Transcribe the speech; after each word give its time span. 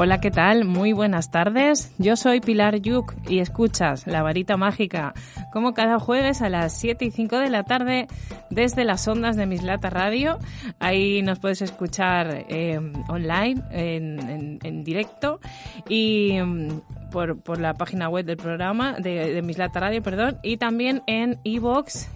Hola, 0.00 0.20
¿qué 0.20 0.30
tal? 0.30 0.64
Muy 0.64 0.92
buenas 0.92 1.32
tardes. 1.32 1.92
Yo 1.98 2.14
soy 2.14 2.38
Pilar 2.38 2.76
Yuk 2.76 3.14
y 3.28 3.40
escuchas 3.40 4.06
La 4.06 4.22
Varita 4.22 4.56
Mágica, 4.56 5.12
como 5.52 5.74
cada 5.74 5.98
jueves 5.98 6.40
a 6.40 6.48
las 6.48 6.72
7 6.78 7.06
y 7.06 7.10
5 7.10 7.36
de 7.40 7.50
la 7.50 7.64
tarde 7.64 8.06
desde 8.48 8.84
las 8.84 9.08
ondas 9.08 9.34
de 9.34 9.46
Mislata 9.46 9.90
Radio. 9.90 10.38
Ahí 10.78 11.20
nos 11.22 11.40
puedes 11.40 11.62
escuchar 11.62 12.44
eh, 12.48 12.78
online, 13.08 13.60
en, 13.72 14.60
en, 14.62 14.84
directo 14.84 15.40
y 15.88 16.38
mm, 16.40 17.10
por, 17.10 17.40
por, 17.40 17.58
la 17.58 17.74
página 17.74 18.08
web 18.08 18.24
del 18.24 18.36
programa 18.36 18.92
de, 18.92 19.42
Mislata 19.42 19.80
Radio, 19.80 20.00
perdón, 20.00 20.38
y 20.44 20.58
también 20.58 21.02
en 21.08 21.40
iVoox 21.42 22.06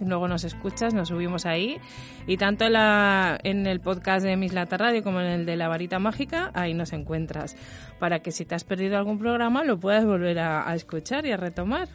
luego 0.00 0.28
nos 0.28 0.44
escuchas, 0.44 0.94
nos 0.94 1.08
subimos 1.08 1.46
ahí. 1.46 1.78
Y 2.26 2.36
tanto 2.36 2.64
en 2.64 3.66
el 3.66 3.80
podcast 3.80 4.24
de 4.24 4.36
Mislata 4.36 4.76
Radio 4.76 5.02
como 5.02 5.20
en 5.20 5.26
el 5.26 5.46
de 5.46 5.56
La 5.56 5.68
Varita 5.68 5.98
Mágica, 5.98 6.50
ahí 6.54 6.74
nos 6.74 6.92
encuentras. 6.92 7.56
Para 7.98 8.20
que 8.20 8.30
si 8.30 8.44
te 8.44 8.54
has 8.54 8.64
perdido 8.64 8.96
algún 8.96 9.18
programa 9.18 9.64
lo 9.64 9.78
puedas 9.78 10.04
volver 10.04 10.38
a, 10.38 10.74
escuchar 10.74 11.26
y 11.26 11.32
a 11.32 11.36
retomar. 11.36 11.88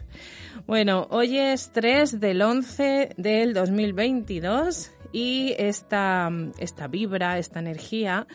Bueno, 0.66 1.06
hoy 1.10 1.38
es 1.38 1.70
3 1.72 2.20
del 2.20 2.42
11 2.42 3.14
del 3.16 3.54
2022 3.54 4.92
y 5.12 5.54
esta, 5.58 6.30
esta 6.58 6.88
vibra, 6.88 7.38
esta 7.38 7.60
energía, 7.60 8.26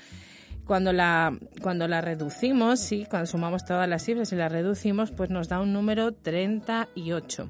cuando 0.65 0.93
la, 0.93 1.38
cuando 1.61 1.88
la 1.88 2.02
reducimos, 2.02 2.80
sí, 2.80 3.05
cuando 3.09 3.25
sumamos 3.25 3.65
todas 3.65 3.88
las 3.88 4.03
cifras 4.03 4.31
y 4.33 4.35
la 4.35 4.49
reducimos, 4.49 5.11
pues 5.11 5.30
nos 5.30 5.47
da 5.47 5.59
un 5.59 5.73
número 5.73 6.13
38. 6.13 7.49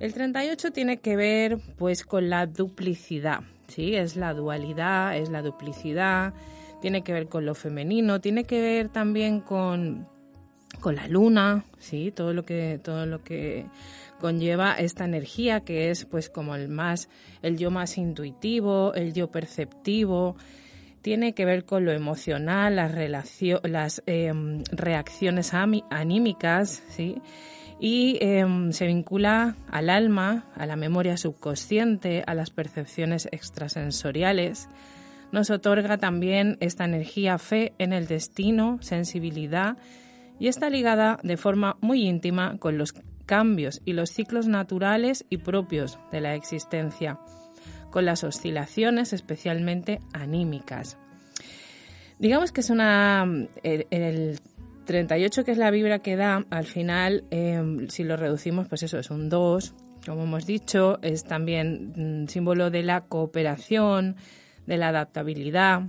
El 0.00 0.12
38 0.12 0.72
tiene 0.72 0.98
que 0.98 1.16
ver 1.16 1.58
pues 1.78 2.04
con 2.04 2.28
la 2.28 2.46
duplicidad, 2.46 3.40
¿sí? 3.68 3.94
Es 3.94 4.16
la 4.16 4.34
dualidad, 4.34 5.16
es 5.16 5.30
la 5.30 5.42
duplicidad, 5.42 6.34
tiene 6.80 7.02
que 7.02 7.12
ver 7.12 7.28
con 7.28 7.46
lo 7.46 7.54
femenino, 7.54 8.20
tiene 8.20 8.44
que 8.44 8.60
ver 8.60 8.88
también 8.88 9.40
con, 9.40 10.08
con 10.80 10.96
la 10.96 11.08
luna, 11.08 11.64
¿sí? 11.78 12.12
Todo 12.14 12.32
lo 12.32 12.44
que 12.44 12.80
todo 12.82 13.06
lo 13.06 13.22
que 13.22 13.66
conlleva 14.20 14.74
esta 14.74 15.04
energía 15.04 15.60
que 15.60 15.90
es 15.90 16.04
pues 16.04 16.28
como 16.28 16.54
el 16.54 16.68
más 16.68 17.08
el 17.42 17.56
yo 17.56 17.70
más 17.70 17.96
intuitivo, 17.98 18.94
el 18.94 19.12
yo 19.12 19.30
perceptivo, 19.30 20.36
tiene 21.04 21.34
que 21.34 21.44
ver 21.44 21.66
con 21.66 21.84
lo 21.84 21.92
emocional, 21.92 22.76
las, 22.76 22.92
las 23.62 24.02
em, 24.06 24.64
reacciones 24.72 25.52
anímicas, 25.52 26.82
¿sí? 26.88 27.20
Y 27.80 28.18
em, 28.20 28.72
se 28.72 28.86
vincula 28.86 29.56
al 29.70 29.90
alma, 29.90 30.46
a 30.56 30.66
la 30.66 30.76
memoria 30.76 31.16
subconsciente, 31.16 32.22
a 32.26 32.34
las 32.34 32.50
percepciones 32.50 33.28
extrasensoriales. 33.32 34.68
Nos 35.32 35.50
otorga 35.50 35.98
también 35.98 36.56
esta 36.60 36.84
energía 36.84 37.38
fe 37.38 37.72
en 37.78 37.92
el 37.92 38.06
destino, 38.06 38.78
sensibilidad 38.80 39.76
y 40.38 40.48
está 40.48 40.70
ligada 40.70 41.18
de 41.22 41.36
forma 41.36 41.76
muy 41.80 42.06
íntima 42.06 42.58
con 42.58 42.78
los 42.78 42.94
cambios 43.26 43.80
y 43.84 43.92
los 43.92 44.10
ciclos 44.10 44.46
naturales 44.46 45.24
y 45.30 45.38
propios 45.38 45.98
de 46.12 46.20
la 46.20 46.34
existencia, 46.34 47.18
con 47.90 48.04
las 48.04 48.24
oscilaciones 48.24 49.12
especialmente 49.12 50.00
anímicas. 50.12 50.98
Digamos 52.18 52.52
que 52.52 52.60
es 52.60 52.70
una 52.70 53.26
38, 54.84 55.44
que 55.44 55.52
es 55.52 55.58
la 55.58 55.70
vibra 55.70 55.98
que 55.98 56.16
da, 56.16 56.44
al 56.50 56.66
final, 56.66 57.24
em, 57.30 57.88
si 57.88 58.04
lo 58.04 58.16
reducimos, 58.16 58.68
pues 58.68 58.82
eso 58.82 58.98
es 58.98 59.10
un 59.10 59.28
2. 59.28 59.74
Como 60.06 60.24
hemos 60.24 60.46
dicho, 60.46 60.98
es 61.02 61.24
también 61.24 62.24
mm, 62.24 62.28
símbolo 62.28 62.70
de 62.70 62.82
la 62.82 63.00
cooperación, 63.02 64.16
de 64.66 64.76
la 64.76 64.88
adaptabilidad, 64.88 65.82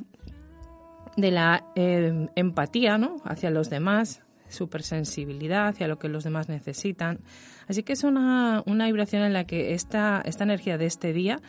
de 1.18 1.32
la 1.32 1.66
em, 1.76 2.28
empatía 2.36 2.98
¿no? 2.98 3.18
hacia 3.24 3.50
los 3.50 3.70
demás, 3.70 4.22
supersensibilidad 4.50 5.68
hacia 5.68 5.88
lo 5.88 6.00
que 6.00 6.10
los 6.10 6.24
demás 6.24 6.50
necesitan. 6.50 7.20
Así 7.68 7.84
que 7.84 7.94
es 7.94 8.04
una, 8.04 8.64
una 8.66 8.86
vibración 8.86 9.24
en 9.24 9.34
la 9.34 9.46
que 9.46 9.74
esta, 9.74 10.22
esta 10.26 10.44
energía 10.44 10.78
de 10.78 10.86
este 10.86 11.14
día 11.14 11.42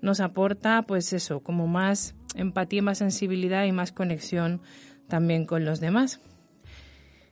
nos 0.00 0.20
aporta, 0.20 0.82
pues 0.82 1.12
eso, 1.12 1.40
como 1.40 1.66
más 1.66 2.14
empatía, 2.34 2.82
más 2.82 2.98
sensibilidad 2.98 3.64
y 3.64 3.72
más 3.72 3.92
conexión 3.92 4.62
también 5.08 5.44
con 5.44 5.64
los 5.64 5.80
demás. 5.80 6.20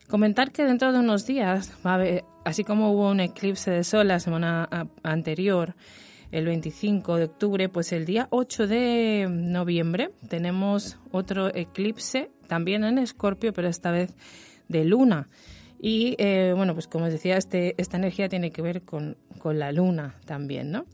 Comentar 0.09 0.51
que 0.51 0.65
dentro 0.65 0.91
de 0.91 0.97
unos 0.97 1.27
días 1.27 1.71
va 1.85 1.91
a 1.91 1.93
haber, 1.93 2.25
así 2.43 2.63
como 2.63 2.91
hubo 2.91 3.11
un 3.11 3.19
eclipse 3.19 3.69
de 3.69 3.83
sol 3.83 4.07
la 4.07 4.19
semana 4.19 4.67
anterior, 5.03 5.75
el 6.31 6.45
25 6.45 7.17
de 7.17 7.25
octubre, 7.25 7.69
pues 7.69 7.91
el 7.91 8.05
día 8.05 8.27
8 8.31 8.65
de 8.65 9.27
noviembre 9.29 10.09
tenemos 10.27 10.97
otro 11.11 11.53
eclipse, 11.53 12.31
también 12.47 12.83
en 12.85 12.97
Escorpio, 12.97 13.53
pero 13.53 13.67
esta 13.67 13.91
vez 13.91 14.15
de 14.67 14.83
luna. 14.83 15.29
Y 15.79 16.15
eh, 16.17 16.53
bueno, 16.55 16.73
pues 16.73 16.87
como 16.87 17.05
os 17.05 17.11
decía, 17.11 17.37
este, 17.37 17.79
esta 17.79 17.97
energía 17.97 18.29
tiene 18.29 18.49
que 18.49 18.63
ver 18.63 18.81
con, 18.81 19.15
con 19.37 19.59
la 19.59 19.71
luna 19.71 20.15
también, 20.25 20.71
¿no? 20.71 20.85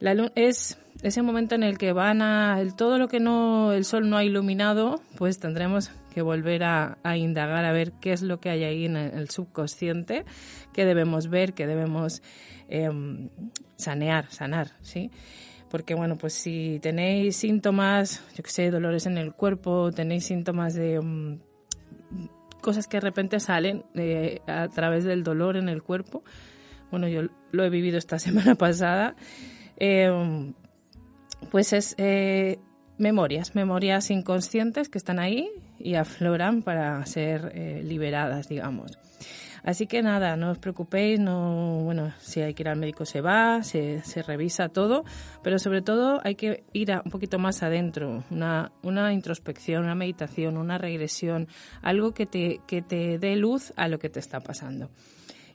La 0.00 0.14
luna 0.14 0.32
es 0.36 0.78
ese 1.02 1.20
momento 1.20 1.54
en 1.54 1.64
el 1.64 1.76
que 1.76 1.92
van 1.92 2.22
a 2.22 2.62
todo 2.78 2.96
lo 2.96 3.08
que 3.08 3.20
no 3.20 3.72
el 3.72 3.84
sol 3.84 4.08
no 4.08 4.16
ha 4.16 4.24
iluminado, 4.24 5.02
pues 5.18 5.38
tendremos 5.38 5.90
que 6.14 6.22
volver 6.22 6.62
a, 6.62 6.96
indagar 7.16 7.64
a 7.64 7.72
ver 7.72 7.92
qué 8.00 8.12
es 8.12 8.22
lo 8.22 8.38
que 8.38 8.48
hay 8.48 8.62
ahí 8.62 8.84
en 8.84 8.96
el 8.96 9.28
subconsciente, 9.30 10.24
qué 10.72 10.84
debemos 10.84 11.28
ver, 11.28 11.54
qué 11.54 11.66
debemos 11.66 12.22
em, 12.68 13.30
sanear, 13.74 14.30
sanar, 14.30 14.70
¿sí? 14.80 15.10
Porque, 15.70 15.94
bueno, 15.94 16.16
pues 16.16 16.34
si 16.34 16.78
tenéis 16.80 17.36
síntomas, 17.36 18.22
yo 18.36 18.44
que 18.44 18.50
sé, 18.50 18.70
dolores 18.70 19.06
en 19.06 19.18
el 19.18 19.32
cuerpo, 19.32 19.90
tenéis 19.90 20.24
síntomas 20.24 20.74
de 20.74 20.94
em, 20.94 21.40
cosas 22.60 22.86
que 22.86 22.98
de 22.98 23.00
repente 23.00 23.40
salen 23.40 23.84
eh, 23.94 24.40
a 24.46 24.68
través 24.68 25.02
del 25.02 25.24
dolor 25.24 25.56
en 25.56 25.68
el 25.68 25.82
cuerpo, 25.82 26.22
bueno, 26.92 27.08
yo 27.08 27.22
lo 27.50 27.64
he 27.64 27.70
vivido 27.70 27.98
esta 27.98 28.18
semana 28.20 28.54
pasada, 28.54 29.16
em, 29.76 30.54
pues 31.50 31.72
es 31.72 31.96
eh, 31.98 32.60
memorias, 32.98 33.56
memorias 33.56 34.10
inconscientes 34.10 34.88
que 34.88 34.98
están 34.98 35.18
ahí 35.18 35.50
y 35.84 35.94
afloran 35.96 36.62
para 36.62 37.04
ser 37.06 37.52
eh, 37.54 37.82
liberadas, 37.84 38.48
digamos. 38.48 38.98
Así 39.62 39.86
que 39.86 40.02
nada, 40.02 40.36
no 40.36 40.50
os 40.50 40.58
preocupéis, 40.58 41.20
no, 41.20 41.80
bueno, 41.84 42.12
si 42.18 42.40
hay 42.42 42.52
que 42.52 42.62
ir 42.62 42.68
al 42.68 42.78
médico 42.78 43.06
se 43.06 43.22
va, 43.22 43.62
se, 43.62 44.02
se 44.02 44.22
revisa 44.22 44.68
todo, 44.68 45.04
pero 45.42 45.58
sobre 45.58 45.80
todo 45.80 46.20
hay 46.22 46.34
que 46.34 46.64
ir 46.74 46.90
un 47.02 47.10
poquito 47.10 47.38
más 47.38 47.62
adentro, 47.62 48.24
una, 48.30 48.72
una 48.82 49.12
introspección, 49.14 49.84
una 49.84 49.94
meditación, 49.94 50.58
una 50.58 50.76
regresión, 50.76 51.48
algo 51.80 52.12
que 52.12 52.26
te, 52.26 52.60
que 52.66 52.82
te 52.82 53.18
dé 53.18 53.36
luz 53.36 53.72
a 53.76 53.88
lo 53.88 53.98
que 53.98 54.10
te 54.10 54.20
está 54.20 54.40
pasando. 54.40 54.90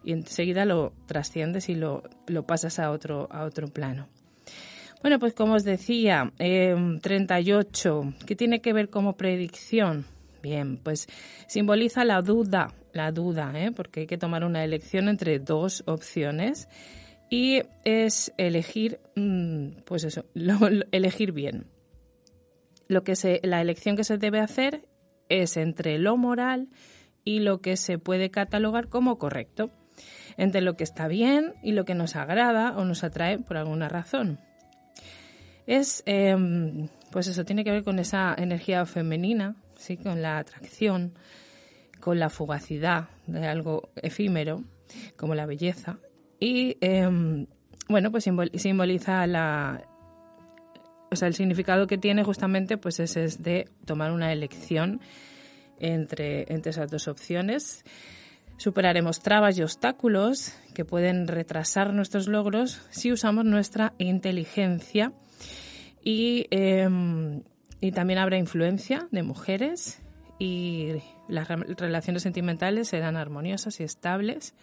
Y 0.04 0.14
enseguida 0.14 0.66
lo 0.66 0.94
trasciendes 1.06 1.70
y 1.70 1.76
lo, 1.76 2.02
lo 2.26 2.48
pasas 2.48 2.80
a 2.80 2.90
otro, 2.90 3.28
a 3.32 3.44
otro 3.44 3.68
plano. 3.68 4.08
Bueno, 5.02 5.20
pues 5.20 5.34
como 5.34 5.54
os 5.54 5.64
decía, 5.64 6.34
38, 6.38 8.02
em, 8.02 8.14
¿qué 8.26 8.36
tiene 8.36 8.60
que 8.60 8.74
ver 8.74 8.90
como 8.90 9.16
predicción? 9.18 10.06
Bien, 10.42 10.78
pues 10.78 11.08
simboliza 11.48 12.06
la 12.06 12.22
duda, 12.22 12.74
la 12.94 13.12
duda, 13.12 13.52
¿eh? 13.56 13.72
porque 13.72 14.02
hay 14.02 14.08
que 14.08 14.18
tomar 14.18 14.44
una 14.44 14.64
elección 14.64 15.10
entre 15.10 15.40
dos 15.40 15.84
opciones 15.86 16.70
y 17.30 17.62
es 17.84 18.34
elegir, 18.38 19.00
mm, 19.16 19.82
pues 19.86 20.04
eso, 20.04 20.26
elegir 20.92 21.32
bien. 21.32 21.68
Lo 22.88 23.04
que 23.04 23.16
se, 23.16 23.40
la 23.44 23.62
elección 23.62 23.96
que 23.96 24.04
se 24.04 24.18
debe 24.18 24.40
hacer 24.40 24.86
es 25.28 25.58
entre 25.58 26.00
lo 26.00 26.18
moral 26.18 26.70
y 27.24 27.40
lo 27.40 27.62
que 27.62 27.78
se 27.78 28.00
puede 28.00 28.32
catalogar 28.32 28.88
como 28.88 29.20
correcto, 29.20 29.70
entre 30.38 30.62
lo 30.62 30.76
que 30.76 30.84
está 30.84 31.08
bien 31.08 31.54
y 31.62 31.74
lo 31.74 31.86
que 31.86 31.94
nos 31.94 32.16
agrada 32.16 32.78
o 32.78 32.86
nos 32.86 33.04
atrae 33.04 33.38
por 33.38 33.58
alguna 33.58 33.90
razón 33.90 34.40
es, 35.70 36.02
em, 36.08 36.88
pues 37.12 37.28
eso, 37.28 37.46
tiene 37.46 37.64
que 37.64 37.70
ver 37.70 37.84
con 37.84 38.00
esa 38.00 38.34
energía 38.36 38.88
femenina, 38.88 39.56
¿sí? 39.80 39.98
con 39.98 40.22
la 40.22 40.38
atracción, 40.38 41.14
con 42.00 42.20
la 42.20 42.30
fugacidad 42.30 43.10
de 43.26 43.48
algo 43.48 43.90
efímero, 43.96 44.64
como 45.16 45.34
la 45.36 45.46
belleza. 45.46 45.98
Y, 46.40 46.78
em, 46.82 47.48
bueno, 47.88 48.12
pues 48.12 48.30
simboliza 48.56 49.26
la... 49.26 49.84
O 51.12 51.16
sea, 51.16 51.28
el 51.28 51.34
significado 51.34 51.88
que 51.88 51.98
tiene 51.98 52.24
justamente 52.24 52.78
pues 52.78 53.00
es, 53.00 53.18
es 53.18 53.42
de 53.42 53.68
tomar 53.86 54.12
una 54.12 54.32
elección 54.32 55.02
entre, 55.80 56.54
entre 56.54 56.70
esas 56.70 56.92
dos 56.92 57.08
opciones. 57.08 57.84
Superaremos 58.58 59.22
trabas 59.22 59.58
y 59.58 59.64
obstáculos 59.64 60.54
que 60.76 60.86
pueden 60.86 61.28
retrasar 61.28 61.94
nuestros 61.94 62.28
logros 62.28 62.82
si 62.92 63.12
usamos 63.12 63.46
nuestra 63.46 63.94
inteligencia 63.98 65.14
y, 66.04 66.46
em, 66.52 67.42
y 67.82 67.92
también 67.92 68.20
habrá 68.20 68.38
influencia 68.38 69.08
de 69.12 69.24
mujeres 69.24 70.02
y 70.38 70.94
las 71.28 71.48
relaciones 71.48 72.24
sentimentales 72.24 72.90
serán 72.90 73.18
armoniosas 73.18 73.80
y 73.80 73.84
estables. 73.84 74.56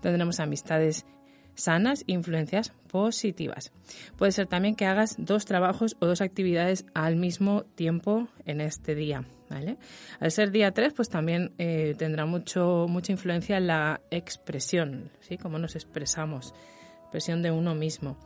Tendremos 0.00 0.40
amistades 0.40 1.06
sanas 1.54 2.04
e 2.06 2.12
influencias 2.12 2.72
positivas. 2.88 3.72
Puede 4.16 4.32
ser 4.32 4.46
también 4.46 4.76
que 4.76 4.86
hagas 4.86 5.16
dos 5.18 5.44
trabajos 5.44 5.96
o 6.00 6.06
dos 6.06 6.20
actividades 6.20 6.86
al 6.94 7.16
mismo 7.16 7.64
tiempo 7.74 8.28
en 8.46 8.60
este 8.60 8.94
día, 8.94 9.24
¿vale? 9.50 9.76
Al 10.20 10.30
ser 10.30 10.50
día 10.50 10.72
3, 10.72 10.92
pues 10.92 11.08
también 11.08 11.52
eh, 11.58 11.94
tendrá 11.98 12.26
mucho, 12.26 12.86
mucha 12.88 13.12
influencia 13.12 13.56
en 13.56 13.66
la 13.66 14.00
expresión, 14.10 15.10
¿sí? 15.20 15.36
Cómo 15.36 15.58
nos 15.58 15.74
expresamos, 15.74 16.54
expresión 17.02 17.42
de 17.42 17.50
uno 17.50 17.74
mismo. 17.74 18.16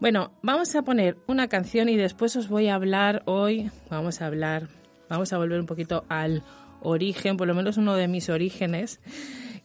Bueno, 0.00 0.30
vamos 0.42 0.76
a 0.76 0.82
poner 0.82 1.16
una 1.26 1.48
canción 1.48 1.88
y 1.88 1.96
después 1.96 2.36
os 2.36 2.48
voy 2.48 2.68
a 2.68 2.76
hablar 2.76 3.22
hoy, 3.24 3.68
vamos 3.90 4.22
a 4.22 4.26
hablar, 4.26 4.68
vamos 5.08 5.32
a 5.32 5.38
volver 5.38 5.58
un 5.58 5.66
poquito 5.66 6.04
al 6.08 6.44
origen, 6.80 7.36
por 7.36 7.48
lo 7.48 7.54
menos 7.54 7.78
uno 7.78 7.96
de 7.96 8.06
mis 8.06 8.28
orígenes, 8.28 9.00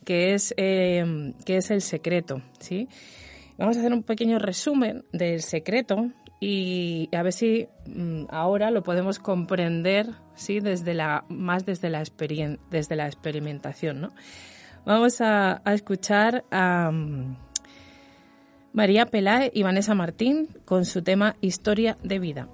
que 0.04 0.34
es, 0.34 0.56
eh, 0.58 1.34
que 1.46 1.58
es 1.58 1.70
el 1.70 1.82
secreto, 1.82 2.42
¿sí? 2.58 2.90
Vamos 3.60 3.78
a 3.78 3.82
hacer 3.82 3.94
un 3.94 4.02
pequeño 4.02 4.40
resumen 4.40 5.06
del 5.12 5.44
secreto 5.44 6.10
y 6.40 7.10
a 7.16 7.22
ver 7.22 7.34
si 7.34 7.68
mm, 7.86 8.24
ahora 8.30 8.72
lo 8.72 8.82
podemos 8.82 9.20
comprender, 9.20 10.08
¿sí? 10.34 10.60
Desde 10.62 10.96
la, 10.96 11.26
más 11.30 11.64
desde 11.68 11.92
la, 11.92 12.04
desde 12.72 12.96
la 12.96 13.06
experimentación, 13.06 14.02
¿no? 14.02 14.10
Vamos 14.84 15.22
a, 15.22 15.62
a 15.64 15.74
escuchar 15.76 16.44
a 16.50 16.90
mm, 16.92 17.38
María 18.74 19.06
Peláez 19.06 19.52
y 19.54 19.64
Vanessa 19.64 19.96
Martín 19.96 20.50
con 20.66 20.86
su 20.86 21.02
tema 21.02 21.36
Historia 21.42 21.98
de 22.04 22.20
vida. 22.20 22.50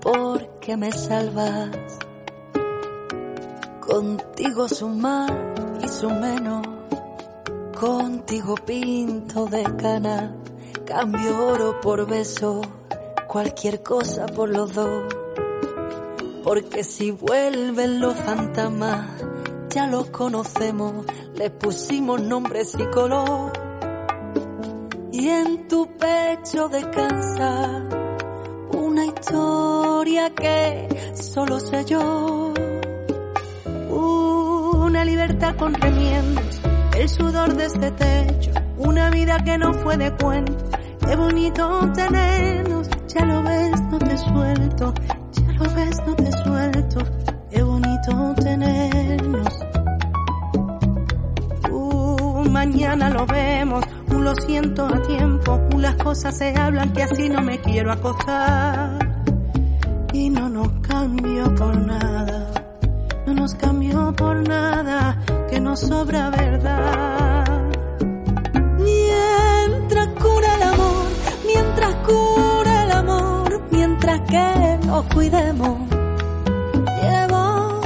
porque 0.00 0.76
me 0.76 0.92
salvas. 0.92 1.70
Contigo 3.80 4.68
su 4.68 4.88
más 4.88 5.30
y 5.82 5.88
su 5.88 6.10
menos. 6.10 6.79
Contigo 7.80 8.56
pinto 8.56 9.46
de 9.46 9.62
cana. 9.78 10.36
Cambio 10.84 11.46
oro 11.46 11.80
por 11.80 12.06
beso. 12.06 12.60
Cualquier 13.26 13.82
cosa 13.82 14.26
por 14.26 14.50
los 14.50 14.74
dos. 14.74 15.04
Porque 16.44 16.84
si 16.84 17.10
vuelven 17.10 18.00
los 18.00 18.14
fantasmas, 18.16 19.08
ya 19.70 19.86
los 19.86 20.10
conocemos. 20.10 21.06
Les 21.34 21.50
pusimos 21.52 22.20
nombres 22.20 22.76
y 22.78 22.84
color. 22.88 23.50
Y 25.10 25.26
en 25.30 25.66
tu 25.66 25.88
pecho 25.96 26.68
descansa 26.68 27.82
una 28.74 29.06
historia 29.06 30.34
que 30.34 31.14
solo 31.14 31.58
sé 31.58 31.86
yo. 31.86 32.52
Una 33.88 35.02
libertad 35.02 35.56
con 35.56 35.72
remiendos, 35.72 36.60
el 37.00 37.08
sudor 37.08 37.54
de 37.56 37.66
este 37.66 37.90
techo, 37.92 38.50
una 38.78 39.10
vida 39.10 39.38
que 39.44 39.58
no 39.58 39.72
fue 39.74 39.96
de 39.96 40.12
cuento. 40.16 40.54
Qué 41.06 41.16
bonito 41.16 41.90
tenernos, 41.94 42.88
ya 43.08 43.24
lo 43.24 43.42
ves, 43.42 43.80
no 43.90 43.98
te 43.98 44.18
suelto, 44.18 44.94
ya 45.32 45.52
lo 45.52 45.74
ves, 45.74 45.96
no 46.06 46.14
te 46.14 46.32
suelto. 46.32 47.00
Qué 47.50 47.62
bonito 47.62 48.34
tenernos. 48.36 49.48
Uh, 51.70 52.44
mañana 52.50 53.10
lo 53.10 53.26
vemos 53.26 53.84
lo 54.20 54.34
siento 54.34 54.86
a 54.86 55.00
tiempo, 55.02 55.58
las 55.78 55.94
cosas 55.96 56.36
se 56.36 56.54
hablan 56.56 56.92
que 56.92 57.02
así 57.02 57.28
no 57.28 57.40
me 57.40 57.60
quiero 57.60 57.92
acostar. 57.92 58.98
Y 60.12 60.28
no 60.28 60.48
nos 60.48 60.68
cambio 60.80 61.54
por 61.54 61.76
nada, 61.76 62.50
no 63.26 63.34
nos 63.34 63.54
cambio 63.54 64.12
por 64.14 64.46
nada, 64.46 65.19
que 65.50 65.60
nos 65.60 65.80
sobra 65.80 66.30
verdad. 66.30 67.44
Mientras 68.78 70.06
cura 70.22 70.54
el 70.54 70.62
amor, 70.62 71.06
mientras 71.44 71.94
cura 72.06 72.84
el 72.84 72.92
amor, 72.92 73.62
mientras 73.70 74.20
que 74.30 74.78
nos 74.86 75.04
cuidemos. 75.06 75.78
Llevo 77.02 77.80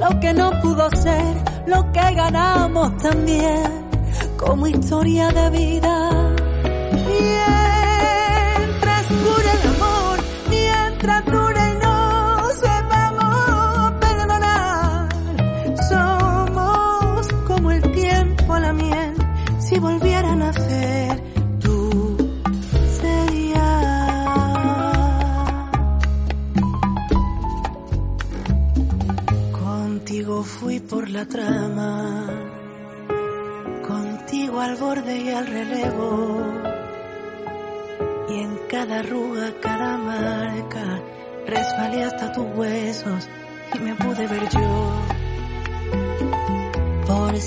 lo 0.00 0.20
que 0.20 0.32
no 0.32 0.50
pudo 0.62 0.88
ser, 0.90 1.36
lo 1.66 1.92
que 1.92 2.14
ganamos 2.14 2.96
también 2.96 3.86
como 4.38 4.66
historia 4.66 5.28
de 5.28 5.50
vida. 5.50 6.36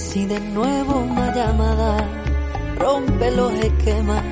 Si 0.10 0.26
de 0.26 0.40
nuevo 0.40 1.00
una 1.00 1.34
llamada 1.36 2.04
rompe 2.78 3.32
los 3.32 3.54
esquemas 3.54 4.24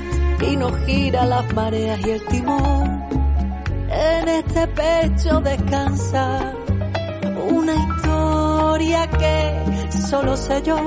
y 0.41 0.55
nos 0.55 0.75
gira 0.85 1.25
las 1.25 1.53
mareas 1.53 1.99
y 2.05 2.09
el 2.11 2.25
timón. 2.25 3.03
En 3.89 4.27
este 4.27 4.67
pecho 4.67 5.39
descansa 5.41 6.53
una 7.51 7.73
historia 7.75 9.07
que 9.07 9.89
solo 10.09 10.35
sé 10.35 10.61
yo 10.63 10.77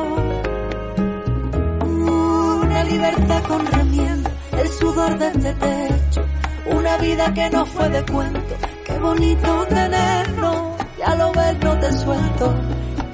libertad 2.91 3.43
con 3.45 3.67
remiendo, 3.67 4.31
el 4.53 4.69
sudor 4.69 5.19
de 5.19 5.29
este 5.29 5.55
techo, 5.55 6.25
una 6.67 6.97
vida 6.99 7.33
que 7.33 7.49
no 7.51 7.65
fue 7.67 7.89
de 7.89 8.05
cuento, 8.05 8.55
qué 8.85 8.99
bonito 8.99 9.67
tenerlo, 9.69 10.77
ya 10.99 11.15
lo 11.15 11.33
ves, 11.33 11.57
no 11.63 11.79
te 11.79 11.93
suelto, 11.93 12.55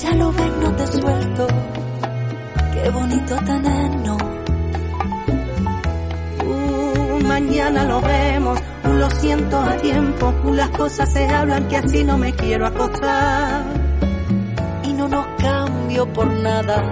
ya 0.07 0.15
lo 0.15 0.33
ves, 0.33 0.53
no 0.61 0.73
te 0.73 0.87
suelto, 0.87 1.47
qué 2.73 2.91
bonito 2.91 3.37
tenernos. 3.45 4.23
Uh, 6.45 7.25
mañana 7.25 7.85
lo 7.85 8.01
vemos, 8.01 8.59
uh, 8.85 8.89
lo 8.89 9.11
siento 9.11 9.59
a 9.59 9.77
tiempo, 9.79 10.33
uh, 10.45 10.53
las 10.53 10.71
cosas 10.71 11.13
se 11.13 11.27
hablan 11.27 11.67
que 11.69 11.77
así 11.77 12.05
no 12.05 12.17
me 12.19 12.33
quiero 12.35 12.67
acostar. 12.67 13.65
Y 14.85 14.93
no 14.93 15.09
nos 15.09 15.27
cambio 15.39 16.13
por 16.13 16.27
nada, 16.27 16.85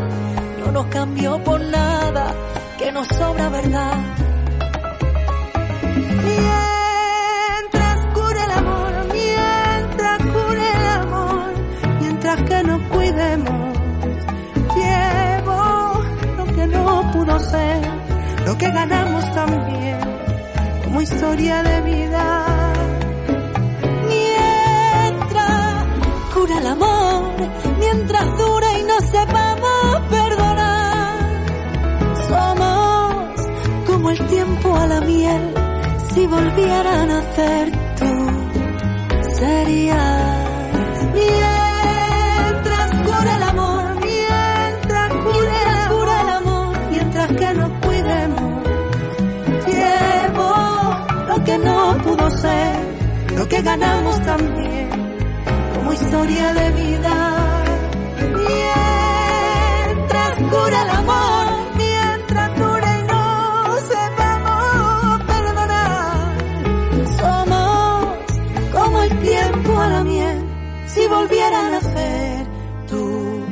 no 0.65 0.73
nos 0.73 0.87
cambio 0.87 1.43
por 1.45 1.61
nada 1.61 2.35
que 2.79 2.91
nos 2.91 3.07
sobra 3.09 3.49
verdad. 3.49 4.24
Llevo 14.77 16.03
lo 16.37 16.45
que 16.55 16.67
no 16.67 17.11
pudo 17.13 17.39
ser, 17.41 17.81
lo 18.47 18.59
que 18.59 18.71
ganamos 18.71 19.25
también, 19.33 19.99
como 20.85 21.01
historia 21.01 21.63
de 21.63 21.81
vida. 21.83 22.47
Mientras 24.09 25.87
cura 26.35 26.59
el 26.59 26.67
amor, 26.67 27.35
mientras 27.79 28.39
dura 28.39 28.79
y 28.79 28.83
no 28.85 29.01
sepamos 29.01 29.65
como 33.87 34.11
el 34.11 34.27
tiempo 34.27 34.77
a 34.77 34.87
la 34.87 35.01
miel, 35.01 35.55
si 36.13 36.27
volviera 36.27 37.03
a 37.03 37.07
nacer 37.07 37.71
tú, 37.99 38.13
serías 39.39 40.45
mientras 41.15 41.54
lo 53.37 53.49
que 53.49 53.63
ganamos 53.63 54.23
también 54.23 54.91
como 55.75 55.93
historia 55.93 56.55
de 56.55 56.71
vida. 56.71 57.65
Mientras 59.97 60.39
cura 60.51 60.83
el 60.83 60.91
amor, 60.91 61.47
mientras 61.77 62.59
dure 62.59 62.99
y 62.99 63.03
no 63.05 63.77
sepamos 63.93 65.23
perdonar, 65.27 66.37
somos 67.19 68.07
como 68.73 69.03
el 69.03 69.19
tiempo 69.21 69.81
a 69.81 69.89
la 69.89 70.05
miel. 70.05 70.39
Si 70.87 71.07
volvieran 71.09 71.75
a 71.75 71.79
hacer, 71.79 72.47
tú 72.89 73.45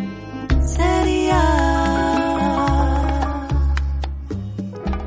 serías. 0.65 1.73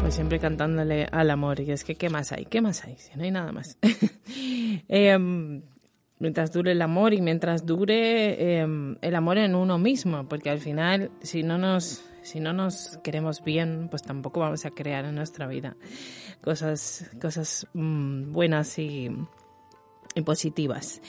Pues 0.02 0.14
siempre 0.16 0.40
cantándole 0.40 1.08
al 1.12 1.32
amor. 1.32 1.62
Y 1.62 1.72
es 1.72 1.84
que, 1.84 1.96
¿qué 1.96 2.10
más 2.10 2.32
hay? 2.34 2.46
¿Qué 2.46 2.62
más 2.62 2.84
hay? 2.84 2.98
Si 2.98 3.16
no 3.16 3.24
hay 3.24 3.32
nada 3.32 3.52
más. 3.54 3.78
Em, 4.88 5.62
mientras 6.20 6.52
dure 6.52 6.72
el 6.72 6.82
amor 6.82 7.14
y 7.14 7.22
mientras 7.22 7.66
dure 7.66 8.60
em, 8.60 8.98
el 9.02 9.16
amor 9.16 9.38
en 9.38 9.56
uno 9.56 9.78
mismo, 9.78 10.28
porque 10.28 10.50
al 10.50 10.60
final, 10.60 11.12
si 11.22 11.44
no 11.44 11.58
nos 11.58 12.04
si 12.26 12.40
no 12.40 12.54
nos 12.54 12.98
queremos 13.04 13.44
bien, 13.44 13.88
pues 13.88 14.02
tampoco 14.02 14.40
vamos 14.40 14.66
a 14.66 14.72
crear 14.72 15.06
en 15.06 15.14
nuestra 15.14 15.46
vida 15.46 15.78
cosas, 16.42 17.10
cosas 17.22 17.68
mm, 17.74 18.32
buenas 18.32 18.80
y, 18.80 19.12
positivas. 20.26 21.02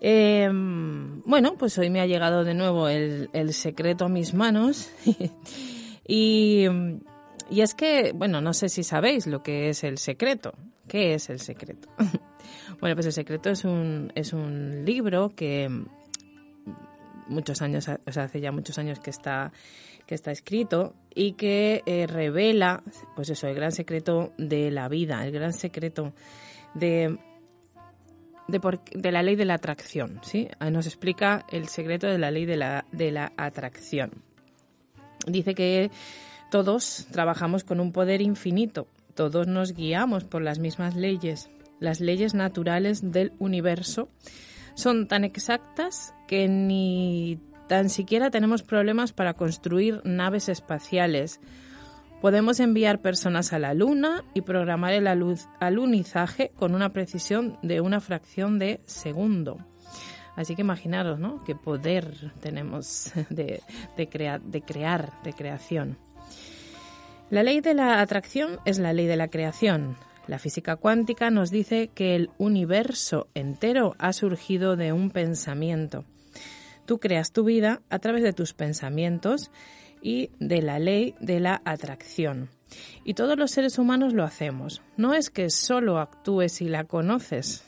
Em, 0.00 1.22
bueno, 1.22 1.54
pues 1.56 1.78
hoy 1.78 1.90
me 1.90 2.00
ha 2.00 2.06
llegado 2.06 2.42
de 2.42 2.54
nuevo 2.54 2.88
el, 2.88 3.52
secreto 3.52 4.06
a 4.06 4.08
mis 4.08 4.34
manos. 4.34 4.90
y, 6.08 6.64
y 7.50 7.60
es 7.60 7.74
que, 7.74 8.12
bueno, 8.12 8.40
no 8.40 8.52
sé 8.52 8.68
si 8.68 8.82
sabéis 8.82 9.28
lo 9.28 9.44
que 9.44 9.68
es 9.68 9.84
el 9.84 9.98
secreto. 9.98 10.54
¿Qué 10.88 11.14
es 11.14 11.30
el 11.30 11.38
secreto? 11.38 11.88
bueno, 12.80 12.94
pues 12.96 13.06
el 13.06 13.12
secreto 13.12 13.50
es 13.50 13.64
un, 13.64 14.12
es 14.14 14.32
un 14.32 14.84
libro 14.84 15.30
que 15.34 15.68
muchos 17.28 17.60
años, 17.62 17.88
o 18.06 18.12
sea, 18.12 18.24
hace 18.24 18.40
ya 18.40 18.52
muchos 18.52 18.78
años 18.78 19.00
que 19.00 19.10
está 19.10 19.52
que 20.08 20.14
está 20.14 20.30
escrito 20.32 20.94
y 21.14 21.32
que 21.32 21.82
eh, 21.84 22.06
revela, 22.06 22.82
pues 23.14 23.28
eso, 23.28 23.46
el 23.46 23.54
gran 23.54 23.72
secreto 23.72 24.32
de 24.38 24.70
la 24.70 24.88
vida, 24.88 25.22
el 25.22 25.32
gran 25.32 25.52
secreto 25.52 26.14
de, 26.72 27.18
de, 28.48 29.12
la 29.12 29.22
ley 29.22 29.36
de 29.36 29.44
la 29.44 29.52
atracción, 29.52 30.18
¿sí? 30.22 30.48
Nos 30.60 30.86
explica 30.86 31.44
el 31.50 31.68
secreto 31.68 32.06
de 32.06 32.16
la 32.16 32.30
ley 32.30 32.46
de 32.46 32.56
la, 32.56 32.86
de 32.90 33.12
la 33.12 33.32
atracción. 33.36 34.12
Dice 35.26 35.54
que 35.54 35.90
todos 36.50 37.06
trabajamos 37.12 37.62
con 37.62 37.78
un 37.78 37.92
poder 37.92 38.22
infinito, 38.22 38.88
todos 39.14 39.46
nos 39.46 39.74
guiamos 39.74 40.24
por 40.24 40.40
las 40.40 40.58
mismas 40.58 40.96
leyes, 40.96 41.50
las 41.80 42.00
leyes 42.00 42.34
naturales 42.34 43.12
del 43.12 43.32
universo 43.38 44.08
son 44.74 45.08
tan 45.08 45.24
exactas 45.24 46.14
que 46.26 46.48
ni 46.48 47.40
Tan 47.68 47.90
siquiera 47.90 48.30
tenemos 48.30 48.62
problemas 48.62 49.12
para 49.12 49.34
construir 49.34 50.00
naves 50.02 50.48
espaciales. 50.48 51.38
Podemos 52.22 52.60
enviar 52.60 53.02
personas 53.02 53.52
a 53.52 53.58
la 53.58 53.74
Luna 53.74 54.24
y 54.32 54.40
programar 54.40 54.94
el 54.94 55.06
alunizaje 55.06 56.50
con 56.56 56.74
una 56.74 56.94
precisión 56.94 57.58
de 57.62 57.82
una 57.82 58.00
fracción 58.00 58.58
de 58.58 58.80
segundo. 58.86 59.58
Así 60.34 60.56
que 60.56 60.62
imaginaros, 60.62 61.20
¿no? 61.20 61.44
Qué 61.44 61.54
poder 61.54 62.32
tenemos 62.40 63.12
de, 63.28 63.60
de 63.98 64.08
crear, 64.08 64.40
de 65.22 65.32
creación. 65.34 65.98
La 67.28 67.42
ley 67.42 67.60
de 67.60 67.74
la 67.74 68.00
atracción 68.00 68.60
es 68.64 68.78
la 68.78 68.94
ley 68.94 69.06
de 69.06 69.16
la 69.16 69.28
creación. 69.28 69.98
La 70.28 70.38
física 70.38 70.76
cuántica 70.76 71.30
nos 71.30 71.50
dice 71.50 71.88
que 71.88 72.14
el 72.14 72.30
universo 72.36 73.28
entero 73.34 73.96
ha 73.98 74.12
surgido 74.12 74.76
de 74.76 74.92
un 74.92 75.10
pensamiento. 75.10 76.04
Tú 76.84 76.98
creas 77.00 77.32
tu 77.32 77.44
vida 77.44 77.80
a 77.88 77.98
través 77.98 78.22
de 78.22 78.34
tus 78.34 78.52
pensamientos 78.52 79.50
y 80.02 80.30
de 80.38 80.60
la 80.60 80.78
ley 80.78 81.14
de 81.18 81.40
la 81.40 81.62
atracción. 81.64 82.50
Y 83.04 83.14
todos 83.14 83.38
los 83.38 83.50
seres 83.50 83.78
humanos 83.78 84.12
lo 84.12 84.22
hacemos. 84.22 84.82
No 84.98 85.14
es 85.14 85.30
que 85.30 85.48
solo 85.48 85.98
actúes 85.98 86.52
si 86.52 86.68
la 86.68 86.84
conoces. 86.84 87.64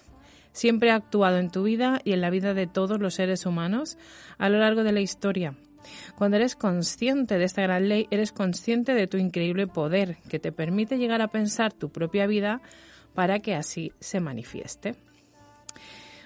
Siempre 0.52 0.90
ha 0.90 0.96
actuado 0.96 1.38
en 1.38 1.50
tu 1.50 1.62
vida 1.62 2.02
y 2.04 2.12
en 2.12 2.20
la 2.20 2.28
vida 2.28 2.52
de 2.52 2.66
todos 2.66 3.00
los 3.00 3.14
seres 3.14 3.46
humanos 3.46 3.96
a 4.36 4.50
lo 4.50 4.58
largo 4.58 4.84
de 4.84 4.92
la 4.92 5.00
historia. 5.00 5.54
Cuando 6.16 6.36
eres 6.36 6.56
consciente 6.56 7.38
de 7.38 7.44
esta 7.44 7.62
gran 7.62 7.88
ley, 7.88 8.06
eres 8.10 8.32
consciente 8.32 8.94
de 8.94 9.06
tu 9.06 9.16
increíble 9.16 9.66
poder 9.66 10.16
que 10.28 10.38
te 10.38 10.52
permite 10.52 10.98
llegar 10.98 11.22
a 11.22 11.28
pensar 11.28 11.72
tu 11.72 11.90
propia 11.90 12.26
vida 12.26 12.60
para 13.14 13.40
que 13.40 13.54
así 13.54 13.92
se 14.00 14.20
manifieste. 14.20 14.94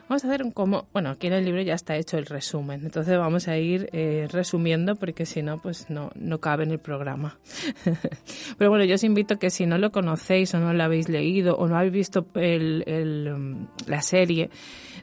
Vamos 0.08 0.22
a 0.24 0.28
hacer 0.28 0.42
un 0.42 0.50
como, 0.50 0.86
bueno, 0.92 1.10
aquí 1.10 1.28
en 1.28 1.32
el 1.32 1.46
libro 1.46 1.62
ya 1.62 1.74
está 1.74 1.96
hecho 1.96 2.18
el 2.18 2.26
resumen, 2.26 2.82
entonces 2.84 3.16
vamos 3.16 3.48
a 3.48 3.56
ir 3.56 3.88
eh, 3.92 4.28
resumiendo 4.30 4.96
porque 4.96 5.24
si 5.24 5.42
no, 5.42 5.56
pues 5.58 5.88
no, 5.88 6.10
no 6.14 6.40
cabe 6.40 6.64
en 6.64 6.72
el 6.72 6.78
programa. 6.78 7.38
Pero 8.58 8.70
bueno, 8.70 8.84
yo 8.84 8.96
os 8.96 9.04
invito 9.04 9.38
que 9.38 9.48
si 9.48 9.64
no 9.64 9.78
lo 9.78 9.92
conocéis 9.92 10.52
o 10.54 10.60
no 10.60 10.74
lo 10.74 10.82
habéis 10.82 11.08
leído 11.08 11.56
o 11.56 11.68
no 11.68 11.76
habéis 11.78 11.92
visto 11.92 12.26
el, 12.34 12.84
el, 12.86 13.34
mm, 13.34 13.68
la 13.86 14.02
serie 14.02 14.50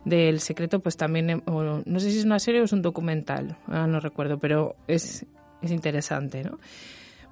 del 0.05 0.39
secreto, 0.39 0.79
pues 0.81 0.98
también, 0.98 1.31
eh, 1.31 1.41
no 1.48 2.00
sé 2.00 2.12
si 2.12 2.20
es 2.20 2.25
una 2.25 2.38
serie 2.38 2.62
o 2.62 2.65
es 2.65 2.74
un 2.74 2.84
documental, 2.84 3.58
no 3.67 4.00
recuerdo, 4.00 4.38
pero 4.38 4.75
es, 4.88 5.25
es 5.63 5.72
interesante, 5.72 6.43
¿no? 6.43 6.60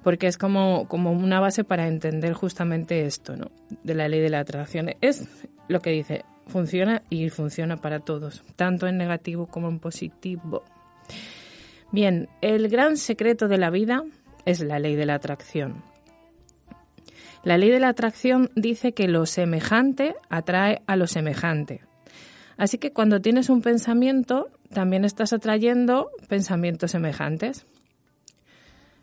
porque 0.02 0.26
es 0.26 0.38
como, 0.38 0.88
como 0.88 1.12
una 1.12 1.40
base 1.40 1.62
para 1.62 1.86
entender 1.86 2.32
justamente 2.32 3.04
esto, 3.04 3.36
¿no? 3.36 3.50
De 3.82 3.94
la 3.94 4.08
ley 4.08 4.20
de 4.20 4.30
la 4.30 4.40
atracción. 4.40 4.94
Es 5.00 5.28
lo 5.68 5.80
que 5.80 5.90
dice, 5.90 6.24
funciona 6.50 7.02
y 7.08 7.30
funciona 7.30 7.78
para 7.78 8.00
todos, 8.00 8.44
tanto 8.56 8.86
en 8.86 8.98
negativo 8.98 9.46
como 9.46 9.68
en 9.68 9.78
positivo. 9.78 10.64
Bien, 11.92 12.28
el 12.42 12.68
gran 12.68 12.96
secreto 12.96 13.48
de 13.48 13.56
la 13.58 13.70
vida 13.70 14.04
es 14.44 14.60
la 14.60 14.78
ley 14.78 14.94
de 14.94 15.06
la 15.06 15.14
atracción. 15.14 15.82
La 17.42 17.56
ley 17.56 17.70
de 17.70 17.80
la 17.80 17.88
atracción 17.88 18.50
dice 18.54 18.92
que 18.92 19.08
lo 19.08 19.24
semejante 19.24 20.14
atrae 20.28 20.82
a 20.86 20.96
lo 20.96 21.06
semejante. 21.06 21.80
Así 22.58 22.76
que 22.76 22.92
cuando 22.92 23.22
tienes 23.22 23.48
un 23.48 23.62
pensamiento, 23.62 24.50
también 24.72 25.06
estás 25.06 25.32
atrayendo 25.32 26.10
pensamientos 26.28 26.90
semejantes. 26.90 27.64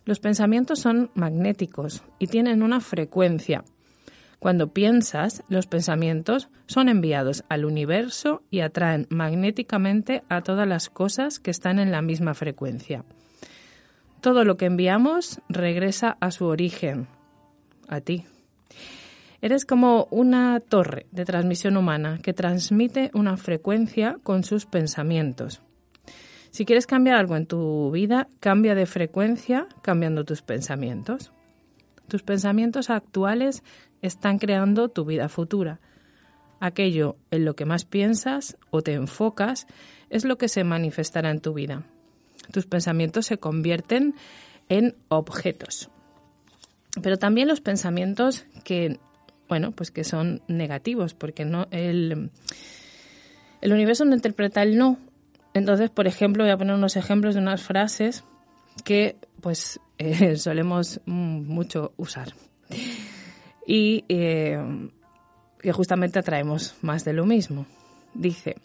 Los 0.05 0.19
pensamientos 0.19 0.79
son 0.79 1.09
magnéticos 1.15 2.03
y 2.19 2.27
tienen 2.27 2.61
una 2.61 2.79
frecuencia, 2.79 3.63
cuando 4.39 4.71
piensas, 4.71 5.43
los 5.49 5.65
pensamientos 5.65 6.49
son 6.67 6.89
enviados 6.89 7.43
al 7.49 7.65
universo 7.65 8.43
y 8.51 8.59
atraen 8.59 9.07
magnéticamente 9.09 10.23
a 10.29 10.41
todas 10.41 10.67
las 10.67 10.89
cosas 10.89 11.39
que 11.39 11.51
están 11.51 11.79
en 11.79 11.91
la 11.91 12.01
misma 12.01 12.35
frecuencia. 12.35 13.03
Todo 14.21 14.43
lo 14.43 14.57
que 14.57 14.65
enviamos 14.65 15.41
regresa 15.49 16.17
a 16.19 16.31
su 16.31 16.45
origen, 16.45 17.07
a 17.87 18.01
ti. 18.01 18.25
Eres 19.41 19.65
como 19.65 20.07
una 20.11 20.59
torre 20.59 21.05
de 21.11 21.25
transmisión 21.25 21.77
humana 21.77 22.19
que 22.21 22.33
transmite 22.33 23.11
una 23.13 23.37
frecuencia 23.37 24.17
con 24.23 24.43
sus 24.43 24.65
pensamientos. 24.65 25.61
Si 26.49 26.65
quieres 26.65 26.87
cambiar 26.87 27.17
algo 27.17 27.35
en 27.35 27.45
tu 27.45 27.91
vida, 27.91 28.27
cambia 28.39 28.73
de 28.73 28.87
frecuencia 28.87 29.67
cambiando 29.83 30.25
tus 30.25 30.41
pensamientos. 30.41 31.31
Tus 32.07 32.23
pensamientos 32.23 32.89
actuales 32.89 33.63
están 34.01 34.39
creando 34.39 34.89
tu 34.89 35.05
vida 35.05 35.29
futura. 35.29 35.79
Aquello 36.59 37.17
en 37.31 37.45
lo 37.45 37.55
que 37.55 37.65
más 37.65 37.85
piensas 37.85 38.57
o 38.71 38.81
te 38.81 38.93
enfocas 38.93 39.67
es 40.09 40.25
lo 40.25 40.37
que 40.37 40.47
se 40.47 40.63
manifestará 40.63 41.29
en 41.29 41.41
tu 41.41 41.53
vida. 41.53 41.83
Tus 42.51 42.65
pensamientos 42.65 43.25
se 43.25 43.37
convierten 43.37 44.15
en 44.69 44.95
objetos. 45.09 45.89
Pero 47.01 47.17
también 47.17 47.47
los 47.47 47.61
pensamientos 47.61 48.45
que, 48.63 48.99
bueno, 49.47 49.71
pues 49.71 49.91
que 49.91 50.03
son 50.03 50.41
negativos, 50.47 51.13
porque 51.13 51.45
no 51.45 51.67
el, 51.71 52.31
el 53.61 53.73
universo 53.73 54.05
no 54.05 54.15
interpreta 54.15 54.63
el 54.63 54.77
no. 54.77 54.97
Entonces, 55.53 55.89
por 55.89 56.07
ejemplo, 56.07 56.43
voy 56.43 56.51
a 56.51 56.57
poner 56.57 56.75
unos 56.75 56.95
ejemplos 56.95 57.35
de 57.35 57.41
unas 57.41 57.61
frases 57.61 58.23
que 58.83 59.15
pues 59.41 59.79
eh, 59.97 60.37
solemos 60.37 61.01
mucho 61.05 61.93
usar 61.97 62.33
y 63.67 64.05
eh, 64.07 64.57
que 65.59 65.71
justamente 65.73 66.17
atraemos 66.17 66.75
más 66.81 67.03
de 67.03 67.13
lo 67.13 67.25
mismo. 67.25 67.67
Dice, 68.13 68.55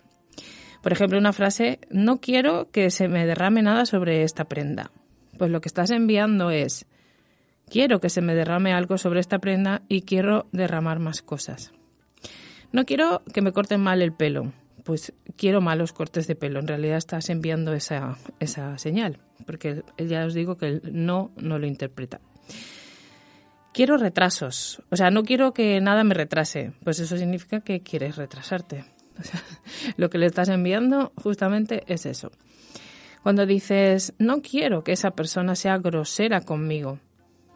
por 0.80 0.92
ejemplo, 0.92 1.18
una 1.18 1.32
frase, 1.32 1.80
no 1.90 2.20
quiero 2.20 2.70
que 2.70 2.90
se 2.90 3.08
me 3.08 3.26
derrame 3.26 3.62
nada 3.62 3.84
sobre 3.84 4.22
esta 4.22 4.44
prenda. 4.44 4.92
Pues 5.36 5.50
lo 5.50 5.60
que 5.60 5.68
estás 5.68 5.90
enviando 5.90 6.50
es, 6.50 6.86
quiero 7.68 8.00
que 8.00 8.10
se 8.10 8.22
me 8.22 8.34
derrame 8.34 8.72
algo 8.72 8.96
sobre 8.96 9.20
esta 9.20 9.40
prenda 9.40 9.82
y 9.88 10.02
quiero 10.02 10.46
derramar 10.52 11.00
más 11.00 11.20
cosas. 11.20 11.72
No 12.70 12.84
quiero 12.84 13.22
que 13.34 13.42
me 13.42 13.52
corten 13.52 13.80
mal 13.80 14.02
el 14.02 14.12
pelo, 14.12 14.52
pues 14.84 15.12
quiero 15.36 15.60
malos 15.60 15.92
cortes 15.92 16.28
de 16.28 16.36
pelo. 16.36 16.60
En 16.60 16.68
realidad 16.68 16.96
estás 16.96 17.28
enviando 17.28 17.74
esa, 17.74 18.16
esa 18.38 18.78
señal, 18.78 19.18
porque 19.46 19.82
ya 19.98 20.24
os 20.24 20.32
digo 20.32 20.56
que 20.56 20.68
el 20.68 20.82
no 20.92 21.32
no 21.36 21.58
lo 21.58 21.66
interpreta 21.66 22.20
quiero 23.72 23.96
retrasos. 23.96 24.82
O 24.90 24.96
sea, 24.96 25.10
no 25.10 25.24
quiero 25.24 25.52
que 25.52 25.80
nada 25.80 26.04
me 26.04 26.14
retrase. 26.14 26.72
Pues 26.84 27.00
eso 27.00 27.16
significa 27.16 27.60
que 27.60 27.80
quieres 27.80 28.16
retrasarte. 28.16 28.84
O 29.12 29.24
sea, 29.24 29.42
lo 29.98 30.08
que 30.08 30.16
le 30.16 30.24
estás 30.24 30.48
enviando 30.48 31.12
justamente 31.16 31.84
es 31.86 32.06
eso. 32.06 32.32
Cuando 33.22 33.44
dices, 33.44 34.14
no 34.18 34.40
quiero 34.40 34.82
que 34.84 34.92
esa 34.92 35.10
persona 35.10 35.54
sea 35.54 35.76
grosera 35.76 36.40
conmigo, 36.40 36.98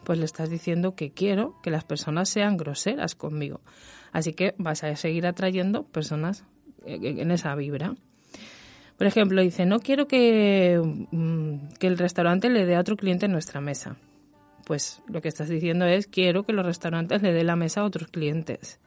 pues 0.04 0.18
le 0.18 0.26
estás 0.26 0.50
diciendo 0.50 0.94
que 0.94 1.12
quiero 1.12 1.58
que 1.62 1.70
las 1.70 1.82
personas 1.82 2.28
sean 2.28 2.58
groseras 2.58 3.14
conmigo. 3.14 3.62
Así 4.12 4.34
que 4.34 4.54
vas 4.58 4.84
a 4.84 4.94
seguir 4.96 5.26
atrayendo 5.26 5.84
personas 5.84 6.44
en 6.84 7.30
esa 7.30 7.54
vibra. 7.54 7.94
Por 8.98 9.06
ejemplo, 9.06 9.40
dice, 9.40 9.64
no 9.64 9.80
quiero 9.80 10.06
que, 10.06 10.78
mm, 11.10 11.68
que 11.80 11.86
el 11.86 11.96
restaurante 11.96 12.50
le 12.50 12.66
dé 12.66 12.76
a 12.76 12.80
otro 12.80 12.96
cliente 12.96 13.24
en 13.24 13.32
nuestra 13.32 13.62
mesa 13.62 13.96
pues 14.66 15.00
lo 15.06 15.22
que 15.22 15.28
estás 15.28 15.48
diciendo 15.48 15.86
es 15.86 16.08
quiero 16.08 16.42
que 16.42 16.52
los 16.52 16.66
restaurantes 16.66 17.22
le 17.22 17.32
den 17.32 17.46
la 17.46 17.54
mesa 17.54 17.82
a 17.82 17.84
otros 17.84 18.08
clientes. 18.08 18.80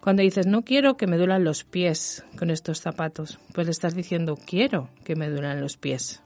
Cuando 0.00 0.22
dices 0.22 0.46
no 0.46 0.62
quiero 0.62 0.96
que 0.96 1.06
me 1.06 1.18
duelan 1.18 1.44
los 1.44 1.64
pies 1.64 2.24
con 2.38 2.50
estos 2.50 2.80
zapatos, 2.80 3.38
pues 3.52 3.66
le 3.66 3.72
estás 3.72 3.94
diciendo 3.94 4.38
quiero 4.46 4.88
que 5.04 5.16
me 5.16 5.28
duelan 5.28 5.60
los 5.60 5.76
pies. 5.76 6.22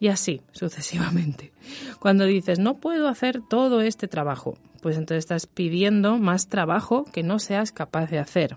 Y 0.00 0.08
así 0.08 0.42
sucesivamente. 0.50 1.52
Cuando 2.00 2.24
dices 2.24 2.58
no 2.58 2.78
puedo 2.78 3.06
hacer 3.06 3.42
todo 3.48 3.80
este 3.80 4.08
trabajo, 4.08 4.58
pues 4.82 4.96
entonces 4.96 5.20
estás 5.20 5.46
pidiendo 5.46 6.18
más 6.18 6.48
trabajo 6.48 7.04
que 7.04 7.22
no 7.22 7.38
seas 7.38 7.70
capaz 7.70 8.10
de 8.10 8.18
hacer. 8.18 8.56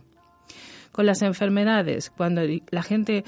Con 0.92 1.06
las 1.06 1.22
enfermedades, 1.22 2.10
cuando 2.10 2.42
la 2.72 2.82
gente 2.82 3.24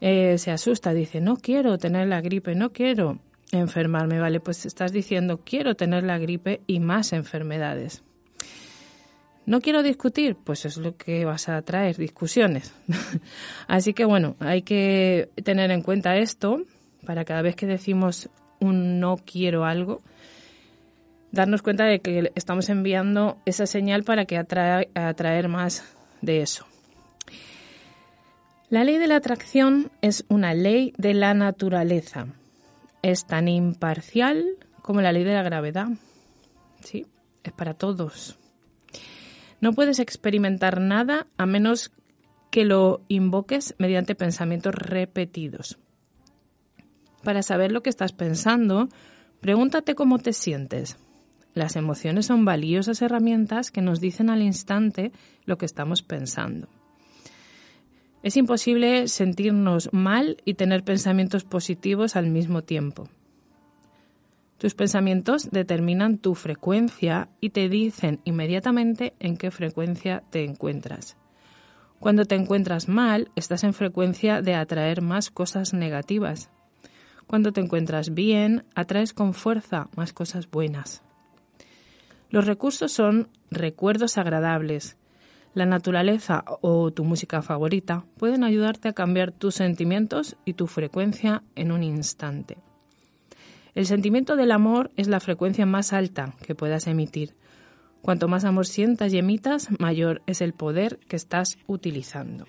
eh, 0.00 0.36
se 0.38 0.50
asusta, 0.50 0.92
dice, 0.92 1.20
no 1.20 1.36
quiero 1.36 1.78
tener 1.78 2.08
la 2.08 2.20
gripe, 2.20 2.56
no 2.56 2.72
quiero 2.72 3.20
enfermarme, 3.52 4.20
¿vale? 4.20 4.40
Pues 4.40 4.66
estás 4.66 4.92
diciendo, 4.92 5.40
quiero 5.44 5.74
tener 5.74 6.04
la 6.04 6.18
gripe 6.18 6.60
y 6.66 6.80
más 6.80 7.12
enfermedades. 7.12 8.02
No 9.46 9.60
quiero 9.62 9.82
discutir, 9.82 10.36
pues 10.36 10.66
es 10.66 10.76
lo 10.76 10.96
que 10.96 11.24
vas 11.24 11.48
a 11.48 11.62
traer, 11.62 11.96
discusiones. 11.96 12.74
Así 13.66 13.94
que 13.94 14.04
bueno, 14.04 14.36
hay 14.40 14.62
que 14.62 15.30
tener 15.42 15.70
en 15.70 15.82
cuenta 15.82 16.18
esto 16.18 16.62
para 17.06 17.24
cada 17.24 17.40
vez 17.40 17.56
que 17.56 17.66
decimos 17.66 18.28
un 18.60 19.00
no 19.00 19.16
quiero 19.16 19.64
algo, 19.64 20.02
darnos 21.32 21.62
cuenta 21.62 21.84
de 21.84 22.00
que 22.00 22.32
estamos 22.34 22.68
enviando 22.68 23.38
esa 23.46 23.66
señal 23.66 24.04
para 24.04 24.26
que 24.26 24.36
atraer 24.36 25.48
más 25.48 25.84
de 26.20 26.42
eso. 26.42 26.66
La 28.68 28.84
ley 28.84 28.98
de 28.98 29.06
la 29.06 29.16
atracción 29.16 29.90
es 30.02 30.26
una 30.28 30.52
ley 30.52 30.92
de 30.98 31.14
la 31.14 31.32
naturaleza. 31.32 32.26
Es 33.02 33.26
tan 33.26 33.48
imparcial 33.48 34.56
como 34.82 35.00
la 35.00 35.12
ley 35.12 35.24
de 35.24 35.34
la 35.34 35.42
gravedad. 35.42 35.88
Sí, 36.80 37.06
es 37.44 37.52
para 37.52 37.74
todos. 37.74 38.38
No 39.60 39.72
puedes 39.72 39.98
experimentar 39.98 40.80
nada 40.80 41.26
a 41.36 41.46
menos 41.46 41.92
que 42.50 42.64
lo 42.64 43.02
invoques 43.08 43.74
mediante 43.78 44.14
pensamientos 44.14 44.74
repetidos. 44.74 45.78
Para 47.22 47.42
saber 47.42 47.72
lo 47.72 47.82
que 47.82 47.90
estás 47.90 48.12
pensando, 48.12 48.88
pregúntate 49.40 49.94
cómo 49.94 50.18
te 50.18 50.32
sientes. 50.32 50.96
Las 51.54 51.76
emociones 51.76 52.26
son 52.26 52.44
valiosas 52.44 53.02
herramientas 53.02 53.70
que 53.70 53.82
nos 53.82 54.00
dicen 54.00 54.30
al 54.30 54.42
instante 54.42 55.12
lo 55.44 55.58
que 55.58 55.66
estamos 55.66 56.02
pensando. 56.02 56.68
Es 58.22 58.36
imposible 58.36 59.08
sentirnos 59.08 59.90
mal 59.92 60.38
y 60.44 60.54
tener 60.54 60.82
pensamientos 60.82 61.44
positivos 61.44 62.16
al 62.16 62.26
mismo 62.26 62.62
tiempo. 62.62 63.08
Tus 64.58 64.74
pensamientos 64.74 65.50
determinan 65.52 66.18
tu 66.18 66.34
frecuencia 66.34 67.28
y 67.40 67.50
te 67.50 67.68
dicen 67.68 68.20
inmediatamente 68.24 69.14
en 69.20 69.36
qué 69.36 69.52
frecuencia 69.52 70.24
te 70.30 70.44
encuentras. 70.44 71.16
Cuando 72.00 72.24
te 72.24 72.34
encuentras 72.34 72.88
mal, 72.88 73.30
estás 73.36 73.62
en 73.62 73.72
frecuencia 73.72 74.42
de 74.42 74.54
atraer 74.54 75.00
más 75.00 75.30
cosas 75.30 75.74
negativas. 75.74 76.50
Cuando 77.28 77.52
te 77.52 77.60
encuentras 77.60 78.14
bien, 78.14 78.64
atraes 78.74 79.12
con 79.12 79.32
fuerza 79.32 79.88
más 79.96 80.12
cosas 80.12 80.50
buenas. 80.50 81.02
Los 82.30 82.46
recursos 82.46 82.90
son 82.90 83.28
recuerdos 83.50 84.18
agradables. 84.18 84.96
La 85.54 85.66
naturaleza 85.66 86.44
o 86.60 86.90
tu 86.92 87.04
música 87.04 87.42
favorita 87.42 88.04
pueden 88.16 88.44
ayudarte 88.44 88.88
a 88.88 88.92
cambiar 88.92 89.32
tus 89.32 89.56
sentimientos 89.56 90.36
y 90.44 90.54
tu 90.54 90.66
frecuencia 90.66 91.42
en 91.54 91.72
un 91.72 91.82
instante. 91.82 92.58
El 93.74 93.86
sentimiento 93.86 94.36
del 94.36 94.52
amor 94.52 94.90
es 94.96 95.08
la 95.08 95.20
frecuencia 95.20 95.66
más 95.66 95.92
alta 95.92 96.34
que 96.46 96.54
puedas 96.54 96.86
emitir. 96.86 97.34
Cuanto 98.02 98.28
más 98.28 98.44
amor 98.44 98.66
sientas 98.66 99.12
y 99.12 99.18
emitas, 99.18 99.68
mayor 99.78 100.22
es 100.26 100.40
el 100.40 100.52
poder 100.52 100.98
que 101.08 101.16
estás 101.16 101.58
utilizando. 101.66 102.46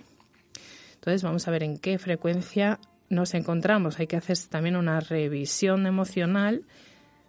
Entonces 0.95 1.23
vamos 1.23 1.47
a 1.47 1.51
ver 1.51 1.63
en 1.63 1.77
qué 1.77 1.97
frecuencia 1.97 2.79
nos 3.09 3.33
encontramos. 3.33 3.99
Hay 3.99 4.07
que 4.07 4.17
hacer 4.17 4.37
también 4.49 4.75
una 4.75 4.99
revisión 4.99 5.85
emocional 5.87 6.65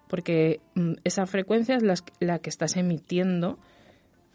porque 0.09 0.61
mm, 0.74 0.94
esa 1.04 1.26
frecuencia 1.26 1.76
es 1.76 1.83
la, 2.20 2.38
que 2.40 2.50
estás 2.50 2.76
emitiendo 2.76 3.59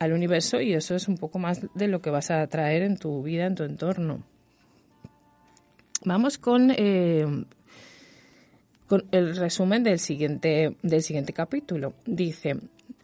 al 0.06 0.14
universo 0.14 0.62
y 0.62 0.74
eso 0.74 0.96
es 0.96 1.08
un 1.08 1.18
poco 1.18 1.40
más 1.40 1.62
de 1.74 1.88
lo 1.88 2.02
que 2.02 2.10
vas 2.10 2.32
a 2.32 2.46
traer 2.48 2.84
en 2.84 2.98
tu 2.98 3.22
vida, 3.24 3.46
en 3.46 3.56
tu 3.56 3.64
entorno. 3.64 4.24
Vamos 6.04 6.38
con, 6.38 6.72
eh, 6.72 7.26
con 8.88 9.06
el 9.12 9.36
resumen 9.36 9.84
del 9.84 10.00
siguiente, 10.00 10.78
del 10.82 11.02
siguiente 11.02 11.34
capítulo. 11.34 11.94
Dice, 12.06 12.58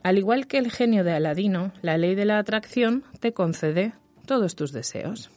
al 0.03 0.17
igual 0.17 0.47
que 0.47 0.57
el 0.57 0.71
genio 0.71 1.03
de 1.03 1.13
Aladino, 1.13 1.73
la 1.81 1.97
ley 1.97 2.15
de 2.15 2.25
la 2.25 2.37
atracción 2.37 3.03
te 3.19 3.33
concede 3.33 3.93
todos 4.25 4.55
tus 4.55 4.71
deseos. 4.71 5.29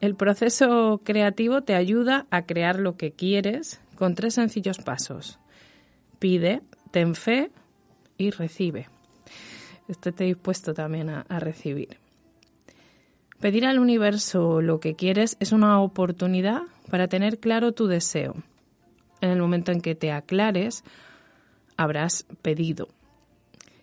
El 0.00 0.16
proceso 0.16 1.00
creativo 1.04 1.62
te 1.62 1.74
ayuda 1.74 2.26
a 2.30 2.46
crear 2.46 2.78
lo 2.78 2.96
que 2.96 3.12
quieres 3.12 3.80
con 3.96 4.14
tres 4.14 4.34
sencillos 4.34 4.78
pasos 4.78 5.38
pide, 6.24 6.62
ten 6.90 7.14
fe 7.14 7.50
y 8.16 8.30
recibe. 8.30 8.88
Estate 9.88 10.24
dispuesto 10.24 10.74
también 10.74 11.10
a, 11.10 11.22
a 11.28 11.38
recibir. 11.38 11.98
Pedir 13.40 13.66
al 13.66 13.78
universo 13.78 14.60
lo 14.60 14.80
que 14.80 14.94
quieres 14.94 15.36
es 15.40 15.52
una 15.52 15.80
oportunidad 15.80 16.62
para 16.90 17.08
tener 17.08 17.38
claro 17.38 17.72
tu 17.72 17.86
deseo. 17.86 18.34
En 19.20 19.30
el 19.30 19.40
momento 19.40 19.72
en 19.72 19.80
que 19.80 19.94
te 19.94 20.12
aclares, 20.12 20.84
habrás 21.76 22.26
pedido. 22.42 22.88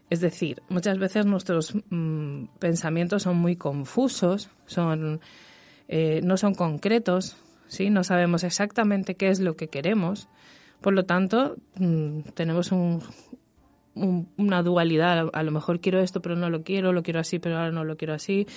Es 0.10 0.20
decir, 0.20 0.62
muchas 0.70 0.98
veces 0.98 1.26
nuestros 1.26 1.74
mm, 1.90 2.46
pensamientos 2.60 3.24
son 3.24 3.38
muy 3.38 3.56
confusos, 3.56 4.50
son, 4.66 5.22
eh, 5.88 6.22
no 6.24 6.38
son 6.38 6.54
concretos, 6.54 7.38
¿sí? 7.68 7.90
no 7.90 8.04
sabemos 8.04 8.44
exactamente 8.44 9.16
qué 9.16 9.30
es 9.30 9.40
lo 9.40 9.56
que 9.56 9.68
queremos 9.68 10.28
por 10.82 10.94
lo 10.94 11.06
tanto, 11.06 11.58
mm, 11.76 12.22
tenemos 12.34 12.72
una 13.96 14.64
dualidad. 14.64 15.30
A 15.34 15.44
lo 15.44 15.52
mejor 15.52 15.80
quiero 15.80 16.00
esto, 16.00 16.22
pero 16.22 16.36
no 16.36 16.50
lo 16.50 16.64
quiero, 16.64 16.94
lo 16.94 17.04
quiero 17.04 17.20
así, 17.20 17.40
pero 17.40 17.58
ahora 17.58 17.72
no 17.72 17.84
lo 17.84 17.98
quiero 17.98 18.14
así. 18.14 18.48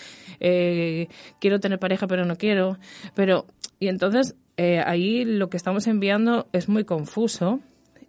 Eh, 0.41 1.09
quiero 1.41 1.61
tener 1.61 1.79
pareja, 1.79 2.07
pero 2.07 2.25
no 2.25 2.37
quiero. 2.37 2.79
Pero, 3.15 3.47
y 3.81 3.89
entonces 3.89 4.37
eh, 4.57 4.83
ahí 4.85 5.25
lo 5.25 5.51
que 5.51 5.57
estamos 5.57 5.87
enviando 5.87 6.47
es 6.53 6.69
muy 6.69 6.85
confuso 6.85 7.61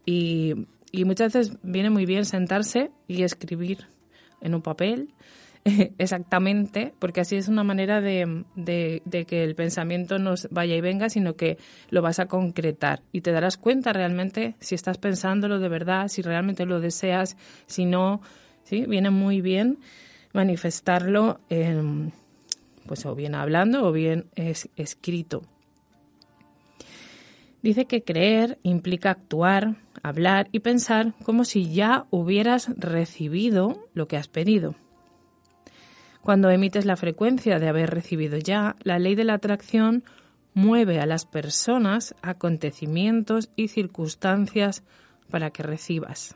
y, 0.05 0.67
y 0.91 1.05
muchas 1.05 1.33
veces 1.33 1.57
viene 1.63 1.89
muy 1.89 2.05
bien 2.05 2.25
sentarse 2.25 2.91
y 3.07 3.23
escribir 3.23 3.87
en 4.41 4.53
un 4.53 4.61
papel 4.61 5.13
exactamente, 5.97 6.93
porque 6.99 7.21
así 7.21 7.35
es 7.35 7.47
una 7.47 7.63
manera 7.63 7.99
de, 7.99 8.43
que 9.27 9.43
el 9.43 9.55
pensamiento 9.55 10.19
no 10.19 10.35
vaya 10.51 10.75
y 10.75 10.81
venga, 10.81 11.09
sino 11.09 11.35
que 11.35 11.57
lo 11.89 12.03
vas 12.03 12.19
a 12.19 12.27
concretar 12.27 13.01
y 13.11 13.21
te 13.21 13.31
darás 13.31 13.57
cuenta 13.57 13.91
realmente 13.91 14.55
si 14.59 14.75
estás 14.75 14.99
pensándolo 14.99 15.57
de 15.57 15.67
verdad, 15.67 16.07
si 16.07 16.21
realmente 16.21 16.67
lo 16.67 16.79
deseas, 16.79 17.35
si 17.65 17.85
no, 17.85 18.21
¿sí? 18.63 18.85
Viene 18.85 19.09
muy 19.09 19.41
bien 19.41 19.79
manifestarlo, 20.33 21.39
pues 22.85 23.05
o 23.07 23.15
bien 23.15 23.33
hablando 23.33 23.87
o 23.87 23.91
bien 23.91 24.27
es, 24.35 24.69
escrito. 24.75 25.41
Dice 27.63 27.85
que 27.85 28.03
creer 28.03 28.59
implica 28.61 29.09
actuar, 29.09 29.77
hablar 30.03 30.47
y 30.51 30.59
pensar 30.59 31.15
como 31.23 31.43
si 31.43 31.73
ya 31.73 32.05
hubieras 32.11 32.69
recibido 32.77 33.87
lo 33.95 34.07
que 34.07 34.17
has 34.17 34.27
pedido. 34.27 34.75
Cuando 36.25 36.49
emites 36.49 36.85
la 36.85 36.95
frecuencia 36.95 37.59
de 37.59 37.69
haber 37.69 37.91
recibido 37.91 38.39
ya, 38.39 38.75
la 38.81 38.97
ley 38.97 39.13
de 39.13 39.25
la 39.25 39.35
atracción 39.35 40.03
mueve 40.55 40.99
a 40.99 41.05
las 41.05 41.27
personas, 41.27 42.15
acontecimientos 42.23 43.51
y 43.55 43.67
circunstancias 43.67 44.83
para 45.29 45.51
que 45.51 45.61
recibas. 45.61 46.35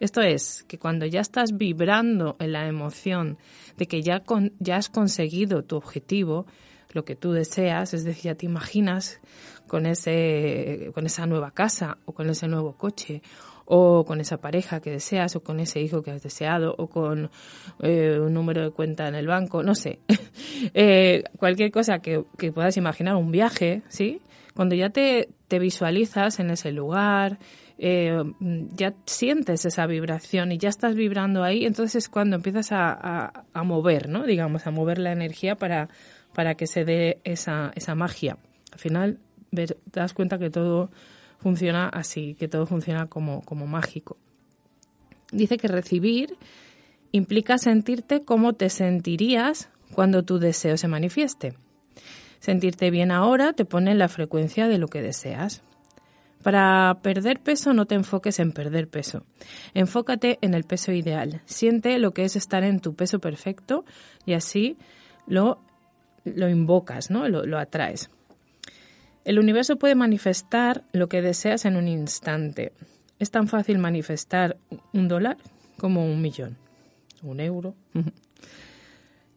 Esto 0.00 0.22
es, 0.22 0.64
que 0.66 0.80
cuando 0.80 1.06
ya 1.06 1.20
estás 1.20 1.56
vibrando 1.56 2.34
en 2.40 2.50
la 2.50 2.66
emoción 2.66 3.38
de 3.76 3.86
que 3.86 4.02
ya, 4.02 4.24
ya 4.58 4.76
has 4.76 4.88
conseguido 4.88 5.62
tu 5.62 5.76
objetivo, 5.76 6.46
lo 6.90 7.04
que 7.04 7.14
tú 7.14 7.30
deseas, 7.30 7.94
es 7.94 8.02
decir, 8.02 8.24
ya 8.24 8.34
te 8.34 8.46
imaginas 8.46 9.20
con, 9.68 9.86
ese, 9.86 10.90
con 10.94 11.06
esa 11.06 11.26
nueva 11.26 11.52
casa 11.52 11.98
o 12.06 12.12
con 12.12 12.28
ese 12.28 12.48
nuevo 12.48 12.76
coche 12.76 13.22
o 13.66 14.04
con 14.04 14.20
esa 14.20 14.38
pareja 14.38 14.80
que 14.80 14.90
deseas, 14.90 15.36
o 15.36 15.42
con 15.42 15.60
ese 15.60 15.80
hijo 15.80 16.02
que 16.02 16.10
has 16.10 16.22
deseado, 16.22 16.74
o 16.78 16.88
con 16.88 17.30
eh, 17.80 18.18
un 18.20 18.34
número 18.34 18.62
de 18.62 18.70
cuenta 18.70 19.08
en 19.08 19.14
el 19.14 19.26
banco, 19.26 19.62
no 19.62 19.74
sé. 19.74 20.00
eh, 20.74 21.24
cualquier 21.38 21.70
cosa 21.70 22.00
que, 22.00 22.24
que, 22.38 22.52
puedas 22.52 22.76
imaginar, 22.76 23.16
un 23.16 23.30
viaje, 23.30 23.82
¿sí? 23.88 24.20
Cuando 24.54 24.74
ya 24.74 24.90
te, 24.90 25.28
te 25.48 25.58
visualizas 25.58 26.38
en 26.38 26.50
ese 26.50 26.70
lugar, 26.70 27.38
eh, 27.76 28.22
ya 28.40 28.94
sientes 29.04 29.64
esa 29.64 29.86
vibración 29.86 30.52
y 30.52 30.58
ya 30.58 30.68
estás 30.68 30.94
vibrando 30.94 31.42
ahí, 31.42 31.64
entonces 31.64 32.04
es 32.04 32.08
cuando 32.08 32.36
empiezas 32.36 32.70
a, 32.70 33.44
a, 33.52 33.62
mover, 33.64 34.08
¿no? 34.08 34.24
Digamos, 34.24 34.66
a 34.66 34.70
mover 34.70 34.98
la 34.98 35.12
energía 35.12 35.56
para, 35.56 35.88
para 36.34 36.54
que 36.54 36.66
se 36.66 36.84
dé 36.84 37.20
esa, 37.24 37.72
esa 37.74 37.94
magia. 37.96 38.38
Al 38.72 38.78
final, 38.78 39.18
ver, 39.50 39.76
te 39.90 40.00
das 40.00 40.14
cuenta 40.14 40.38
que 40.38 40.50
todo 40.50 40.90
funciona 41.44 41.90
así, 41.90 42.34
que 42.36 42.48
todo 42.48 42.64
funciona 42.64 43.06
como, 43.06 43.42
como 43.42 43.66
mágico. 43.66 44.16
Dice 45.30 45.58
que 45.58 45.68
recibir 45.68 46.38
implica 47.12 47.58
sentirte 47.58 48.24
como 48.24 48.54
te 48.54 48.70
sentirías 48.70 49.68
cuando 49.92 50.22
tu 50.24 50.38
deseo 50.38 50.78
se 50.78 50.88
manifieste. 50.88 51.52
Sentirte 52.40 52.90
bien 52.90 53.10
ahora 53.10 53.52
te 53.52 53.66
pone 53.66 53.90
en 53.90 53.98
la 53.98 54.08
frecuencia 54.08 54.68
de 54.68 54.78
lo 54.78 54.88
que 54.88 55.02
deseas. 55.02 55.62
Para 56.42 57.00
perder 57.02 57.40
peso 57.40 57.74
no 57.74 57.84
te 57.84 57.94
enfoques 57.94 58.38
en 58.38 58.52
perder 58.52 58.88
peso. 58.88 59.26
Enfócate 59.74 60.38
en 60.40 60.54
el 60.54 60.64
peso 60.64 60.92
ideal. 60.92 61.42
Siente 61.44 61.98
lo 61.98 62.12
que 62.12 62.24
es 62.24 62.36
estar 62.36 62.64
en 62.64 62.80
tu 62.80 62.94
peso 62.94 63.18
perfecto 63.18 63.84
y 64.24 64.32
así 64.32 64.78
lo, 65.26 65.58
lo 66.24 66.48
invocas, 66.48 67.10
¿no? 67.10 67.28
Lo, 67.28 67.44
lo 67.44 67.58
atraes. 67.58 68.08
El 69.24 69.38
universo 69.38 69.76
puede 69.76 69.94
manifestar 69.94 70.84
lo 70.92 71.08
que 71.08 71.22
deseas 71.22 71.64
en 71.64 71.76
un 71.76 71.88
instante. 71.88 72.72
Es 73.18 73.30
tan 73.30 73.48
fácil 73.48 73.78
manifestar 73.78 74.58
un 74.92 75.08
dólar 75.08 75.38
como 75.78 76.04
un 76.04 76.20
millón, 76.20 76.58
un 77.22 77.40
euro. 77.40 77.74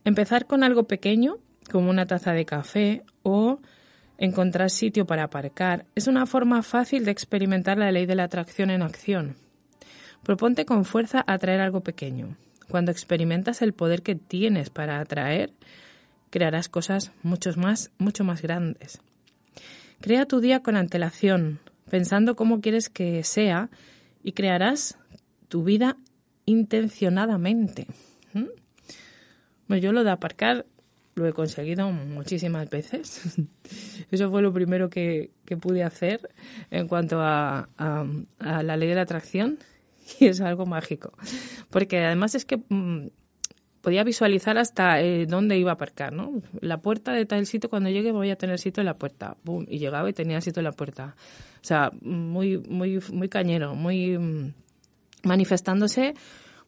Empezar 0.04 0.46
con 0.46 0.64
algo 0.64 0.84
pequeño, 0.84 1.38
como 1.72 1.90
una 1.90 2.06
taza 2.06 2.34
de 2.34 2.46
café 2.46 3.04
o 3.24 3.60
encontrar 4.18 4.72
sitio 4.72 5.06
para 5.06 5.24
aparcar, 5.24 5.86
es 5.96 6.08
una 6.08 6.26
forma 6.26 6.64
fácil 6.64 7.06
de 7.06 7.12
experimentar 7.12 7.78
la 7.78 7.92
ley 7.92 8.06
de 8.06 8.16
la 8.16 8.24
atracción 8.24 8.70
en 8.72 8.82
acción. 8.82 9.36
Proponte 10.24 10.66
con 10.66 10.84
fuerza 10.84 11.24
atraer 11.28 11.62
algo 11.62 11.82
pequeño. 11.82 12.36
Cuando 12.70 12.92
experimentas 12.92 13.62
el 13.62 13.74
poder 13.74 14.02
que 14.02 14.16
tienes 14.16 14.70
para 14.70 15.00
atraer, 15.00 15.54
crearás 16.30 16.68
cosas 16.68 17.14
mucho 17.24 17.52
más, 17.56 17.92
mucho 17.98 18.26
más 18.26 18.42
grandes. 18.42 19.00
Crea 20.02 20.26
tu 20.26 20.40
día 20.40 20.62
con 20.62 20.76
antelación, 20.76 21.60
pensando 21.90 22.36
cómo 22.36 22.62
quieres 22.62 22.90
que 22.90 23.24
sea 23.24 23.70
y 24.24 24.34
crearás 24.34 24.98
tu 25.48 25.64
vida 25.64 25.98
intencionadamente. 26.46 27.88
¿Mm? 28.34 29.76
yo 29.76 29.92
lo 29.92 30.04
de 30.04 30.12
aparcar 30.12 30.66
lo 31.18 31.28
he 31.28 31.34
conseguido 31.34 31.92
muchísimas 31.92 32.70
veces. 32.70 33.38
Eso 34.12 34.30
fue 34.30 34.42
lo 34.42 34.54
primero 34.54 34.90
que, 34.90 35.32
pude 35.60 35.84
hacer 35.84 36.30
en 36.70 36.88
cuanto 36.88 37.20
a, 37.20 37.68
la 38.40 38.78
ley 38.78 38.88
de 38.88 38.96
la 38.96 39.02
atracción 39.02 39.58
y 40.20 40.28
es 40.28 40.42
algo 40.42 40.66
mágico. 40.66 41.12
Porque 41.70 42.06
además 42.06 42.36
es 42.36 42.46
que 42.46 42.58
mm, 42.70 43.08
podía 43.88 44.04
visualizar 44.04 44.58
hasta 44.58 45.00
eh, 45.00 45.26
dónde 45.28 45.58
iba 45.58 45.72
a 45.72 45.76
aparcar, 45.76 46.12
¿no? 46.12 46.42
La 46.60 46.82
puerta 46.82 47.14
de 47.14 47.26
tal 47.26 47.46
sitio, 47.46 47.70
cuando 47.70 47.90
llegue 47.90 48.12
voy 48.12 48.30
a 48.32 48.36
tener 48.36 48.60
sitio 48.60 48.82
en 48.82 48.86
la 48.86 48.98
puerta. 48.98 49.38
y 49.70 49.80
llegaba 49.80 50.10
y 50.10 50.14
tenía 50.14 50.42
sitio 50.42 50.60
en 50.60 50.66
la 50.66 50.74
puerta. 50.74 51.16
O 51.62 51.64
sea, 51.64 51.92
muy, 52.02 52.58
muy, 52.58 53.00
muy 53.14 53.30
cañero, 53.30 53.76
muy 53.76 54.18
mm, 54.18 54.52
manifestándose 55.24 56.16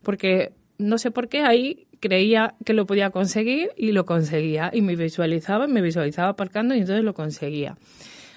porque 0.02 0.54
no 0.78 0.98
sé 0.98 1.12
por 1.12 1.28
qué 1.28 1.42
ahí 1.42 1.88
creía 2.00 2.56
que 2.64 2.72
lo 2.72 2.86
podía 2.86 3.10
conseguir 3.10 3.72
y 3.76 3.92
lo 3.92 4.06
conseguía 4.06 4.72
y 4.72 4.82
me 4.82 4.96
visualizaba, 4.96 5.68
me 5.68 5.82
visualizaba 5.82 6.30
aparcando 6.30 6.74
y 6.74 6.80
entonces 6.80 7.04
lo 7.04 7.14
conseguía. 7.14 7.78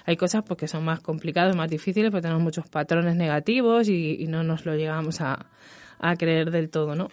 Hay 0.03 0.17
cosas 0.17 0.43
porque 0.43 0.67
son 0.67 0.83
más 0.83 0.99
complicadas, 0.99 1.55
más 1.55 1.69
difíciles, 1.69 2.11
porque 2.11 2.23
tenemos 2.23 2.43
muchos 2.43 2.67
patrones 2.67 3.15
negativos 3.15 3.87
y, 3.87 4.27
no 4.27 4.43
nos 4.43 4.65
lo 4.65 4.75
llegamos 4.75 5.21
a, 5.21 5.45
a, 5.99 6.17
creer 6.17 6.51
del 6.51 6.69
todo, 6.69 6.95
¿no? 6.95 7.07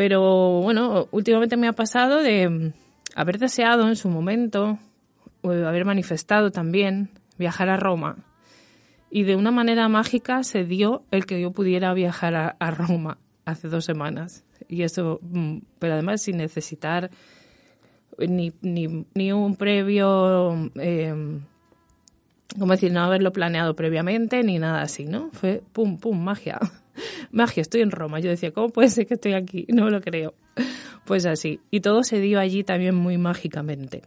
Pero 0.00 0.62
bueno, 0.62 1.08
últimamente 1.10 1.58
me 1.58 1.68
ha 1.68 1.74
pasado 1.74 2.22
de 2.22 2.48
mm, 2.48 2.72
haber 3.16 3.38
deseado 3.38 3.86
en 3.86 3.96
su 3.96 4.08
momento, 4.08 4.78
o 5.42 5.50
haber 5.50 5.84
manifestado 5.84 6.50
también 6.50 7.10
viajar 7.36 7.68
a 7.68 7.76
Roma. 7.76 8.16
Y 9.10 9.24
de 9.24 9.36
una 9.36 9.50
manera 9.50 9.86
mágica 9.90 10.42
se 10.42 10.64
dio 10.64 11.02
el 11.10 11.26
que 11.26 11.38
yo 11.38 11.50
pudiera 11.50 11.92
viajar 11.92 12.56
a 12.58 12.70
Roma 12.70 13.18
hace 13.44 13.68
dos 13.68 13.84
semanas. 13.84 14.42
Y 14.68 14.84
eso, 14.84 15.20
mm, 15.20 15.58
pero 15.78 15.92
además 15.92 16.22
sin 16.22 16.38
necesitar 16.38 17.10
ni, 18.16 18.54
ni, 18.62 19.04
ni 19.12 19.32
un 19.32 19.54
previo, 19.54 20.70
eh, 20.76 21.42
¿cómo 22.58 22.72
decir? 22.72 22.90
No 22.90 23.02
haberlo 23.02 23.34
planeado 23.34 23.76
previamente 23.76 24.42
ni 24.44 24.58
nada 24.58 24.80
así, 24.80 25.04
¿no? 25.04 25.28
Fue 25.34 25.62
pum, 25.74 25.98
pum, 25.98 26.18
magia. 26.18 26.58
Magia, 27.30 27.60
estoy 27.60 27.82
en 27.82 27.90
Roma. 27.90 28.20
Yo 28.20 28.30
decía, 28.30 28.52
¿cómo 28.52 28.70
puede 28.70 28.88
ser 28.88 29.06
que 29.06 29.14
estoy 29.14 29.34
aquí? 29.34 29.66
No 29.80 29.88
lo 29.88 30.00
creo. 30.00 30.34
Pues 31.04 31.26
así. 31.26 31.60
Y 31.70 31.80
todo 31.80 32.02
se 32.02 32.20
dio 32.20 32.38
allí 32.38 32.64
también 32.64 32.94
muy 32.94 33.18
mágicamente. 33.18 34.02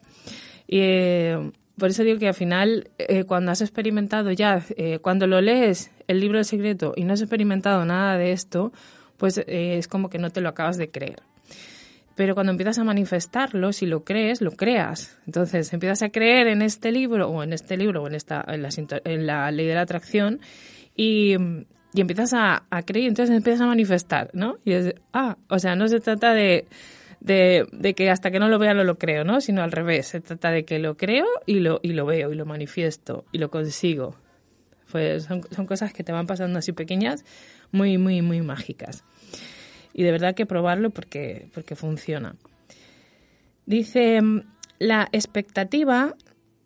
Y, 0.67 0.79
eh, 0.79 1.51
por 1.77 1.89
eso 1.89 2.03
digo 2.03 2.19
que 2.19 2.27
al 2.27 2.34
final, 2.34 2.91
eh, 2.97 3.23
cuando 3.23 3.51
has 3.51 3.62
experimentado 3.62 4.32
ya, 4.32 4.63
eh, 4.77 4.99
cuando 4.99 5.25
lo 5.25 5.41
lees 5.41 5.91
el 6.08 6.19
libro 6.19 6.38
del 6.38 6.45
secreto 6.45 6.93
y 6.95 7.03
no 7.03 7.13
has 7.13 7.21
experimentado 7.21 7.84
nada 7.86 8.17
de 8.17 8.32
esto, 8.32 8.71
pues 9.17 9.43
es 9.47 9.88
como 9.88 10.10
que 10.10 10.19
no 10.19 10.29
te 10.29 10.41
lo 10.41 10.49
acabas 10.49 10.77
de 10.77 10.91
creer. 10.91 11.23
Pero 12.15 12.36
cuando 12.36 12.51
empiezas 12.51 12.77
a 12.77 12.84
manifestarlo, 12.84 13.73
si 13.73 13.88
lo 13.88 14.03
crees, 14.03 14.41
lo 14.41 14.51
creas. 14.51 15.17
Entonces 15.25 15.73
empiezas 15.73 16.03
a 16.03 16.10
creer 16.10 16.47
en 16.47 16.62
este 16.62 16.91
libro 16.91 17.27
o 17.29 17.41
en 17.41 17.53
este 17.53 17.75
libro 17.75 18.03
o 18.03 18.08
en, 18.08 18.13
esta, 18.13 18.45
en, 18.47 19.25
la, 19.25 19.49
ley 19.51 19.65
de 19.65 19.73
la 19.73 19.82
atracción 19.82 20.39
y, 20.95 21.36
empiezas 22.01 22.34
a, 22.34 22.65
creer 22.86 23.06
y 23.06 23.08
entonces 23.08 23.36
empiezas 23.36 23.62
a 23.62 23.67
manifestar, 23.67 24.29
¿no? 24.34 24.58
Y 24.65 24.73
es, 24.73 24.95
ah, 25.13 25.38
o 25.49 25.60
sea, 25.60 25.75
no 25.75 25.88
se 25.88 25.99
trata 25.99 26.34
de, 26.34 26.67
de, 27.19 27.93
que 27.95 28.10
hasta 28.10 28.32
que 28.32 28.39
no 28.39 28.49
lo 28.49 28.60
vea 28.60 28.73
no 28.73 28.84
lo 28.84 28.97
creo, 28.97 29.23
¿no? 29.23 29.41
Sino 29.41 29.62
al 29.62 29.71
revés, 29.71 30.08
se 30.08 30.21
trata 30.21 30.51
de 30.51 30.65
que 30.65 30.79
lo 30.79 30.97
creo 30.97 31.25
y 31.45 31.60
lo, 31.60 31.79
y 31.84 31.93
lo 31.93 32.06
veo 32.06 32.32
y 32.32 32.36
lo 32.36 32.45
manifiesto 32.45 33.25
y 33.32 33.38
lo 33.38 33.49
consigo. 33.49 34.15
Pues 34.91 35.23
son, 35.23 35.41
son 35.51 35.65
cosas 35.65 35.93
que 35.93 36.03
te 36.03 36.12
van 36.12 36.27
pasando 36.27 36.60
así 36.60 36.71
pequeñas, 36.71 37.25
muy, 37.71 37.97
muy, 37.97 38.21
muy 38.21 38.41
mágicas 38.41 39.03
y 39.93 40.03
de 40.03 40.12
verdad 40.12 40.36
que 40.36 40.45
probarlo 40.45 40.89
porque, 40.89 41.47
porque 41.53 41.75
funciona. 41.75 42.36
Dice, 43.65 44.19
la 44.79 45.08
expectativa, 45.12 46.15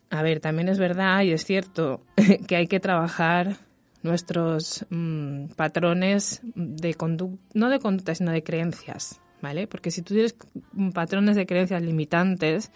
a 0.09 0.21
ver, 0.23 0.39
también 0.39 0.69
es 0.69 0.79
verdad 0.79 1.21
y 1.23 1.33
es 1.33 1.45
cierto 1.45 2.01
que 2.47 2.55
hay 2.55 2.67
que 2.67 2.79
trabajar 2.79 3.57
nuestros 4.03 4.85
mm, 4.89 5.47
patrones 5.55 6.41
de 6.43 6.93
conducta, 6.93 7.39
no 7.53 7.69
de 7.69 7.79
conducta, 7.79 8.15
sino 8.15 8.31
de 8.31 8.43
creencias, 8.43 9.19
¿vale? 9.41 9.67
Porque 9.67 9.91
si 9.91 10.01
tú 10.01 10.13
tienes 10.13 10.35
patrones 10.93 11.35
de 11.35 11.45
creencias 11.45 11.81
limitantes, 11.81 12.71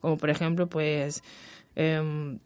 como 0.00 0.16
por 0.16 0.30
ejemplo, 0.30 0.68
pues 0.68 1.22
em, 1.74 2.38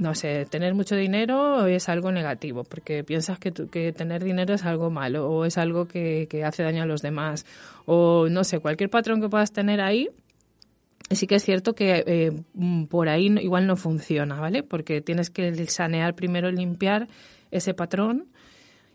no 0.00 0.14
sé, 0.14 0.46
tener 0.46 0.74
mucho 0.74 0.96
dinero 0.96 1.66
es 1.66 1.88
algo 1.88 2.10
negativo, 2.10 2.64
porque 2.64 3.04
piensas 3.04 3.38
que, 3.38 3.52
que 3.52 3.92
tener 3.92 4.24
dinero 4.24 4.54
es 4.54 4.64
algo 4.64 4.90
malo 4.90 5.28
o 5.28 5.44
es 5.44 5.58
algo 5.58 5.86
que, 5.86 6.26
hace 6.44 6.62
daño 6.62 6.82
a 6.82 6.86
los 6.86 7.02
demás. 7.02 7.44
O 7.84 8.28
no 8.30 8.42
sé, 8.44 8.60
cualquier 8.60 8.88
patrón 8.88 9.20
que 9.20 9.28
puedas 9.28 9.52
tener 9.52 9.80
ahí, 9.80 10.08
sí 11.10 11.26
que 11.26 11.34
es 11.34 11.44
cierto 11.44 11.74
que 11.74 12.02
eh, 12.06 12.32
mm, 12.54 12.84
por 12.84 13.08
ahí 13.08 13.26
igual 13.40 13.66
no 13.66 13.76
funciona, 13.76 14.40
¿vale? 14.40 14.62
Porque 14.62 15.02
tienes 15.02 15.28
que 15.28 15.66
sanear 15.66 16.14
primero, 16.14 16.50
limpiar 16.50 17.08
ese 17.50 17.74
patrón 17.74 18.28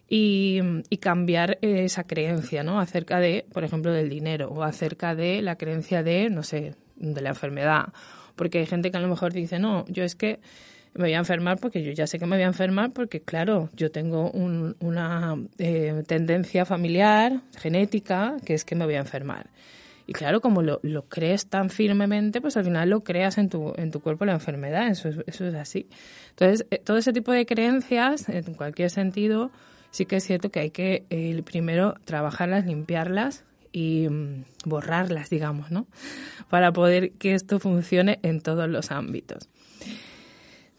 y, 0.07 0.59
y, 0.89 0.97
cambiar 0.97 1.57
esa 1.61 2.03
creencia, 2.03 2.63
¿no? 2.63 2.79
Acerca 2.79 3.19
de, 3.19 3.45
por 3.51 3.63
ejemplo, 3.63 3.91
del 3.91 4.09
dinero 4.09 4.49
o 4.49 4.63
acerca 4.63 5.15
de 5.15 5.41
la 5.41 5.55
creencia 5.57 6.03
de, 6.03 6.29
no 6.29 6.43
sé, 6.43 6.75
de 6.95 7.21
la 7.21 7.29
enfermedad. 7.29 7.93
Porque 8.35 8.59
hay 8.59 8.65
gente 8.65 8.91
que 8.91 8.97
a 8.97 9.01
lo 9.01 9.07
mejor 9.07 9.33
dice, 9.33 9.59
no, 9.59 9.85
yo 9.87 10.03
es 10.03 10.15
que 10.15 10.39
me 10.93 11.05
voy 11.05 11.13
a 11.13 11.17
enfermar 11.17 11.59
porque 11.59 11.83
yo 11.83 11.91
ya 11.91 12.07
sé 12.07 12.19
que 12.19 12.25
me 12.25 12.37
voy 12.37 12.43
a 12.43 12.47
enfermar 12.47 12.91
porque, 12.91 13.21
claro, 13.21 13.69
yo 13.75 13.91
tengo 13.91 14.31
una 14.31 15.37
eh, 15.57 16.03
tendencia 16.07 16.65
familiar, 16.65 17.41
genética, 17.57 18.37
que 18.45 18.53
es 18.53 18.63
que 18.63 18.75
me 18.75 18.85
voy 18.85 18.95
a 18.95 18.99
enfermar. 18.99 19.49
Y 20.07 20.13
claro, 20.13 20.39
como 20.39 20.61
lo, 20.61 20.79
crees 21.09 21.47
tan 21.47 21.69
firmemente, 21.69 22.41
pues 22.41 22.57
al 22.57 22.65
final 22.65 22.89
lo 22.89 23.03
creas 23.03 23.37
en 23.37 23.49
tu, 23.49 23.73
en 23.75 23.91
tu 23.91 24.01
cuerpo 24.01 24.25
la 24.25 24.33
enfermedad, 24.33 24.87
eso 24.87 25.09
es, 25.09 25.41
así. 25.55 25.87
Entonces, 26.29 26.67
eh, 26.69 26.79
todo 26.83 26.97
ese 26.97 27.11
tipo 27.11 27.31
de 27.31 27.45
creencias, 27.45 28.29
en 28.29 28.53
cualquier 28.53 28.91
sentido, 28.91 29.51
sí 29.89 30.05
que 30.05 30.17
es 30.17 30.23
cierto 30.23 30.51
que 30.51 30.59
hay 30.59 30.69
que 30.69 31.05
eh, 31.09 31.41
primero 31.43 31.95
trabajarlas, 32.05 32.65
limpiarlas 32.65 33.45
y 33.71 34.07
mm, 34.07 34.43
borrarlas, 34.65 35.29
digamos, 35.29 35.71
¿no? 35.71 35.87
Para 36.49 36.71
poder 36.71 37.11
que 37.13 37.33
esto 37.33 37.59
funcione 37.59 38.19
en 38.21 38.41
todos 38.41 38.69
los 38.69 38.91
ámbitos. 38.91 39.49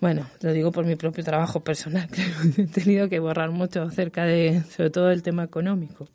Bueno, 0.01 0.27
lo 0.41 0.53
digo 0.53 0.73
por 0.73 0.85
mi 0.85 0.95
propio 0.95 1.25
trabajo 1.25 1.61
personal, 1.61 2.09
que 2.57 2.63
he 2.63 2.67
tenido 2.67 3.09
que 3.09 3.19
borrar 3.19 3.51
mucho 3.51 3.83
acerca 3.83 4.25
de, 4.25 4.63
sobre 4.71 4.91
todo, 4.91 5.11
el 5.11 5.23
tema 5.23 5.45
económico. 5.45 6.09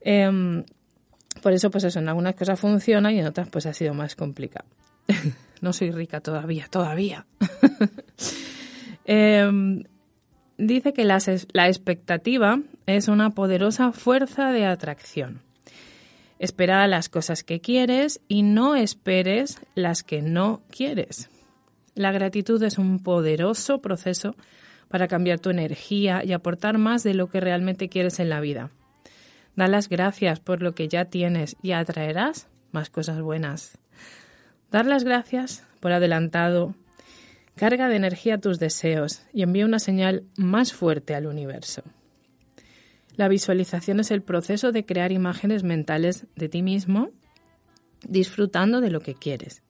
Em, 0.00 0.64
por 1.40 1.52
eso, 1.52 1.70
pues 1.70 1.84
eso, 1.84 1.98
en 1.98 2.08
algunas 2.08 2.34
cosas 2.34 2.58
funciona 2.58 3.12
y 3.12 3.18
en 3.18 3.26
otras, 3.26 3.48
pues 3.48 3.66
ha 3.66 3.72
sido 3.72 3.94
más 3.94 4.16
complicado. 4.16 4.66
no 5.60 5.72
soy 5.72 5.90
rica 5.90 6.20
todavía, 6.20 6.66
todavía. 6.70 7.26
Em, 9.06 9.82
dice 10.56 10.92
que 10.92 11.04
la 11.04 11.66
expectativa 11.66 12.60
es 12.86 13.08
una 13.08 13.30
poderosa 13.30 13.90
fuerza 13.90 14.52
de 14.52 14.66
atracción. 14.66 15.42
Espera 16.38 16.86
las 16.86 17.08
cosas 17.08 17.42
que 17.42 17.60
quieres 17.60 18.20
y 18.28 18.42
no 18.42 18.76
esperes 18.76 19.60
las 19.74 20.04
que 20.04 20.22
no 20.22 20.62
quieres. 20.70 21.28
La 21.94 22.12
gratitud 22.12 22.62
es 22.62 22.78
un 22.78 23.02
poderoso 23.02 23.82
proceso 23.82 24.36
para 24.88 25.06
cambiar 25.06 25.38
tu 25.38 25.50
energía 25.50 26.24
y 26.24 26.32
aportar 26.32 26.78
más 26.78 27.02
de 27.02 27.14
lo 27.14 27.28
que 27.28 27.40
realmente 27.40 27.88
quieres 27.88 28.20
en 28.20 28.30
la 28.30 28.40
vida. 28.40 28.70
Da 29.56 29.68
las 29.68 29.88
gracias 29.88 30.40
por 30.40 30.62
lo 30.62 30.74
que 30.74 30.88
ya 30.88 31.06
tienes 31.06 31.56
y 31.62 31.72
atraerás 31.72 32.48
más 32.72 32.90
cosas 32.90 33.20
buenas. 33.20 33.78
Dar 34.70 34.86
las 34.86 35.04
gracias 35.04 35.66
por 35.80 35.92
adelantado 35.92 36.74
carga 37.56 37.88
de 37.88 37.96
energía 37.96 38.38
tus 38.38 38.58
deseos 38.58 39.22
y 39.34 39.42
envía 39.42 39.66
una 39.66 39.78
señal 39.78 40.24
más 40.36 40.72
fuerte 40.72 41.14
al 41.14 41.26
universo. 41.26 41.82
La 43.16 43.28
visualización 43.28 44.00
es 44.00 44.10
el 44.10 44.22
proceso 44.22 44.72
de 44.72 44.86
crear 44.86 45.12
imágenes 45.12 45.62
mentales 45.62 46.26
de 46.36 46.48
ti 46.48 46.62
mismo 46.62 47.10
disfrutando 48.08 48.80
de 48.80 48.90
lo 48.90 49.00
que 49.00 49.14
quieres. 49.14 49.62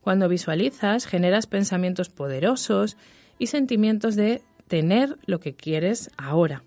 Cuando 0.00 0.28
visualizas, 0.28 1.06
generas 1.06 1.46
pensamientos 1.46 2.08
poderosos 2.08 2.96
y 3.38 3.46
sentimientos 3.46 4.16
de 4.16 4.42
tener 4.66 5.16
lo 5.26 5.38
que 5.38 5.54
quieres 5.54 6.10
ahora. 6.16 6.64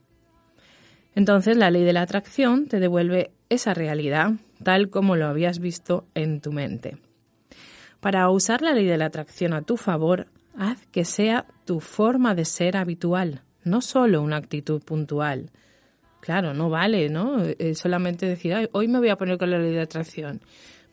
Entonces 1.15 1.57
la 1.57 1.71
ley 1.71 1.83
de 1.83 1.93
la 1.93 2.01
atracción 2.01 2.67
te 2.67 2.79
devuelve 2.79 3.31
esa 3.49 3.73
realidad 3.73 4.33
tal 4.63 4.89
como 4.89 5.15
lo 5.15 5.27
habías 5.27 5.59
visto 5.59 6.05
en 6.13 6.41
tu 6.41 6.51
mente. 6.51 6.97
Para 7.99 8.29
usar 8.29 8.61
la 8.61 8.73
ley 8.73 8.85
de 8.85 8.97
la 8.97 9.05
atracción 9.05 9.53
a 9.53 9.61
tu 9.61 9.77
favor, 9.77 10.27
haz 10.57 10.85
que 10.87 11.05
sea 11.05 11.45
tu 11.65 11.79
forma 11.79 12.35
de 12.35 12.45
ser 12.45 12.77
habitual, 12.77 13.41
no 13.63 13.81
solo 13.81 14.21
una 14.21 14.37
actitud 14.37 14.81
puntual. 14.83 15.49
Claro, 16.21 16.53
no 16.53 16.69
vale, 16.69 17.09
¿no? 17.09 17.43
Eh, 17.43 17.75
solamente 17.75 18.25
decir, 18.25 18.69
hoy 18.71 18.87
me 18.87 18.99
voy 18.99 19.09
a 19.09 19.15
poner 19.15 19.37
con 19.37 19.51
la 19.51 19.59
ley 19.59 19.73
de 19.73 19.81
atracción 19.81 20.41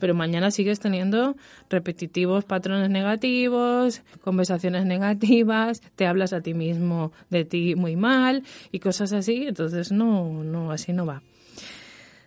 pero 0.02 0.16
mañana 0.16 0.50
sigues 0.50 0.80
teniendo 0.80 1.36
repetitivos 1.70 2.44
patrones 2.44 2.90
negativos, 2.90 4.02
conversaciones 4.20 4.84
negativas, 4.84 5.80
te 5.94 6.08
hablas 6.08 6.32
a 6.32 6.40
ti 6.40 6.54
mismo 6.54 7.12
de 7.30 7.44
ti 7.44 7.76
muy 7.76 7.94
mal 7.94 8.42
y 8.72 8.80
cosas 8.80 9.12
así, 9.12 9.46
entonces 9.46 9.92
no, 9.92 10.42
no, 10.42 10.72
así 10.72 10.92
no 10.92 11.06
va. 11.06 11.22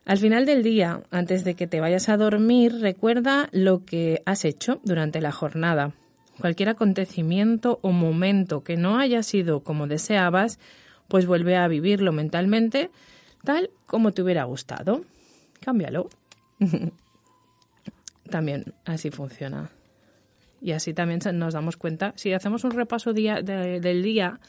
Al 0.06 0.18
final 0.20 0.46
del 0.46 0.64
día, 0.64 1.02
antes 1.12 1.44
de 1.44 1.56
que 1.56 1.68
te 1.68 1.82
vayas 1.82 2.08
a 2.08 2.16
dormir, 2.16 2.80
recuerda 2.80 3.50
lo 3.52 3.84
que 3.84 4.22
has 4.26 4.46
hecho 4.46 4.80
durante 4.86 5.20
la 5.20 5.34
jornada. 5.34 5.92
Cualquier 6.40 6.70
acontecimiento 6.70 7.80
o 7.82 7.92
momento 7.92 8.64
que 8.64 8.78
no 8.78 9.00
haya 9.00 9.22
sido 9.22 9.66
como 9.66 9.88
deseabas, 9.88 10.60
pues 11.10 11.26
vuelve 11.26 11.58
a 11.58 11.68
vivirlo 11.68 12.14
mentalmente 12.14 12.90
tal 13.44 13.70
como 13.86 14.14
te 14.14 14.22
hubiera 14.22 14.46
gustado. 14.46 15.02
Cámbialo. 15.60 16.08
también 18.30 18.74
así 18.86 19.12
funciona. 19.12 19.70
Y 20.62 20.72
así 20.72 20.94
también 20.94 21.20
nos 21.34 21.54
damos 21.54 21.78
cuenta, 21.78 22.14
si 22.16 22.34
hacemos 22.34 22.64
un 22.64 22.72
repaso 22.72 23.14
día, 23.14 23.42
del 23.42 24.02
día, 24.02 24.40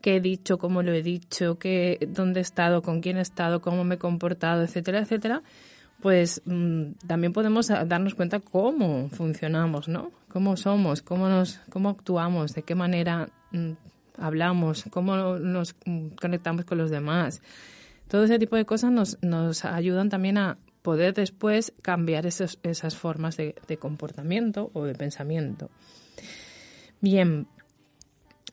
qué 0.00 0.16
he 0.16 0.20
dicho, 0.20 0.58
cómo 0.58 0.82
lo 0.82 0.92
he 0.92 1.02
dicho, 1.02 1.58
qué, 1.58 1.98
dónde 2.08 2.40
he 2.40 2.42
estado, 2.42 2.82
con 2.82 3.00
quién 3.00 3.18
he 3.18 3.20
estado, 3.20 3.60
cómo 3.60 3.84
me 3.84 3.96
he 3.96 3.98
comportado, 3.98 4.62
etcétera, 4.62 5.00
etcétera, 5.00 5.42
pues 6.00 6.42
mm, 6.44 6.92
también 7.06 7.32
podemos 7.32 7.68
darnos 7.68 8.14
cuenta 8.14 8.40
cómo 8.40 9.08
funcionamos, 9.10 9.88
¿no? 9.88 10.12
Cómo 10.28 10.56
somos, 10.56 11.02
cómo 11.02 11.28
nos, 11.28 11.60
cómo 11.70 11.88
actuamos, 11.88 12.54
de 12.54 12.62
qué 12.62 12.74
manera 12.74 13.28
mm, 13.52 13.72
hablamos, 14.18 14.84
cómo 14.90 15.16
nos 15.38 15.74
mm, 15.84 16.08
conectamos 16.20 16.64
con 16.64 16.78
los 16.78 16.90
demás. 16.90 17.42
Todo 18.08 18.24
ese 18.24 18.38
tipo 18.38 18.56
de 18.56 18.64
cosas 18.64 18.92
nos, 18.92 19.18
nos 19.22 19.64
ayudan 19.64 20.08
también 20.08 20.38
a, 20.38 20.58
poder 20.86 21.14
después 21.14 21.72
cambiar 21.82 22.26
esas 22.26 22.96
formas 22.96 23.36
de, 23.36 23.56
de 23.66 23.76
comportamiento 23.76 24.70
o 24.72 24.84
de 24.84 24.94
pensamiento. 24.94 25.68
Bien, 27.00 27.48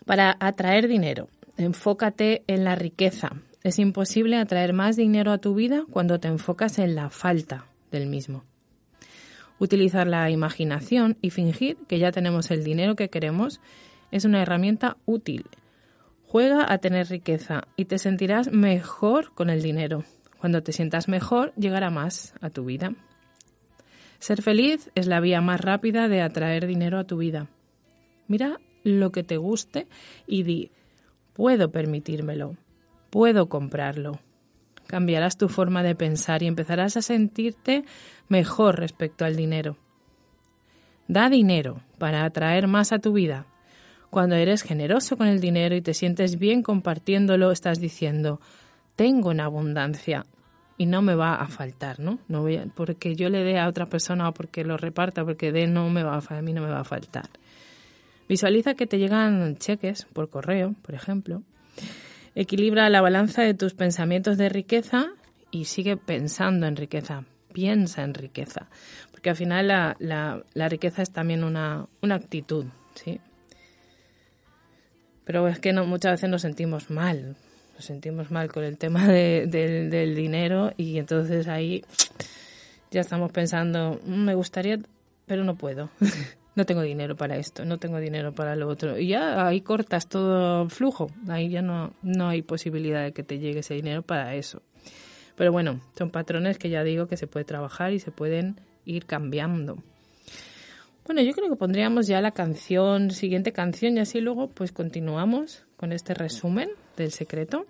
para 0.07 0.35
atraer 0.39 0.87
dinero, 0.87 1.27
enfócate 1.57 2.41
en 2.47 2.63
la 2.63 2.73
riqueza. 2.73 3.33
Es 3.63 3.77
imposible 3.77 4.37
atraer 4.37 4.73
más 4.73 4.95
dinero 4.95 5.31
a 5.31 5.37
tu 5.37 5.53
vida 5.53 5.85
cuando 5.91 6.19
te 6.19 6.27
enfocas 6.27 6.79
en 6.79 6.95
la 6.95 7.11
falta 7.11 7.67
del 7.91 8.07
mismo. 8.07 8.43
Utilizar 9.59 10.07
la 10.07 10.31
imaginación 10.31 11.17
y 11.21 11.29
fingir 11.29 11.77
que 11.87 11.99
ya 11.99 12.11
tenemos 12.11 12.49
el 12.49 12.63
dinero 12.63 12.95
que 12.95 13.11
queremos 13.11 13.61
es 14.09 14.25
una 14.25 14.41
herramienta 14.41 14.97
útil. 15.05 15.45
Juega 16.25 16.65
a 16.73 16.79
tener 16.79 17.09
riqueza 17.09 17.67
y 17.75 17.85
te 17.85 17.99
sentirás 17.99 18.51
mejor 18.51 19.35
con 19.35 19.51
el 19.51 19.61
dinero. 19.61 20.03
Cuando 20.43 20.61
te 20.61 20.73
sientas 20.73 21.07
mejor, 21.07 21.53
llegará 21.55 21.89
más 21.89 22.33
a 22.41 22.49
tu 22.49 22.65
vida. 22.65 22.93
Ser 24.19 24.41
feliz 24.41 24.91
es 24.93 25.07
la 25.07 25.21
vía 25.21 25.39
más 25.39 25.61
rápida 25.61 26.09
de 26.09 26.21
atraer 26.21 26.67
dinero 26.67 26.99
a 26.99 27.05
tu 27.05 27.15
vida. 27.15 27.47
Mira 28.27 28.59
lo 28.83 29.13
que 29.13 29.23
te 29.23 29.37
guste 29.37 29.87
y 30.27 30.43
di, 30.43 30.71
puedo 31.31 31.71
permitírmelo, 31.71 32.57
puedo 33.09 33.47
comprarlo. 33.47 34.19
Cambiarás 34.85 35.37
tu 35.37 35.47
forma 35.47 35.81
de 35.81 35.95
pensar 35.95 36.43
y 36.43 36.47
empezarás 36.47 36.97
a 36.97 37.01
sentirte 37.01 37.85
mejor 38.27 38.79
respecto 38.79 39.23
al 39.23 39.37
dinero. 39.37 39.77
Da 41.07 41.29
dinero 41.29 41.79
para 41.99 42.25
atraer 42.25 42.67
más 42.67 42.91
a 42.91 42.99
tu 42.99 43.13
vida. 43.13 43.45
Cuando 44.09 44.35
eres 44.35 44.63
generoso 44.63 45.15
con 45.15 45.27
el 45.27 45.39
dinero 45.39 45.73
y 45.73 45.81
te 45.81 45.93
sientes 45.93 46.37
bien 46.37 46.63
compartiéndolo, 46.63 47.49
estás 47.49 47.79
diciendo, 47.79 48.41
tengo 48.95 49.31
en 49.31 49.39
abundancia 49.39 50.25
y 50.77 50.85
no 50.85 51.01
me 51.01 51.15
va 51.15 51.35
a 51.35 51.47
faltar, 51.47 51.99
¿no? 51.99 52.19
No 52.27 52.41
voy 52.41 52.59
porque 52.75 53.15
yo 53.15 53.29
le 53.29 53.43
dé 53.43 53.59
a 53.59 53.67
otra 53.67 53.87
persona 53.87 54.27
o 54.29 54.33
porque 54.33 54.63
lo 54.63 54.77
reparta, 54.77 55.23
porque 55.23 55.51
de 55.51 55.67
no 55.67 55.89
me 55.89 56.03
va 56.03 56.17
a, 56.17 56.37
a 56.37 56.41
mí 56.41 56.53
no 56.53 56.61
me 56.61 56.69
va 56.69 56.79
a 56.79 56.83
faltar. 56.83 57.29
Visualiza 58.27 58.73
que 58.73 58.87
te 58.87 58.97
llegan 58.97 59.57
cheques 59.57 60.05
por 60.13 60.29
correo, 60.29 60.75
por 60.81 60.95
ejemplo. 60.95 61.43
Equilibra 62.35 62.89
la 62.89 63.01
balanza 63.01 63.43
de 63.43 63.53
tus 63.53 63.73
pensamientos 63.73 64.37
de 64.37 64.49
riqueza 64.49 65.07
y 65.51 65.65
sigue 65.65 65.97
pensando 65.97 66.65
en 66.65 66.75
riqueza. 66.75 67.25
Piensa 67.53 68.03
en 68.03 68.15
riqueza. 68.15 68.69
Porque 69.11 69.29
al 69.29 69.35
final 69.35 69.67
la, 69.67 69.95
la, 69.99 70.43
la 70.53 70.69
riqueza 70.69 71.03
es 71.03 71.11
también 71.11 71.43
una, 71.43 71.85
una 72.01 72.15
actitud, 72.15 72.65
¿sí? 72.95 73.19
Pero 75.25 75.47
es 75.47 75.59
que 75.59 75.71
no, 75.71 75.85
muchas 75.85 76.13
veces 76.13 76.29
nos 76.29 76.41
sentimos 76.41 76.89
mal 76.89 77.37
nos 77.73 77.85
sentimos 77.85 78.31
mal 78.31 78.51
con 78.51 78.63
el 78.63 78.77
tema 78.77 79.07
del 79.07 80.15
dinero 80.15 80.73
y 80.77 80.97
entonces 80.97 81.47
ahí 81.47 81.83
ya 82.91 83.01
estamos 83.01 83.31
pensando, 83.31 83.99
mm, 84.05 84.25
me 84.25 84.35
gustaría, 84.35 84.79
pero 85.25 85.43
no 85.43 85.55
puedo. 85.55 85.89
no 86.55 86.65
tengo 86.65 86.81
dinero 86.81 87.15
para 87.15 87.37
esto, 87.37 87.65
no 87.65 87.79
tengo 87.79 87.99
dinero 87.99 88.33
para 88.33 88.55
lo 88.55 88.67
otro. 88.67 88.97
Y 88.99 89.07
ya 89.07 89.47
ahí 89.47 89.61
cortas 89.61 90.07
todo 90.07 90.69
flujo, 90.69 91.09
ahí 91.27 91.49
ya 91.49 91.61
no, 91.61 91.93
no 92.03 92.29
hay 92.29 92.41
posibilidad 92.41 93.03
de 93.03 93.11
que 93.11 93.23
te 93.23 93.39
llegue 93.39 93.59
ese 93.59 93.73
dinero 93.73 94.03
para 94.03 94.35
eso. 94.35 94.61
Pero 95.35 95.51
bueno, 95.51 95.81
son 95.97 96.11
patrones 96.11 96.59
que 96.59 96.69
ya 96.69 96.83
digo 96.83 97.07
que 97.07 97.17
se 97.17 97.27
puede 97.27 97.45
trabajar 97.45 97.91
y 97.93 97.99
se 97.99 98.11
pueden 98.11 98.59
ir 98.85 99.05
cambiando. 99.05 99.79
Bueno, 101.05 101.21
yo 101.21 101.33
creo 101.33 101.49
que 101.49 101.55
pondríamos 101.57 102.07
ya 102.07 102.21
la 102.21 102.31
canción, 102.31 103.11
siguiente 103.11 103.51
canción, 103.51 103.97
y 103.97 103.99
así 103.99 104.21
luego 104.21 104.49
pues 104.49 104.71
continuamos 104.71 105.65
con 105.75 105.91
este 105.91 106.13
resumen 106.13 106.69
del 106.95 107.11
secreto. 107.11 107.65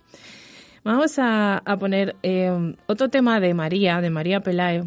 Vamos 0.84 1.16
a, 1.18 1.64
poner 1.80 2.16
eh, 2.24 2.76
otro 2.88 3.10
tema 3.10 3.40
de 3.40 3.54
María, 3.54 4.02
de 4.02 4.10
María 4.10 4.42
Pelayo, 4.42 4.86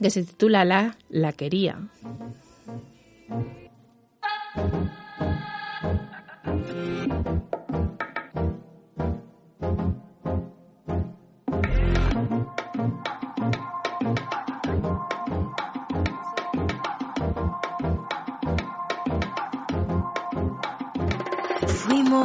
que 0.00 0.10
se 0.10 0.22
titula 0.22 0.64
La, 0.64 0.96
la 1.10 1.32
quería. 1.32 1.78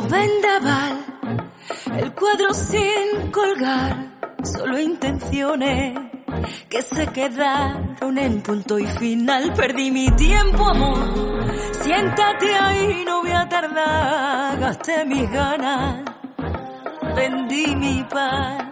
Vendaval, 0.10 1.06
el 1.98 2.13
cuadro 2.13 2.54
sin 2.54 3.32
colgar, 3.32 4.08
solo 4.43 4.80
intenciones 4.80 6.00
que 6.70 6.82
se 6.82 7.08
quedaron 7.08 8.17
en 8.17 8.41
punto 8.41 8.78
y 8.80 8.86
final. 8.88 9.54
Perdí 9.54 9.91
mi 9.91 10.10
tiempo, 10.12 10.67
amor. 10.67 11.46
Siéntate 11.82 12.54
ahí, 12.54 13.04
no 13.06 13.22
voy 13.22 13.32
a 13.32 13.48
tardar. 13.48 14.60
Gasté 14.60 15.06
mis 15.06 15.30
ganas, 15.30 16.04
vendí 17.15 17.76
mi 17.76 18.04
paz. 18.10 18.63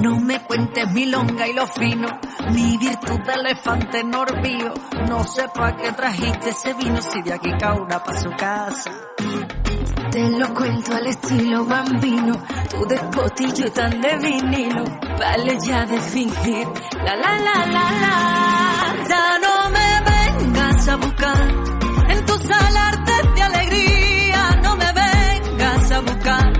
No 0.00 0.20
me 0.20 0.40
cuentes 0.42 0.92
mi 0.92 1.06
longa 1.06 1.48
y 1.48 1.54
lo 1.54 1.66
fino, 1.66 2.06
mi 2.52 2.76
virtud 2.76 3.18
de 3.20 3.32
elefante 3.32 4.04
norbío. 4.04 4.74
No 5.08 5.24
sé 5.24 5.46
para 5.54 5.74
qué 5.76 5.90
trajiste 5.92 6.50
ese 6.50 6.74
vino 6.74 7.00
si 7.00 7.22
de 7.22 7.32
aquí 7.32 7.50
cauna 7.58 8.02
pa' 8.04 8.20
su 8.20 8.30
casa. 8.30 8.90
Te 10.16 10.30
lo 10.30 10.54
cuento 10.54 10.94
al 10.94 11.06
estilo 11.08 11.66
bambino, 11.66 12.32
tu 12.70 12.86
despotillo 12.86 13.70
tan 13.70 14.00
de 14.00 14.16
vinilo, 14.16 14.82
vale 15.18 15.58
ya 15.62 15.84
de 15.84 16.00
fingir. 16.00 16.66
La 17.04 17.16
la 17.16 17.38
la 17.38 17.66
la 17.66 17.90
la, 18.00 18.96
ya 19.10 19.38
no 19.44 19.68
me 19.68 19.90
vengas 20.10 20.88
a 20.88 20.96
buscar. 20.96 21.48
En 22.08 22.24
tus 22.24 22.50
alardes 22.50 23.34
de 23.34 23.42
alegría, 23.42 24.60
no 24.62 24.76
me 24.76 24.90
vengas 24.90 25.92
a 25.92 26.00
buscar. 26.00 26.52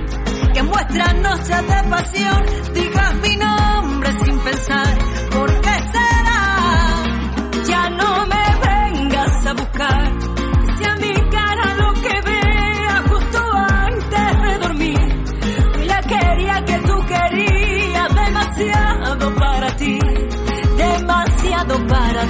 Que 0.53 0.59
en 0.59 0.69
vuestras 0.69 1.15
noches 1.15 1.67
de 1.67 1.89
pasión. 1.89 2.45
Digas 2.75 3.15
mi 3.15 3.37
nombre 3.37 4.13
sin 4.23 4.39
pensar. 4.39 5.16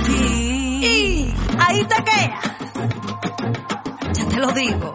Y 0.08 1.34
ahí 1.58 1.84
te 1.84 2.04
queda, 2.04 2.40
ya 4.12 4.28
te 4.28 4.36
lo 4.36 4.52
digo. 4.52 4.94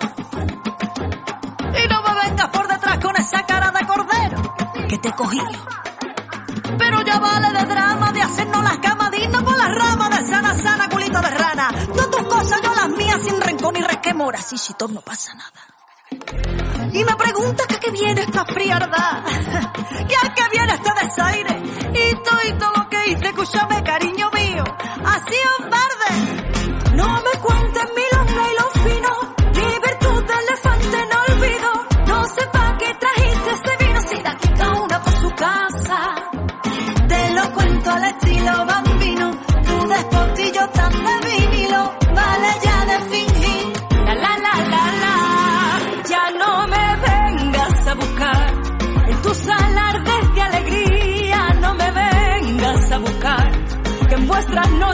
Y 1.74 1.88
no 1.88 2.02
me 2.02 2.30
vengas 2.30 2.48
por 2.50 2.68
detrás 2.68 3.00
con 3.00 3.16
esa 3.16 3.46
cara 3.46 3.72
de 3.72 3.86
cordero 3.86 4.56
que 4.88 4.98
te 4.98 5.10
he 5.10 5.14
cogido. 5.14 5.46
Pero 6.78 7.02
ya 7.04 7.20
vale 7.20 7.60
de 7.60 7.66
drama 7.66 8.12
de 8.12 8.22
hacernos 8.22 8.64
las 8.64 8.78
camaditas 8.80 9.44
por 9.44 9.58
las 9.58 9.76
ramas 9.76 10.10
de 10.10 10.28
sana, 10.28 10.56
sana, 10.56 10.90
culito 10.90 11.20
de 11.22 11.30
rana. 11.30 11.72
No 11.96 12.10
tus 12.10 12.24
cosas, 12.24 12.62
yo 12.62 12.74
las 12.74 12.90
mías 12.90 13.22
sin 13.24 13.40
rencor 13.40 13.74
ni 13.74 13.82
resquemor, 13.82 14.36
así 14.36 14.58
si 14.58 14.74
todo 14.74 14.90
no 14.90 15.02
pasa 15.02 15.34
nada. 15.34 15.72
Y 16.94 17.04
me 17.06 17.16
preguntas 17.16 17.68
que 17.68 17.80
qué 17.80 17.92
viene 17.92 18.22
esta 18.22 18.44
frialdad, 18.46 19.24
y 20.10 20.14
al 20.26 20.34
que 20.34 20.50
viene 20.52 20.74
este 20.74 20.92
desaire, 21.06 21.62
y 21.94 22.16
todo 22.16 22.40
y 22.48 22.54
todo 22.58 22.72
lo 22.76 22.90
que 22.90 23.12
hice, 23.12 23.28
escúchame 23.28 23.82
cariño 23.84 24.30
mío, 24.32 24.41
así 25.26 25.38
os 25.60 25.66
verde. 25.70 26.96
No 26.96 27.22
me 27.22 27.40
cuentes 27.42 27.71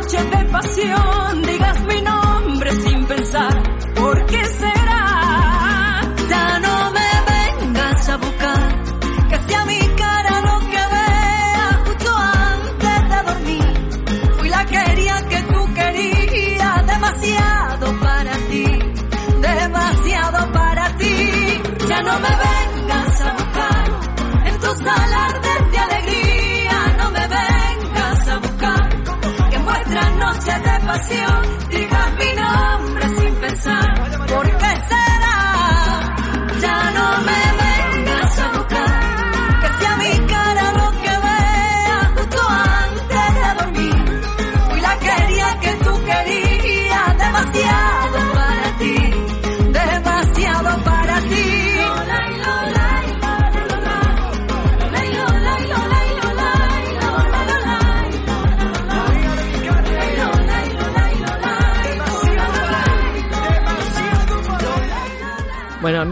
noches 0.07 0.31
de 0.31 0.45
pasión 0.45 1.46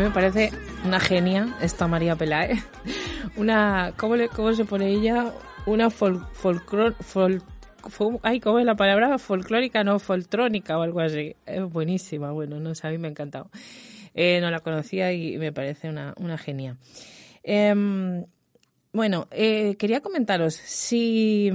me 0.06 0.12
parece 0.12 0.52
una 0.86 1.00
genia 1.00 1.58
esta 1.62 1.88
María 1.88 2.16
Pelae. 2.16 2.62
Una, 3.38 3.92
¿cómo, 3.98 4.16
le, 4.16 4.30
cómo 4.30 4.54
se 4.54 4.64
pone 4.64 4.90
ella? 4.90 5.34
Una 5.66 5.90
fol, 5.90 6.24
folclor, 6.34 6.94
fol, 7.02 7.42
ay, 8.22 8.40
¿cómo 8.40 8.60
es 8.60 8.66
la 8.66 8.76
palabra? 8.76 9.18
Folclórica, 9.18 9.84
no, 9.84 9.98
foltrónica 9.98 10.78
o 10.78 10.84
algo 10.84 11.00
así. 11.00 11.36
Es 11.48 11.64
buenísima, 11.64 12.32
bueno, 12.32 12.60
no 12.60 12.76
sé, 12.76 12.88
a 12.88 12.92
mí 12.92 13.00
me 13.00 13.08
ha 13.08 13.12
encantado. 13.12 13.50
Eh, 14.14 14.40
no 14.42 14.52
la 14.52 14.60
conocía 14.60 15.12
y 15.12 15.40
me 15.40 15.52
parece 15.52 15.90
una, 15.90 16.14
una 16.18 16.38
genia. 16.38 16.78
Em, 17.42 18.24
bueno, 18.94 19.28
eh, 19.32 19.76
quería 19.80 20.02
comentaros 20.02 20.54
si, 20.54 21.50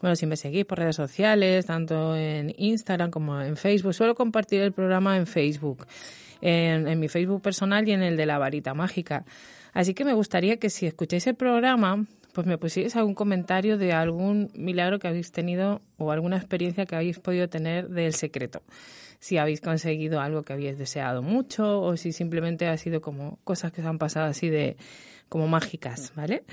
bueno, 0.00 0.16
si 0.16 0.24
me 0.24 0.38
seguís 0.38 0.64
por 0.64 0.78
redes 0.78 0.96
sociales, 0.96 1.66
tanto 1.66 2.16
en 2.16 2.50
Instagram 2.56 3.10
como 3.10 3.38
en 3.42 3.58
Facebook, 3.58 3.92
suelo 3.92 4.14
compartir 4.14 4.62
el 4.62 4.72
programa 4.72 5.18
en 5.18 5.26
Facebook, 5.26 5.86
en, 6.40 6.98
mi 6.98 7.08
Facebook 7.08 7.42
personal 7.42 7.88
y 7.88 7.92
en 7.92 8.02
el 8.02 8.16
de 8.16 8.26
la 8.26 8.38
varita 8.38 8.74
mágica. 8.74 9.24
Así 9.72 9.94
que 9.94 10.04
me 10.04 10.14
gustaría 10.14 10.58
que 10.58 10.70
si 10.70 10.86
escucháis 10.86 11.26
el 11.26 11.34
programa, 11.34 12.06
pues 12.32 12.46
me 12.46 12.58
pusierais 12.58 12.96
algún 12.96 13.14
comentario 13.14 13.78
de 13.78 13.92
algún 13.92 14.50
milagro 14.54 14.98
que 14.98 15.08
habéis 15.08 15.32
tenido 15.32 15.82
o 15.96 16.10
alguna 16.10 16.36
experiencia 16.36 16.86
que 16.86 16.96
habéis 16.96 17.18
podido 17.18 17.48
tener 17.48 17.88
del 17.88 18.14
secreto. 18.14 18.62
Si 19.18 19.36
habéis 19.36 19.60
conseguido 19.60 20.20
algo 20.20 20.42
que 20.42 20.52
habéis 20.52 20.78
deseado 20.78 21.22
mucho 21.22 21.80
o 21.80 21.96
si 21.96 22.12
simplemente 22.12 22.66
ha 22.68 22.76
sido 22.76 23.00
como 23.00 23.38
cosas 23.44 23.72
que 23.72 23.80
os 23.80 23.86
han 23.86 23.98
pasado 23.98 24.26
así 24.26 24.48
de 24.48 24.76
como 25.28 25.46
mágicas, 25.46 26.12
¿vale? 26.14 26.44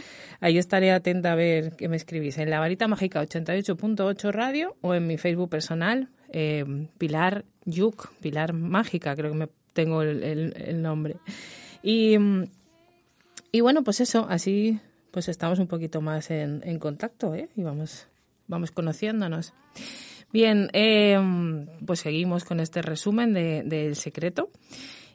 Ahí 0.42 0.58
estaré 0.58 0.92
atenta 0.92 1.32
a 1.32 1.36
ver 1.36 1.76
qué 1.78 1.88
me 1.88 1.96
escribís 1.96 2.38
en 2.38 2.50
la 2.50 2.60
varita 2.60 2.88
mágica 2.88 3.22
88.8 3.22 4.32
radio 4.32 4.76
o 4.82 4.94
en 4.94 5.08
mi 5.08 5.18
Facebook 5.18 5.50
personal, 5.50 6.10
eh, 6.30 6.66
Pilar 6.98 7.46
Yuk, 7.66 8.12
Pilar 8.22 8.54
Mágica, 8.54 9.16
creo 9.16 9.32
que 9.32 9.38
me 9.38 9.48
tengo 9.76 10.02
el, 10.02 10.24
el- 10.24 10.82
nombre. 10.82 11.18
Y, 11.84 12.16
y 13.52 13.62
bueno, 13.62 13.84
pues 13.84 14.00
eso, 14.02 14.26
así 14.28 14.80
pues 15.12 15.30
estamos 15.30 15.60
un 15.60 15.68
poquito 15.68 16.02
más 16.02 16.32
en, 16.32 16.62
en 16.66 16.80
contacto, 16.80 17.36
¿eh? 17.36 17.50
Y 17.56 17.62
vamos, 17.64 18.08
vamos 18.48 18.72
conociéndonos. 18.72 19.54
Bien, 20.34 20.70
eh, 20.74 21.18
pues 21.86 22.00
seguimos 22.00 22.44
con 22.44 22.60
este 22.60 22.82
resumen 22.82 23.34
de- 23.34 23.64
del 23.64 23.96
secreto. 23.96 24.50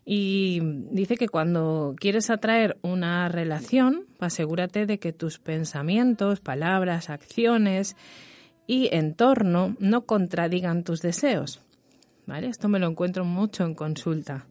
Y 0.05 0.61
dice 0.91 1.17
que 1.17 1.29
cuando 1.29 1.95
quieres 1.99 2.31
atraer 2.31 2.79
una 2.83 3.29
relación, 3.29 4.07
asegúrate 4.19 4.87
de 4.87 4.99
que 4.99 5.13
tus 5.13 5.39
pensamientos, 5.39 6.41
palabras, 6.41 7.11
acciones 7.11 7.97
y 8.67 8.89
entorno 8.93 9.77
no 9.79 10.07
contradigan 10.07 10.85
tus 10.85 11.01
deseos. 11.03 11.61
¿Vale? 12.27 12.47
Esto 12.49 12.69
me 12.69 12.79
lo 12.79 12.87
encuentro 12.89 13.25
mucho 13.25 13.65
en 13.65 13.75
consulta. 13.75 14.47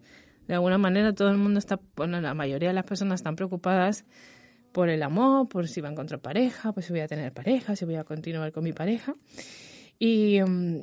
De 0.49 0.55
alguna 0.55 0.79
manera 0.79 1.13
todo 1.13 1.29
el 1.29 1.37
mundo 1.37 1.59
está, 1.59 1.79
bueno, 1.95 2.19
la 2.21 2.33
mayoría 2.33 2.69
de 2.69 2.73
las 2.73 2.83
personas 2.83 3.19
están 3.19 3.35
preocupadas 3.35 4.03
por 4.71 4.89
el 4.89 5.03
amor, 5.03 5.47
por 5.47 5.67
si 5.67 5.79
va 5.79 5.89
a 5.89 5.91
encontrar 5.91 6.21
pareja, 6.21 6.73
pues 6.73 6.87
si 6.87 6.91
voy 6.91 7.01
a 7.01 7.07
tener 7.07 7.31
pareja, 7.31 7.75
si 7.75 7.85
voy 7.85 7.97
a 7.97 8.03
continuar 8.03 8.51
con 8.51 8.63
mi 8.63 8.73
pareja. 8.73 9.13
Y, 9.99 10.41
mm, 10.41 10.81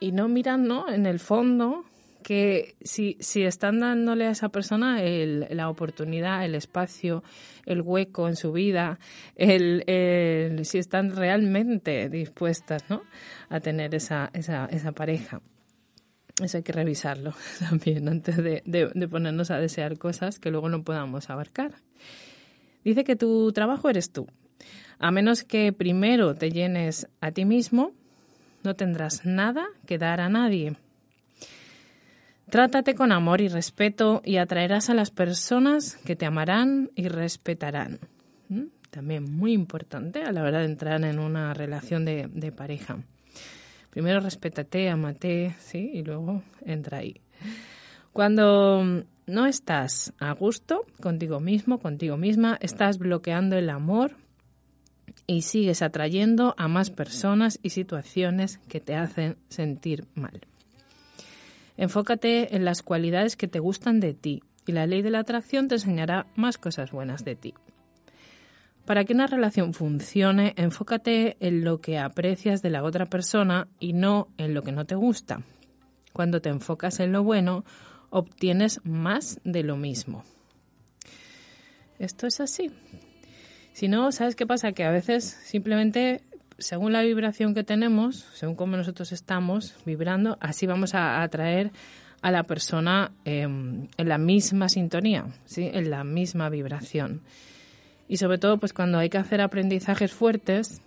y 0.00 0.12
no 0.12 0.28
miran, 0.28 0.64
¿no? 0.64 0.92
En 0.92 1.06
el 1.06 1.18
fondo 1.18 1.86
que 2.22 2.76
si, 2.82 3.16
si 3.20 3.44
están 3.44 3.80
dándole 3.80 4.26
a 4.26 4.32
esa 4.32 4.50
persona 4.50 5.00
la 5.02 5.70
oportunidad, 5.70 6.44
el 6.44 6.54
espacio, 6.54 7.22
el 7.64 7.80
hueco 7.80 8.28
en 8.28 8.36
su 8.36 8.52
vida, 8.52 8.98
el, 9.34 10.60
si 10.66 10.76
están 10.76 11.16
realmente 11.16 12.10
dispuestas 12.10 12.84
¿no? 12.90 13.00
a 13.48 13.60
tener 13.60 13.94
esa, 13.94 14.30
esa 14.34 14.92
pareja. 14.92 15.40
Eso 16.42 16.56
hay 16.56 16.62
que 16.62 16.72
revisarlo 16.72 17.32
también 17.60 18.08
antes 18.08 18.36
de, 18.36 18.62
de- 18.64 19.08
ponernos 19.08 19.50
a 19.50 19.58
desear 19.58 19.98
cosas 19.98 20.38
que 20.38 20.50
luego 20.50 20.68
no 20.68 20.82
podamos 20.82 21.30
abarcar. 21.30 21.72
Dice 22.84 23.04
que 23.04 23.16
tu 23.16 23.52
trabajo 23.52 23.88
eres 23.88 24.10
tú. 24.10 24.26
A 24.98 25.10
menos 25.10 25.44
que 25.44 25.72
primero 25.72 26.34
te 26.34 26.50
llenes 26.50 27.06
a 27.20 27.30
ti 27.30 27.44
mismo, 27.44 27.92
no 28.62 28.74
tendrás 28.74 29.24
nada 29.24 29.66
que 29.86 29.98
dar 29.98 30.20
a 30.20 30.28
nadie. 30.28 30.76
Trátate 32.50 32.94
con 32.94 33.10
amor 33.12 33.40
y 33.40 33.48
respeto 33.48 34.20
y 34.24 34.36
atraerás 34.36 34.90
a 34.90 34.94
las 34.94 35.10
personas 35.10 35.96
que 36.04 36.14
te 36.14 36.26
amarán 36.26 36.90
y 36.94 37.08
respetarán. 37.08 37.98
¿Mm? 38.48 38.64
También 38.90 39.24
muy 39.24 39.52
importante 39.52 40.22
a 40.22 40.30
la 40.32 40.42
hora 40.42 40.58
de 40.60 40.66
entrar 40.66 41.02
en 41.04 41.18
una 41.18 41.54
relación 41.54 42.04
de, 42.04 42.28
de 42.32 42.52
pareja. 42.52 42.98
Primero 43.94 44.18
respétate, 44.18 44.90
amate, 44.90 45.54
¿sí? 45.60 45.88
Y 45.94 46.02
luego 46.02 46.42
entra 46.66 46.98
ahí. 46.98 47.20
Cuando 48.12 49.04
no 49.28 49.46
estás 49.46 50.12
a 50.18 50.32
gusto 50.32 50.84
contigo 51.00 51.38
mismo, 51.38 51.78
contigo 51.78 52.16
misma, 52.16 52.58
estás 52.60 52.98
bloqueando 52.98 53.56
el 53.56 53.70
amor 53.70 54.16
y 55.28 55.42
sigues 55.42 55.80
atrayendo 55.80 56.56
a 56.58 56.66
más 56.66 56.90
personas 56.90 57.60
y 57.62 57.70
situaciones 57.70 58.58
que 58.68 58.80
te 58.80 58.96
hacen 58.96 59.36
sentir 59.48 60.08
mal. 60.16 60.40
Enfócate 61.76 62.56
en 62.56 62.64
las 62.64 62.82
cualidades 62.82 63.36
que 63.36 63.46
te 63.46 63.60
gustan 63.60 64.00
de 64.00 64.12
ti 64.12 64.42
y 64.66 64.72
la 64.72 64.88
ley 64.88 65.02
de 65.02 65.10
la 65.10 65.20
atracción 65.20 65.68
te 65.68 65.76
enseñará 65.76 66.26
más 66.34 66.58
cosas 66.58 66.90
buenas 66.90 67.24
de 67.24 67.36
ti. 67.36 67.54
Para 68.84 69.04
que 69.04 69.14
una 69.14 69.26
relación 69.26 69.72
funcione, 69.72 70.52
enfócate 70.56 71.38
en 71.40 71.64
lo 71.64 71.80
que 71.80 71.98
aprecias 71.98 72.60
de 72.60 72.70
la 72.70 72.82
otra 72.82 73.06
persona 73.06 73.66
y 73.80 73.94
no 73.94 74.28
en 74.36 74.52
lo 74.52 74.62
que 74.62 74.72
no 74.72 74.84
te 74.84 74.94
gusta. 74.94 75.40
Cuando 76.12 76.40
te 76.40 76.50
enfocas 76.50 77.00
en 77.00 77.12
lo 77.12 77.22
bueno, 77.22 77.64
obtienes 78.10 78.80
más 78.84 79.40
de 79.42 79.62
lo 79.62 79.76
mismo. 79.76 80.24
Esto 81.98 82.26
es 82.26 82.40
así. 82.40 82.70
Si 83.72 83.88
no, 83.88 84.12
¿sabes 84.12 84.36
qué 84.36 84.46
pasa? 84.46 84.72
Que 84.72 84.84
a 84.84 84.90
veces 84.90 85.24
simplemente, 85.24 86.22
según 86.58 86.92
la 86.92 87.02
vibración 87.02 87.54
que 87.54 87.64
tenemos, 87.64 88.26
según 88.34 88.54
cómo 88.54 88.76
nosotros 88.76 89.12
estamos 89.12 89.74
vibrando, 89.86 90.36
así 90.40 90.66
vamos 90.66 90.94
a 90.94 91.22
atraer 91.22 91.72
a 92.20 92.30
la 92.30 92.44
persona 92.44 93.12
em, 93.24 93.88
en 93.96 94.08
la 94.08 94.18
misma 94.18 94.68
sintonía, 94.68 95.26
¿sí? 95.46 95.70
en 95.72 95.90
la 95.90 96.04
misma 96.04 96.50
vibración. 96.50 97.22
Y 98.08 98.18
sobre 98.18 98.38
todo, 98.38 98.58
pues 98.58 98.72
cuando 98.72 98.98
hay 98.98 99.08
que 99.08 99.18
hacer 99.18 99.40
aprendizajes 99.40 100.12
fuertes, 100.12 100.82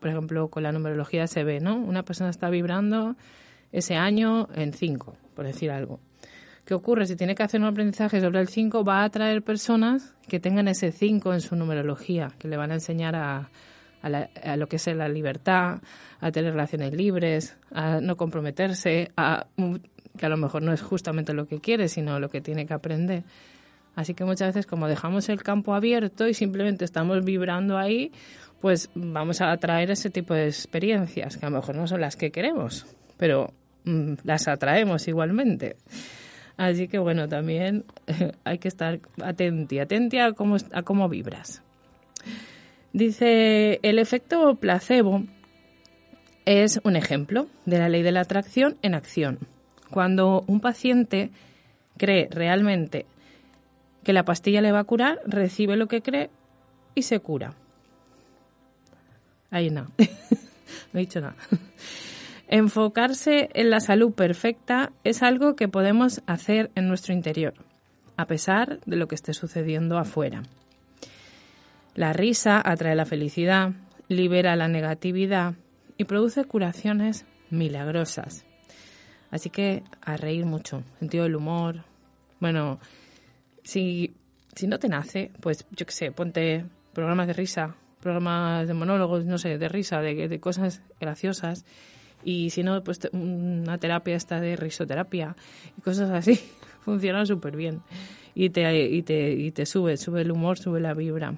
por 0.00 0.10
ejemplo, 0.10 0.48
con 0.48 0.62
la 0.62 0.72
numerología 0.72 1.26
se 1.26 1.44
ve, 1.44 1.60
¿no? 1.60 1.76
Una 1.76 2.02
persona 2.02 2.30
está 2.30 2.50
vibrando 2.50 3.16
ese 3.70 3.94
año 3.94 4.48
en 4.54 4.72
5, 4.72 5.16
por 5.34 5.46
decir 5.46 5.70
algo. 5.70 6.00
¿Qué 6.64 6.74
ocurre? 6.74 7.06
Si 7.06 7.16
tiene 7.16 7.34
que 7.34 7.42
hacer 7.42 7.60
un 7.60 7.66
aprendizaje 7.66 8.20
sobre 8.20 8.40
el 8.40 8.48
5, 8.48 8.84
va 8.84 9.00
a 9.00 9.04
atraer 9.04 9.42
personas 9.42 10.14
que 10.28 10.38
tengan 10.38 10.68
ese 10.68 10.92
5 10.92 11.34
en 11.34 11.40
su 11.40 11.56
numerología, 11.56 12.32
que 12.38 12.48
le 12.48 12.56
van 12.56 12.70
a 12.70 12.74
enseñar 12.74 13.16
a, 13.16 13.48
a, 14.02 14.56
lo 14.56 14.68
que 14.68 14.76
es 14.76 14.86
la 14.88 15.08
libertad, 15.08 15.80
a 16.20 16.30
tener 16.30 16.52
relaciones 16.52 16.92
libres, 16.92 17.56
a 17.72 18.00
no 18.00 18.16
comprometerse, 18.16 19.10
que 20.16 20.26
a 20.26 20.28
lo 20.28 20.36
mejor 20.36 20.62
no 20.62 20.72
es 20.72 20.82
justamente 20.82 21.32
lo 21.32 21.46
que 21.46 21.60
quiere, 21.60 21.88
sino 21.88 22.20
lo 22.20 22.28
que 22.28 22.40
tiene 22.40 22.66
que 22.66 22.74
aprender. 22.74 23.24
Así 23.94 24.14
que 24.14 24.24
muchas 24.24 24.48
veces 24.48 24.66
como 24.66 24.88
dejamos 24.88 25.28
el 25.28 25.42
campo 25.42 25.74
abierto 25.74 26.26
y 26.26 26.34
simplemente 26.34 26.84
estamos 26.84 27.24
vibrando 27.24 27.76
ahí, 27.76 28.12
pues 28.60 28.90
vamos 28.94 29.40
a 29.40 29.50
atraer 29.50 29.90
ese 29.90 30.08
tipo 30.08 30.34
de 30.34 30.46
experiencias, 30.46 31.36
que 31.36 31.46
a 31.46 31.50
lo 31.50 31.56
mejor 31.56 31.74
no 31.74 31.86
son 31.86 32.00
las 32.00 32.16
que 32.16 32.30
queremos, 32.30 32.86
pero 33.18 33.52
mm, 33.84 34.14
las 34.24 34.48
atraemos 34.48 35.08
igualmente. 35.08 35.76
Así 36.56 36.88
que 36.88 36.98
bueno, 36.98 37.28
también 37.28 37.84
hay 38.44 38.58
que 38.58 38.68
estar 38.68 39.00
atenti, 39.22 39.78
atenti 39.78 40.18
a 40.18 40.32
a 40.72 40.82
cómo 40.82 41.08
vibras. 41.08 41.62
Dice, 42.92 43.80
el 43.82 43.98
efecto 43.98 44.54
placebo 44.56 45.24
es 46.44 46.80
un 46.84 46.96
ejemplo 46.96 47.46
de 47.64 47.78
la 47.78 47.88
ley 47.88 48.02
de 48.02 48.12
la 48.12 48.20
atracción 48.20 48.76
en 48.82 48.94
acción. 48.94 49.38
Cuando 49.90 50.44
un 50.46 50.60
paciente 50.60 51.30
cree 51.96 52.28
realmente 52.30 53.06
que 54.04 54.12
la 54.12 54.24
pastilla 54.24 54.60
le 54.60 54.72
va 54.72 54.80
a 54.80 54.84
curar, 54.84 55.20
recibe 55.26 55.76
lo 55.76 55.88
que 55.88 56.02
cree 56.02 56.30
y 56.94 57.02
se 57.02 57.20
cura. 57.20 57.54
Ahí 59.50 59.70
no, 59.70 59.88
no 60.92 60.98
he 60.98 61.00
dicho 61.00 61.20
nada. 61.20 61.36
Enfocarse 62.48 63.48
en 63.54 63.70
la 63.70 63.80
salud 63.80 64.12
perfecta 64.12 64.92
es 65.04 65.22
algo 65.22 65.56
que 65.56 65.68
podemos 65.68 66.22
hacer 66.26 66.70
en 66.74 66.88
nuestro 66.88 67.14
interior, 67.14 67.54
a 68.16 68.26
pesar 68.26 68.80
de 68.84 68.96
lo 68.96 69.08
que 69.08 69.14
esté 69.14 69.32
sucediendo 69.32 69.98
afuera. 69.98 70.42
La 71.94 72.12
risa 72.12 72.60
atrae 72.64 72.94
la 72.94 73.06
felicidad, 73.06 73.72
libera 74.08 74.56
la 74.56 74.68
negatividad 74.68 75.54
y 75.96 76.04
produce 76.04 76.44
curaciones 76.44 77.26
milagrosas. 77.50 78.44
Así 79.30 79.50
que 79.50 79.82
a 80.02 80.16
reír 80.16 80.44
mucho, 80.44 80.82
sentido 80.98 81.24
del 81.24 81.36
humor. 81.36 81.84
Bueno, 82.40 82.80
si, 83.62 84.14
si 84.54 84.66
no 84.66 84.78
te 84.78 84.88
nace, 84.88 85.30
pues 85.40 85.66
yo 85.70 85.86
qué 85.86 85.92
sé, 85.92 86.12
ponte 86.12 86.64
programas 86.92 87.26
de 87.26 87.32
risa, 87.32 87.76
programas 88.00 88.66
de 88.66 88.74
monólogos, 88.74 89.24
no 89.24 89.38
sé, 89.38 89.58
de 89.58 89.68
risa, 89.68 90.00
de, 90.00 90.40
cosas 90.40 90.82
graciosas 91.00 91.64
y 92.24 92.50
si 92.50 92.62
no, 92.62 92.82
pues 92.84 93.00
una 93.12 93.78
terapia 93.78 94.16
esta 94.16 94.40
de 94.40 94.56
risoterapia 94.56 95.36
y 95.78 95.80
cosas 95.80 96.10
así 96.10 96.38
funcionan 96.80 97.26
súper 97.26 97.56
bien 97.56 97.82
y 98.34 98.50
te, 98.50 98.86
y, 98.86 99.02
te, 99.02 99.32
y 99.32 99.50
te 99.52 99.66
sube, 99.66 99.96
sube 99.96 100.22
el 100.22 100.32
humor, 100.32 100.58
sube 100.58 100.80
la 100.80 100.94
vibra. 100.94 101.36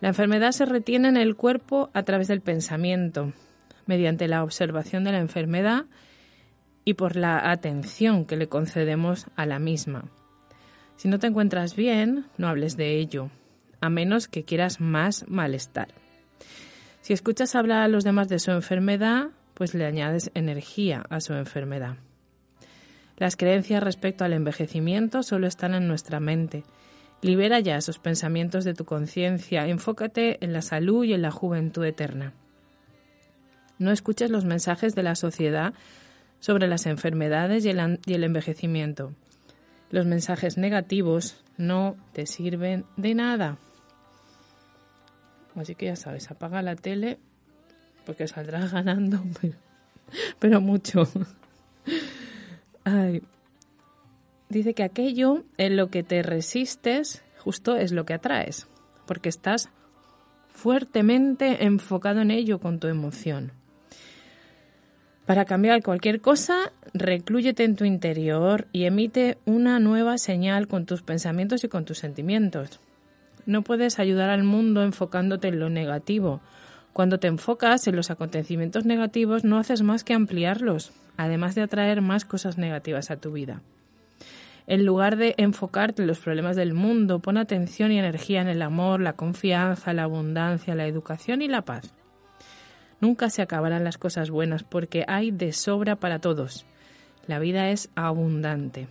La 0.00 0.08
enfermedad 0.08 0.50
se 0.52 0.66
retiene 0.66 1.08
en 1.08 1.16
el 1.16 1.36
cuerpo 1.36 1.90
a 1.94 2.02
través 2.02 2.26
del 2.28 2.40
pensamiento, 2.40 3.32
mediante 3.86 4.26
la 4.26 4.42
observación 4.42 5.04
de 5.04 5.12
la 5.12 5.20
enfermedad 5.20 5.84
y 6.84 6.94
por 6.94 7.14
la 7.16 7.50
atención 7.50 8.24
que 8.24 8.36
le 8.36 8.48
concedemos 8.48 9.26
a 9.36 9.46
la 9.46 9.58
misma. 9.58 10.10
Si 11.02 11.08
no 11.08 11.18
te 11.18 11.26
encuentras 11.26 11.74
bien, 11.74 12.26
no 12.38 12.46
hables 12.46 12.76
de 12.76 12.96
ello, 12.96 13.28
a 13.80 13.90
menos 13.90 14.28
que 14.28 14.44
quieras 14.44 14.80
más 14.80 15.28
malestar. 15.28 15.88
Si 17.00 17.12
escuchas 17.12 17.56
hablar 17.56 17.82
a 17.82 17.88
los 17.88 18.04
demás 18.04 18.28
de 18.28 18.38
su 18.38 18.52
enfermedad, 18.52 19.30
pues 19.54 19.74
le 19.74 19.84
añades 19.84 20.30
energía 20.34 21.02
a 21.10 21.20
su 21.20 21.32
enfermedad. 21.32 21.96
Las 23.16 23.34
creencias 23.34 23.82
respecto 23.82 24.24
al 24.24 24.32
envejecimiento 24.32 25.24
solo 25.24 25.48
están 25.48 25.74
en 25.74 25.88
nuestra 25.88 26.20
mente. 26.20 26.62
Libera 27.20 27.58
ya 27.58 27.78
esos 27.78 27.98
pensamientos 27.98 28.62
de 28.62 28.74
tu 28.74 28.84
conciencia, 28.84 29.66
enfócate 29.66 30.38
en 30.44 30.52
la 30.52 30.62
salud 30.62 31.02
y 31.02 31.14
en 31.14 31.22
la 31.22 31.32
juventud 31.32 31.84
eterna. 31.84 32.32
No 33.80 33.90
escuches 33.90 34.30
los 34.30 34.44
mensajes 34.44 34.94
de 34.94 35.02
la 35.02 35.16
sociedad 35.16 35.74
sobre 36.38 36.68
las 36.68 36.86
enfermedades 36.86 37.64
y 37.64 37.70
el, 37.70 37.98
y 38.06 38.14
el 38.14 38.22
envejecimiento. 38.22 39.12
Los 39.92 40.06
mensajes 40.06 40.58
negativos 40.58 41.44
no 41.56 41.96
te 42.12 42.26
sirven 42.26 42.84
de 42.96 43.14
nada. 43.14 43.58
Así 45.54 45.74
que 45.74 45.86
ya 45.86 45.96
sabes, 45.96 46.30
apaga 46.30 46.62
la 46.62 46.74
tele 46.74 47.18
porque 48.04 48.26
saldrás 48.26 48.72
ganando, 48.72 49.22
pero, 50.38 50.60
mucho. 50.60 51.04
Dice 54.48 54.74
que 54.74 54.82
aquello 54.82 55.44
en 55.56 55.76
lo 55.76 55.88
que 55.88 56.02
te 56.02 56.22
resistes 56.22 57.22
justo 57.38 57.76
es 57.76 57.92
lo 57.92 58.04
que 58.04 58.14
atraes, 58.14 58.68
porque 59.06 59.28
estás 59.28 59.68
fuertemente 60.52 61.64
enfocado 61.64 62.20
en 62.20 62.30
ello 62.30 62.60
con 62.60 62.78
tu 62.78 62.88
emoción. 62.88 63.52
Para 65.26 65.44
cambiar 65.44 65.82
cualquier 65.82 66.20
cosa, 66.20 66.72
reclúyete 66.94 67.62
en 67.64 67.76
tu 67.76 67.84
interior 67.84 68.66
y 68.72 68.84
emite 68.84 69.38
una 69.44 69.78
nueva 69.78 70.18
señal 70.18 70.66
con 70.66 70.84
tus 70.84 71.02
pensamientos 71.02 71.62
y 71.62 71.68
con 71.68 71.84
tus 71.84 71.98
sentimientos. 71.98 72.80
No 73.46 73.62
puedes 73.62 73.98
ayudar 73.98 74.30
al 74.30 74.42
mundo 74.42 74.82
enfocándote 74.82 75.48
en 75.48 75.60
lo 75.60 75.70
negativo, 75.70 76.40
cuando 76.92 77.18
te 77.18 77.28
enfocas 77.28 77.86
en 77.86 77.96
los 77.96 78.10
acontecimientos 78.10 78.84
negativos 78.84 79.44
no 79.44 79.58
haces 79.58 79.82
más 79.82 80.04
que 80.04 80.12
ampliarlos, 80.12 80.92
además 81.16 81.54
de 81.54 81.62
atraer 81.62 82.02
más 82.02 82.24
cosas 82.24 82.58
negativas 82.58 83.10
a 83.10 83.16
tu 83.16 83.32
vida. 83.32 83.62
En 84.66 84.84
lugar 84.84 85.16
de 85.16 85.34
enfocarte 85.38 86.02
en 86.02 86.08
los 86.08 86.18
problemas 86.18 86.56
del 86.56 86.74
mundo, 86.74 87.20
pon 87.20 87.36
atención 87.36 87.92
y 87.92 87.98
energía 87.98 88.42
en 88.42 88.48
el 88.48 88.62
amor, 88.62 89.00
la 89.00 89.14
confianza, 89.14 89.92
la 89.92 90.04
abundancia, 90.04 90.74
la 90.74 90.86
educación 90.86 91.42
y 91.42 91.48
la 91.48 91.62
paz. 91.62 91.94
Nunca 93.02 93.30
se 93.30 93.42
acabarán 93.42 93.82
las 93.82 93.98
cosas 93.98 94.30
buenas 94.30 94.62
porque 94.62 95.04
hay 95.08 95.32
de 95.32 95.52
sobra 95.52 95.96
para 95.96 96.20
todos. 96.20 96.64
La 97.26 97.40
vida 97.40 97.68
es 97.70 97.90
abundante. 97.96 98.86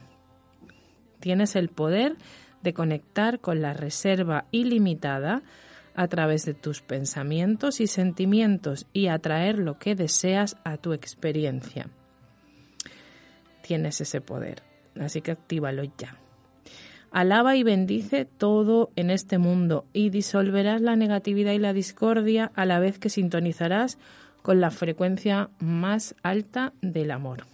Tienes 1.21 1.55
el 1.55 1.69
poder 1.69 2.17
de 2.61 2.73
conectar 2.73 3.39
con 3.39 3.61
la 3.61 3.71
reserva 3.71 4.43
ilimitada 4.51 5.43
a 5.95 6.09
través 6.09 6.43
de 6.43 6.53
tus 6.53 6.81
pensamientos 6.81 7.79
y 7.79 7.87
sentimientos 7.87 8.85
y 8.91 9.07
atraer 9.07 9.57
lo 9.57 9.79
que 9.79 9.95
deseas 9.95 10.57
a 10.65 10.75
tu 10.75 10.91
experiencia. 10.91 11.87
Tienes 13.61 14.01
ese 14.01 14.19
poder, 14.19 14.61
así 14.99 15.21
que 15.21 15.31
actívalo 15.31 15.83
ya. 15.97 16.17
Alaba 17.11 17.55
y 17.55 17.63
bendice 17.63 18.25
todo 18.25 18.91
en 18.95 19.11
este 19.11 19.37
mundo 19.37 19.85
y 19.93 20.09
disolverás 20.09 20.81
la 20.81 20.95
negatividad 20.95 21.51
y 21.51 21.59
la 21.59 21.73
discordia 21.73 22.51
a 22.55 22.65
la 22.65 22.79
vez 22.79 22.99
que 22.99 23.09
sintonizarás 23.09 23.97
con 24.41 24.61
la 24.61 24.71
frecuencia 24.71 25.49
más 25.59 26.15
alta 26.23 26.73
del 26.81 27.11
amor. 27.11 27.45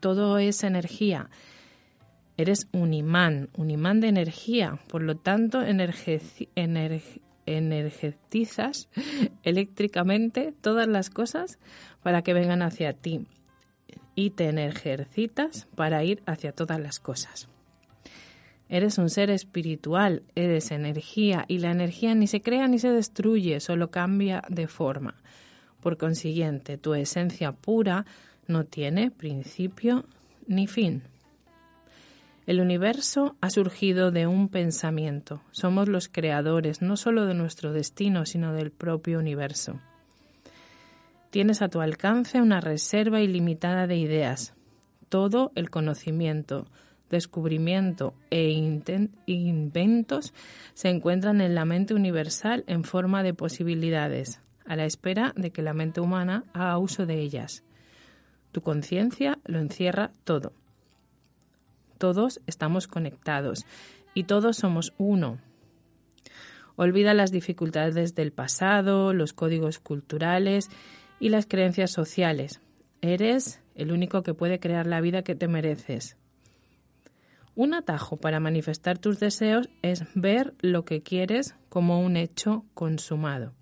Todo 0.00 0.38
es 0.38 0.62
energía 0.62 1.28
Eres 2.38 2.68
un 2.72 2.92
imán, 2.92 3.48
un 3.56 3.70
imán 3.70 4.00
de 4.00 4.08
energía. 4.08 4.78
Por 4.88 5.02
lo 5.02 5.16
tanto, 5.16 5.62
energetizas 7.46 8.88
eléctricamente 9.42 10.52
todas 10.60 10.86
las 10.86 11.08
cosas 11.08 11.58
para 12.02 12.20
que 12.22 12.34
vengan 12.34 12.62
hacia 12.62 12.92
ti. 12.92 13.26
y 14.18 14.30
te 14.30 14.48
ejercitas 14.48 15.66
para 15.74 16.02
ir 16.02 16.22
hacia 16.24 16.52
todas 16.52 16.80
las 16.80 17.00
cosas. 17.00 17.50
Eres 18.68 18.98
un 18.98 19.10
ser 19.10 19.30
espiritual, 19.30 20.22
eres 20.34 20.70
energía 20.70 21.44
y 21.46 21.58
la 21.58 21.70
energía 21.70 22.14
ni 22.14 22.26
se 22.26 22.42
crea 22.42 22.66
ni 22.66 22.78
se 22.78 22.90
destruye, 22.90 23.60
solo 23.60 23.90
cambia 23.90 24.42
de 24.48 24.66
forma. 24.66 25.14
Por 25.80 25.96
consiguiente, 25.96 26.78
tu 26.78 26.94
esencia 26.94 27.52
pura 27.52 28.06
no 28.48 28.64
tiene 28.64 29.10
principio 29.10 30.04
ni 30.48 30.66
fin. 30.66 31.02
El 32.46 32.60
universo 32.60 33.36
ha 33.40 33.50
surgido 33.50 34.12
de 34.12 34.28
un 34.28 34.48
pensamiento. 34.48 35.42
Somos 35.50 35.88
los 35.88 36.08
creadores 36.08 36.80
no 36.80 36.96
solo 36.96 37.26
de 37.26 37.34
nuestro 37.34 37.72
destino, 37.72 38.24
sino 38.24 38.52
del 38.52 38.70
propio 38.70 39.18
universo. 39.18 39.80
Tienes 41.30 41.60
a 41.60 41.68
tu 41.68 41.80
alcance 41.80 42.40
una 42.40 42.60
reserva 42.60 43.20
ilimitada 43.20 43.88
de 43.88 43.96
ideas. 43.96 44.54
Todo 45.08 45.50
el 45.56 45.70
conocimiento, 45.70 46.66
descubrimiento 47.10 48.14
e 48.30 48.50
inventos 49.26 50.34
se 50.74 50.88
encuentran 50.88 51.40
en 51.40 51.54
la 51.54 51.64
mente 51.64 51.94
universal 51.94 52.64
en 52.66 52.84
forma 52.84 53.22
de 53.22 53.34
posibilidades, 53.34 54.40
a 54.64 54.76
la 54.76 54.84
espera 54.84 55.32
de 55.36 55.50
que 55.50 55.62
la 55.62 55.74
mente 55.74 56.00
humana 56.00 56.44
haga 56.52 56.78
uso 56.78 57.06
de 57.06 57.20
ellas. 57.20 57.62
Tu 58.52 58.62
conciencia 58.62 59.38
lo 59.44 59.58
encierra 59.58 60.12
todo. 60.24 60.52
Todos 61.98 62.40
estamos 62.46 62.88
conectados 62.88 63.64
y 64.14 64.24
todos 64.24 64.56
somos 64.56 64.92
uno. 64.98 65.38
Olvida 66.76 67.14
las 67.14 67.32
dificultades 67.32 68.14
del 68.14 68.32
pasado, 68.32 69.14
los 69.14 69.32
códigos 69.32 69.78
culturales 69.78 70.68
y 71.20 71.30
las 71.30 71.46
creencias 71.46 71.90
sociales. 71.90 72.60
Eres 73.00 73.62
el 73.74 73.92
único 73.92 74.22
que 74.22 74.34
puede 74.34 74.58
crear 74.58 74.86
la 74.86 75.00
vida 75.00 75.22
que 75.22 75.34
te 75.34 75.48
mereces. 75.48 76.16
Un 77.56 77.72
atajo 77.72 78.18
para 78.18 78.38
manifestar 78.38 78.98
tus 78.98 79.18
deseos 79.18 79.70
es 79.80 80.04
ver 80.14 80.52
lo 80.60 80.84
que 80.84 81.02
quieres 81.02 81.54
como 81.70 82.02
un 82.02 82.18
hecho 82.18 82.66
consumado. 82.74 83.54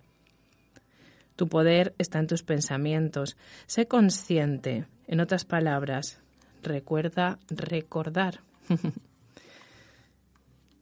Tu 1.37 1.49
poder 1.49 1.95
está 1.97 2.19
en 2.19 2.27
tus 2.27 2.43
pensamientos. 2.43 3.37
Sé 3.67 3.87
consciente. 3.87 4.87
En 5.07 5.21
otras 5.21 5.45
palabras, 5.45 6.19
recuerda 6.63 7.39
recordar. 7.49 8.41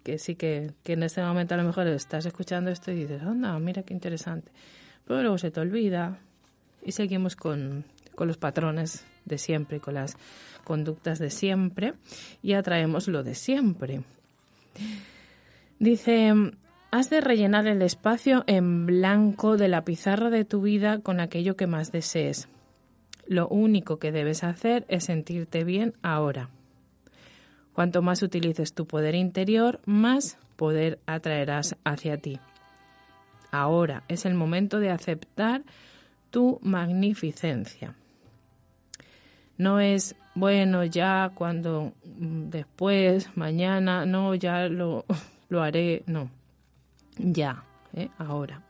que 0.05 0.19
sí 0.19 0.35
que, 0.35 0.73
que, 0.83 0.95
en 0.95 1.03
este 1.03 1.23
momento 1.23 1.53
a 1.53 1.59
lo 1.59 1.65
mejor 1.65 1.87
estás 1.89 2.25
escuchando 2.25 2.71
esto 2.71 2.93
y 2.93 2.95
dices, 2.95 3.23
anda, 3.23 3.59
mira 3.59 3.83
qué 3.83 3.93
interesante. 3.93 4.51
Pero 5.05 5.21
luego 5.21 5.37
se 5.37 5.51
te 5.51 5.61
olvida 5.61 6.19
y 6.83 6.93
seguimos 6.93 7.37
con, 7.37 7.85
con 8.15 8.27
los 8.27 8.39
patrones 8.39 9.05
de 9.25 9.39
siempre, 9.39 9.81
con 9.81 9.95
las 9.95 10.17
conductas 10.65 11.19
de 11.19 11.31
siempre 11.31 11.95
y 12.43 12.55
atraemos 12.55 13.09
lo 13.09 13.23
de 13.23 13.35
siempre. 13.35 14.03
Dice, 15.79 16.33
has 16.91 17.11
de 17.11 17.21
rellenar 17.21 17.67
el 17.67 17.83
espacio 17.83 18.45
en 18.47 18.87
blanco 18.87 19.57
de 19.57 19.69
la 19.69 19.85
pizarra 19.85 20.31
de 20.31 20.45
tu 20.45 20.63
vida 20.63 21.01
con 21.01 21.21
aquello 21.21 21.57
que 21.57 21.67
más 21.67 21.91
desees. 21.91 22.49
Lo 23.27 23.49
único 23.49 23.99
que 23.99 24.13
debes 24.13 24.45
hacer 24.45 24.85
es 24.89 25.05
sentirte 25.05 25.65
bien 25.65 25.95
ahora. 26.03 26.51
Cuanto 27.73 28.03
más 28.03 28.23
utilices 28.23 28.75
tu 28.75 28.87
poder 28.87 29.15
interior, 29.15 29.81
más 29.87 30.39
poder 30.57 30.99
atraerás 31.07 31.77
hacia 31.85 32.19
ti. 32.19 32.39
Ahora 33.51 34.05
es 34.09 34.27
el 34.27 34.35
momento 34.35 34.79
de 34.79 34.91
aceptar 34.91 35.63
tu 36.31 36.59
magnificencia. 36.63 37.95
No 39.63 39.79
es, 39.79 40.17
bueno, 40.35 40.83
ya 40.83 41.31
cuando 41.37 41.93
mm, 42.05 42.49
después, 42.51 43.29
mañana, 43.37 44.05
no, 44.05 44.35
ya 44.35 44.67
lo, 44.67 45.05
lo 45.51 45.63
haré, 45.63 46.03
no, 46.07 46.31
ya, 47.17 47.63
¿eh? 47.95 48.09
ahora. 48.19 48.61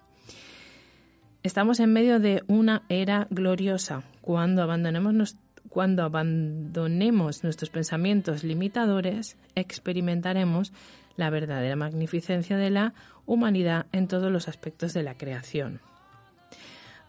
Estamos 1.43 1.80
en 1.80 1.95
medio 1.95 2.20
de 2.20 2.43
una 2.47 2.82
era 2.90 3.26
gloriosa. 3.30 4.03
Cuando 4.20 4.62
abandonemos, 4.62 5.36
cuando 5.70 6.03
abandonemos 6.03 7.43
nuestros 7.43 7.70
pensamientos 7.70 8.45
limitadores, 8.45 9.38
experimentaremos 9.55 10.74
la 11.16 11.30
verdadera 11.30 11.74
magnificencia 11.74 12.59
de 12.59 12.68
la 12.68 12.93
humanidad 13.24 13.86
en 13.93 14.09
todos 14.09 14.30
los 14.30 14.47
aspectos 14.47 14.93
de 14.93 15.05
la 15.05 15.16
creación. 15.16 15.80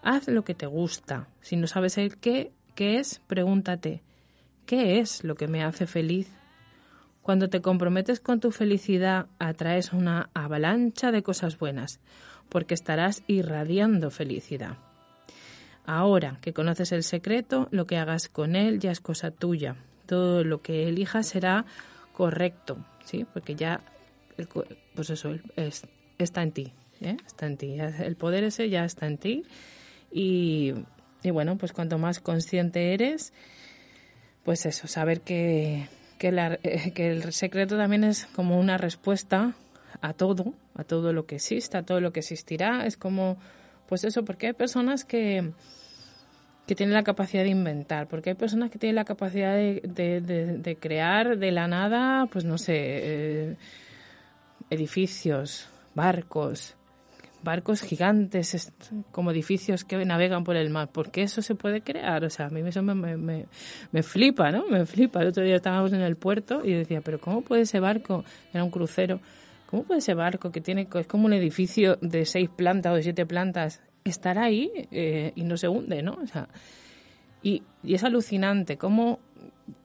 Haz 0.02 0.26
lo 0.28 0.42
que 0.42 0.54
te 0.54 0.64
gusta. 0.64 1.28
Si 1.42 1.56
no 1.56 1.66
sabes 1.66 1.98
el 1.98 2.16
qué, 2.16 2.50
qué 2.74 2.98
es, 2.98 3.20
pregúntate, 3.26 4.02
¿qué 4.66 4.98
es 4.98 5.24
lo 5.24 5.34
que 5.34 5.48
me 5.48 5.62
hace 5.62 5.86
feliz? 5.86 6.28
Cuando 7.22 7.48
te 7.48 7.62
comprometes 7.62 8.20
con 8.20 8.40
tu 8.40 8.50
felicidad, 8.50 9.26
atraes 9.38 9.92
una 9.92 10.28
avalancha 10.34 11.10
de 11.10 11.22
cosas 11.22 11.58
buenas 11.58 12.00
porque 12.50 12.74
estarás 12.74 13.22
irradiando 13.26 14.10
felicidad. 14.10 14.76
Ahora 15.86 16.38
que 16.40 16.52
conoces 16.52 16.92
el 16.92 17.02
secreto, 17.02 17.68
lo 17.70 17.86
que 17.86 17.96
hagas 17.96 18.28
con 18.28 18.56
él 18.56 18.78
ya 18.78 18.90
es 18.90 19.00
cosa 19.00 19.30
tuya. 19.30 19.76
Todo 20.06 20.44
lo 20.44 20.60
que 20.60 20.88
elijas 20.88 21.26
será 21.26 21.64
correcto, 22.12 22.78
¿sí? 23.04 23.26
Porque 23.32 23.54
ya, 23.54 23.80
pues 24.94 25.10
eso, 25.10 25.34
está 26.18 26.42
en 26.42 26.52
ti, 26.52 26.72
¿eh? 27.00 27.16
está 27.26 27.46
en 27.46 27.56
ti. 27.56 27.76
El 27.78 28.16
poder 28.16 28.44
ese 28.44 28.68
ya 28.70 28.84
está 28.84 29.06
en 29.06 29.18
ti. 29.18 29.44
Y, 30.12 30.74
y 31.24 31.30
bueno, 31.30 31.56
pues 31.56 31.72
cuanto 31.72 31.98
más 31.98 32.20
consciente 32.20 32.92
eres, 32.92 33.32
pues 34.44 34.66
eso, 34.66 34.86
saber 34.86 35.22
que, 35.22 35.88
que, 36.18 36.30
la, 36.30 36.58
que 36.58 37.10
el 37.10 37.32
secreto 37.32 37.76
también 37.78 38.04
es 38.04 38.26
como 38.26 38.60
una 38.60 38.76
respuesta 38.76 39.54
a 40.02 40.12
todo, 40.12 40.52
a 40.74 40.84
todo 40.84 41.14
lo 41.14 41.24
que 41.26 41.36
exista, 41.36 41.78
a 41.78 41.82
todo 41.82 42.00
lo 42.00 42.12
que 42.12 42.20
existirá. 42.20 42.84
Es 42.84 42.98
como, 42.98 43.38
pues 43.88 44.04
eso, 44.04 44.24
porque 44.24 44.48
hay 44.48 44.52
personas 44.52 45.06
que, 45.06 45.52
que 46.66 46.74
tienen 46.74 46.92
la 46.92 47.04
capacidad 47.04 47.42
de 47.42 47.48
inventar, 47.48 48.06
porque 48.06 48.30
hay 48.30 48.36
personas 48.36 48.70
que 48.70 48.78
tienen 48.78 48.96
la 48.96 49.06
capacidad 49.06 49.54
de, 49.54 49.80
de, 49.82 50.76
crear 50.76 51.38
de 51.38 51.52
la 51.52 51.66
nada, 51.68 52.26
pues 52.26 52.44
no 52.44 52.58
sé, 52.58 52.74
eh, 52.76 53.56
edificios, 54.68 55.68
barcos, 55.94 56.76
barcos 57.44 57.82
gigantes, 57.82 58.72
como 59.12 59.30
edificios 59.30 59.84
que 59.84 60.04
navegan 60.04 60.42
por 60.42 60.56
el 60.56 60.70
mar. 60.70 60.90
¿Por 60.90 61.10
qué 61.10 61.22
eso 61.22 61.42
se 61.42 61.54
puede 61.54 61.82
crear? 61.82 62.24
O 62.24 62.30
sea, 62.30 62.46
a 62.46 62.50
mí 62.50 62.60
eso 62.66 62.82
me, 62.82 62.94
me, 62.94 63.46
me, 63.92 64.02
flipa, 64.02 64.50
¿no? 64.50 64.66
Me 64.66 64.86
flipa. 64.86 65.20
El 65.20 65.28
otro 65.28 65.44
día 65.44 65.56
estábamos 65.56 65.92
en 65.92 66.00
el 66.00 66.16
puerto 66.16 66.64
y 66.64 66.72
decía, 66.72 67.00
pero 67.02 67.20
¿cómo 67.20 67.42
puede 67.42 67.62
ese 67.62 67.78
barco, 67.78 68.24
era 68.52 68.64
un 68.64 68.70
crucero, 68.70 69.20
¿Cómo 69.74 69.82
puede 69.82 69.98
ese 69.98 70.14
barco 70.14 70.52
que 70.52 70.60
tiene 70.60 70.86
es 70.94 71.06
como 71.08 71.26
un 71.26 71.32
edificio 71.32 71.98
de 72.00 72.26
seis 72.26 72.48
plantas 72.48 72.92
o 72.92 72.94
de 72.94 73.02
siete 73.02 73.26
plantas 73.26 73.80
estar 74.04 74.38
ahí 74.38 74.70
eh, 74.92 75.32
y 75.34 75.42
no 75.42 75.56
se 75.56 75.66
hunde, 75.66 76.00
¿no? 76.00 76.12
O 76.22 76.26
sea, 76.28 76.48
y, 77.42 77.64
y, 77.82 77.94
es 77.94 78.04
alucinante 78.04 78.76
cómo 78.76 79.18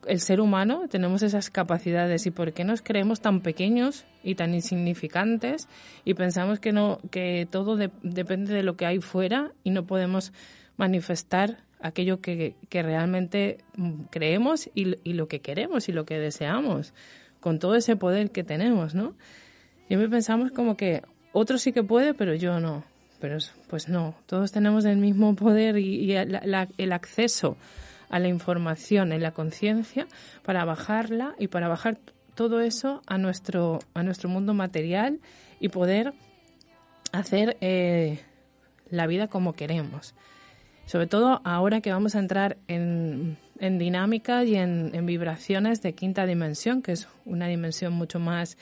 el 0.08 0.20
ser 0.20 0.42
humano 0.42 0.88
tenemos 0.90 1.24
esas 1.24 1.50
capacidades 1.50 2.26
y 2.26 2.32
por 2.32 2.54
qué 2.54 2.64
nos 2.64 2.82
creemos 2.82 3.22
tan 3.22 3.42
pequeños 3.42 4.06
y 4.24 4.36
tan 4.36 4.54
insignificantes 4.54 5.68
y 6.06 6.14
pensamos 6.14 6.60
que 6.60 6.72
no 6.72 7.00
que 7.12 7.48
todo 7.50 7.78
depende 7.78 8.54
de 8.54 8.64
lo 8.64 8.76
que 8.76 8.86
hay 8.86 9.00
fuera 9.00 9.52
y 9.64 9.72
no 9.72 9.86
podemos 9.86 10.34
manifestar 10.78 11.58
aquello 11.82 12.22
que, 12.22 12.56
realmente 12.72 13.60
creemos 14.10 14.70
y, 14.74 15.14
lo 15.14 15.28
que 15.28 15.42
queremos 15.42 15.90
y 15.90 15.92
lo 15.92 16.06
que 16.06 16.20
deseamos 16.20 16.94
con 17.40 17.60
todo 17.60 17.76
ese 17.76 17.96
poder 17.96 18.32
que 18.32 18.44
tenemos, 18.44 18.96
¿no? 18.96 19.16
me 19.90 20.10
pensamos 20.10 20.52
como 20.52 20.76
que 20.76 21.02
otro 21.32 21.58
sí 21.58 21.72
que 21.72 21.84
puede, 21.84 22.14
pero 22.14 22.36
yo 22.36 22.60
no. 22.60 22.84
Pero 23.20 23.38
pues 23.68 23.90
no, 23.90 24.16
todos 24.28 24.52
tenemos 24.52 24.86
el 24.86 24.98
mismo 24.98 25.36
poder 25.36 25.78
y, 25.78 26.14
el 26.14 26.92
acceso 26.92 27.58
a 28.10 28.20
la 28.20 28.28
información 28.28 29.12
en 29.12 29.22
la 29.22 29.32
conciencia 29.32 30.08
para 30.44 30.66
bajarla 30.66 31.36
y 31.40 31.48
para 31.48 31.68
bajar 31.68 32.00
todo 32.36 32.62
eso 32.62 33.02
a 33.06 33.18
nuestro, 33.18 33.80
a 33.94 34.04
nuestro 34.04 34.30
mundo 34.30 34.54
material 34.54 35.20
y 35.60 35.70
poder 35.70 36.14
hacer 37.12 37.58
eh, 37.62 38.20
la 38.90 39.08
vida 39.08 39.28
como 39.28 39.54
queremos. 39.54 40.16
Sobre 40.86 41.06
todo 41.06 41.42
ahora 41.44 41.82
que 41.82 41.92
vamos 41.92 42.16
a 42.16 42.20
entrar 42.20 42.58
en, 42.68 43.38
en 43.60 43.78
dinámica 43.78 44.44
y 44.44 44.56
en, 44.56 44.92
en, 44.94 45.06
vibraciones 45.06 45.82
de 45.82 45.94
quinta 45.94 46.26
dimensión, 46.26 46.82
que 46.82 46.94
es 46.94 47.08
una 47.26 47.48
dimensión 47.48 47.94
mucho 47.94 48.20
más 48.20 48.58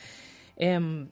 eh, 0.56 1.06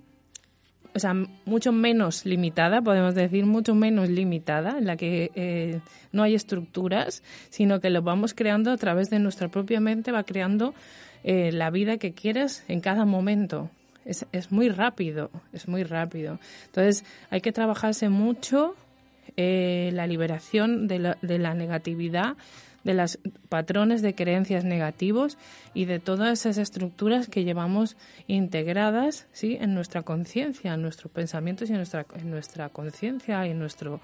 o 0.96 0.98
sea, 0.98 1.12
mucho 1.44 1.72
menos 1.72 2.24
limitada, 2.24 2.80
podemos 2.80 3.14
decir, 3.14 3.44
mucho 3.44 3.74
menos 3.74 4.08
limitada, 4.08 4.78
en 4.78 4.86
la 4.86 4.96
que 4.96 5.30
eh, 5.34 5.80
no 6.10 6.22
hay 6.22 6.34
estructuras, 6.34 7.22
sino 7.50 7.80
que 7.80 7.90
lo 7.90 8.00
vamos 8.00 8.32
creando 8.32 8.72
a 8.72 8.78
través 8.78 9.10
de 9.10 9.18
nuestra 9.18 9.48
propia 9.48 9.78
mente, 9.78 10.10
va 10.10 10.24
creando 10.24 10.72
eh, 11.22 11.52
la 11.52 11.68
vida 11.68 11.98
que 11.98 12.14
quieres 12.14 12.64
en 12.68 12.80
cada 12.80 13.04
momento. 13.04 13.70
Es, 14.06 14.24
es 14.32 14.50
muy 14.50 14.70
rápido, 14.70 15.30
es 15.52 15.68
muy 15.68 15.82
rápido. 15.82 16.38
Entonces, 16.64 17.04
hay 17.28 17.42
que 17.42 17.52
trabajarse 17.52 18.08
mucho 18.08 18.74
eh, 19.36 19.90
la 19.92 20.06
liberación 20.06 20.88
de 20.88 20.98
la, 20.98 21.18
de 21.20 21.38
la 21.38 21.52
negatividad, 21.52 22.36
de 22.86 22.94
los 22.94 23.18
patrones 23.48 24.00
de 24.00 24.14
creencias 24.14 24.64
negativos 24.64 25.36
y 25.74 25.86
de 25.86 25.98
todas 25.98 26.38
esas 26.38 26.56
estructuras 26.56 27.28
que 27.28 27.42
llevamos 27.42 27.96
integradas 28.28 29.26
¿sí? 29.32 29.58
en 29.60 29.74
nuestra 29.74 30.02
conciencia, 30.02 30.74
en 30.74 30.82
nuestros 30.82 31.12
pensamientos 31.12 31.68
y 31.68 31.72
en 31.72 31.78
nuestra, 31.78 32.06
en 32.14 32.30
nuestra 32.30 32.68
conciencia 32.68 33.44
y 33.44 33.50
en 33.50 33.58
nuestro 33.58 34.00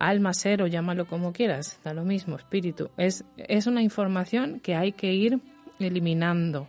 alma, 0.00 0.34
ser 0.34 0.62
o 0.62 0.66
llámalo 0.66 1.06
como 1.06 1.32
quieras, 1.32 1.78
da 1.84 1.94
lo 1.94 2.04
mismo, 2.04 2.34
espíritu. 2.34 2.90
Es, 2.96 3.24
es 3.36 3.68
una 3.68 3.82
información 3.82 4.58
que 4.58 4.74
hay 4.74 4.90
que 4.90 5.12
ir 5.12 5.38
eliminando. 5.78 6.68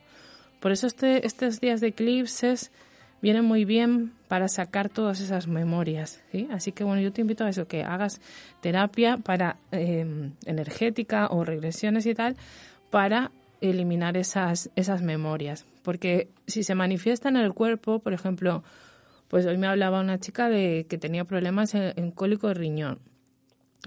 Por 0.60 0.72
eso 0.72 0.86
este, 0.86 1.26
estos 1.26 1.60
días 1.60 1.82
de 1.82 1.88
eclipses 1.88 2.72
vienen 3.22 3.46
muy 3.46 3.66
bien 3.66 4.14
para 4.28 4.48
sacar 4.48 4.90
todas 4.90 5.20
esas 5.20 5.48
memorias. 5.48 6.22
¿sí? 6.32 6.48
Así 6.52 6.72
que 6.72 6.84
bueno, 6.84 7.02
yo 7.02 7.12
te 7.12 7.22
invito 7.22 7.46
a 7.46 7.50
eso, 7.50 7.68
que 7.68 7.84
hagas 7.84 8.22
terapia 8.62 9.18
para 9.18 9.58
em, 9.72 10.34
energética 10.46 11.28
o 11.28 11.44
regresiones 11.44 12.06
y 12.06 12.14
tal, 12.14 12.36
para 12.90 13.32
eliminar 13.62 14.18
esas, 14.18 14.70
esas 14.76 15.02
memorias. 15.02 15.66
Porque 15.84 16.30
si 16.48 16.64
se 16.64 16.76
manifiesta 16.76 17.30
en 17.30 17.38
el 17.38 17.54
cuerpo, 17.54 18.00
por 18.00 18.14
ejemplo, 18.14 18.64
pues 19.28 19.46
hoy 19.46 19.58
me 19.58 19.68
hablaba 19.68 20.00
una 20.00 20.20
chica 20.20 20.50
de 20.50 20.86
que 20.90 20.98
tenía 20.98 21.26
problemas 21.26 21.74
en, 21.76 22.12
cólico 22.12 22.48
de 22.48 22.54
riñón. 22.54 23.00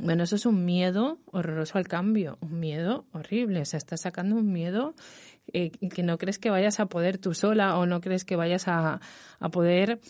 Bueno, 0.01 0.23
eso 0.25 0.37
es 0.37 0.47
un 0.47 0.65
miedo 0.65 1.19
horroroso 1.27 1.77
al 1.77 1.89
cambio, 1.89 2.39
un 2.41 2.61
miedo 2.61 3.05
horrible. 3.13 3.65
Se 3.65 3.77
está 3.77 3.97
sacando 3.97 4.37
un 4.37 4.53
miedo 4.53 4.95
eh, 5.53 5.71
que 5.71 6.03
no 6.03 6.19
crees 6.19 6.39
que 6.39 6.51
vayas 6.51 6.81
a 6.81 6.87
poder 6.87 7.19
tú 7.19 7.35
sola 7.35 7.77
o 7.77 7.87
no 7.87 8.01
crees 8.01 8.25
que 8.25 8.37
vayas 8.37 8.69
a, 8.69 9.01
a 9.39 9.49
poder 9.49 10.01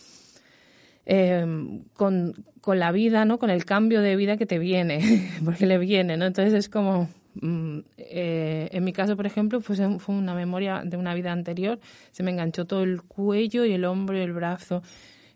eh, 1.05 1.45
con, 1.93 2.45
con, 2.61 2.79
la 2.79 2.91
vida, 2.91 3.25
¿no? 3.25 3.39
Con 3.39 3.49
el 3.49 3.65
cambio 3.65 4.01
de 4.01 4.15
vida 4.15 4.37
que 4.37 4.45
te 4.45 4.59
viene, 4.59 4.99
porque 5.45 5.65
le 5.65 5.77
viene, 5.77 6.17
¿no? 6.17 6.25
Entonces 6.25 6.53
es 6.53 6.69
como, 6.69 7.09
mm, 7.35 7.79
eh, 7.97 8.69
en 8.71 8.83
mi 8.83 8.93
caso, 8.93 9.15
por 9.15 9.25
ejemplo, 9.25 9.61
pues 9.61 9.81
fue 9.97 10.15
una 10.15 10.35
memoria 10.35 10.83
de 10.85 10.97
una 10.97 11.13
vida 11.13 11.31
anterior, 11.31 11.79
se 12.11 12.23
me 12.23 12.31
enganchó 12.31 12.65
todo 12.65 12.83
el 12.83 13.01
cuello 13.01 13.65
y 13.65 13.73
el 13.73 13.85
hombro 13.85 14.17
y 14.17 14.21
el 14.21 14.33
brazo, 14.33 14.83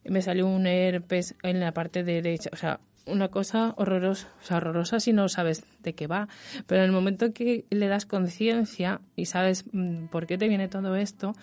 me 0.03 0.21
salió 0.21 0.45
un 0.47 0.67
herpes 0.67 1.35
en 1.41 1.59
la 1.59 1.71
parte 1.73 2.03
derecha, 2.03 2.51
o 2.53 2.57
sea, 2.57 2.79
una 3.05 3.29
cosa 3.29 3.73
horrorosa, 3.77 4.29
o 4.41 4.45
sea, 4.45 4.57
horrorosa 4.57 4.99
si 4.99 5.13
no 5.13 5.29
sabes 5.29 5.63
de 5.83 5.93
qué 5.93 6.07
va. 6.07 6.27
Pero 6.67 6.81
en 6.81 6.85
el 6.85 6.91
momento 6.91 7.33
que 7.33 7.65
le 7.69 7.87
das 7.87 8.05
conciencia 8.05 9.01
y 9.15 9.25
sabes 9.25 9.65
mm, 9.71 10.07
por 10.07 10.25
qué 10.25 10.37
te 10.37 10.47
viene 10.47 10.67
todo 10.67 10.95
esto, 10.95 11.33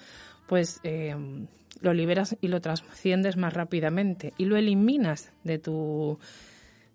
pues 0.47 0.81
eh, 0.83 1.15
lo 1.81 1.95
liberas 1.95 2.37
y 2.41 2.49
lo 2.49 2.61
trasciendes 2.61 3.37
más 3.37 3.53
rápidamente 3.53 4.33
y 4.39 4.45
lo 4.45 4.57
eliminas 4.57 5.33
de 5.45 5.59
tu 5.59 6.19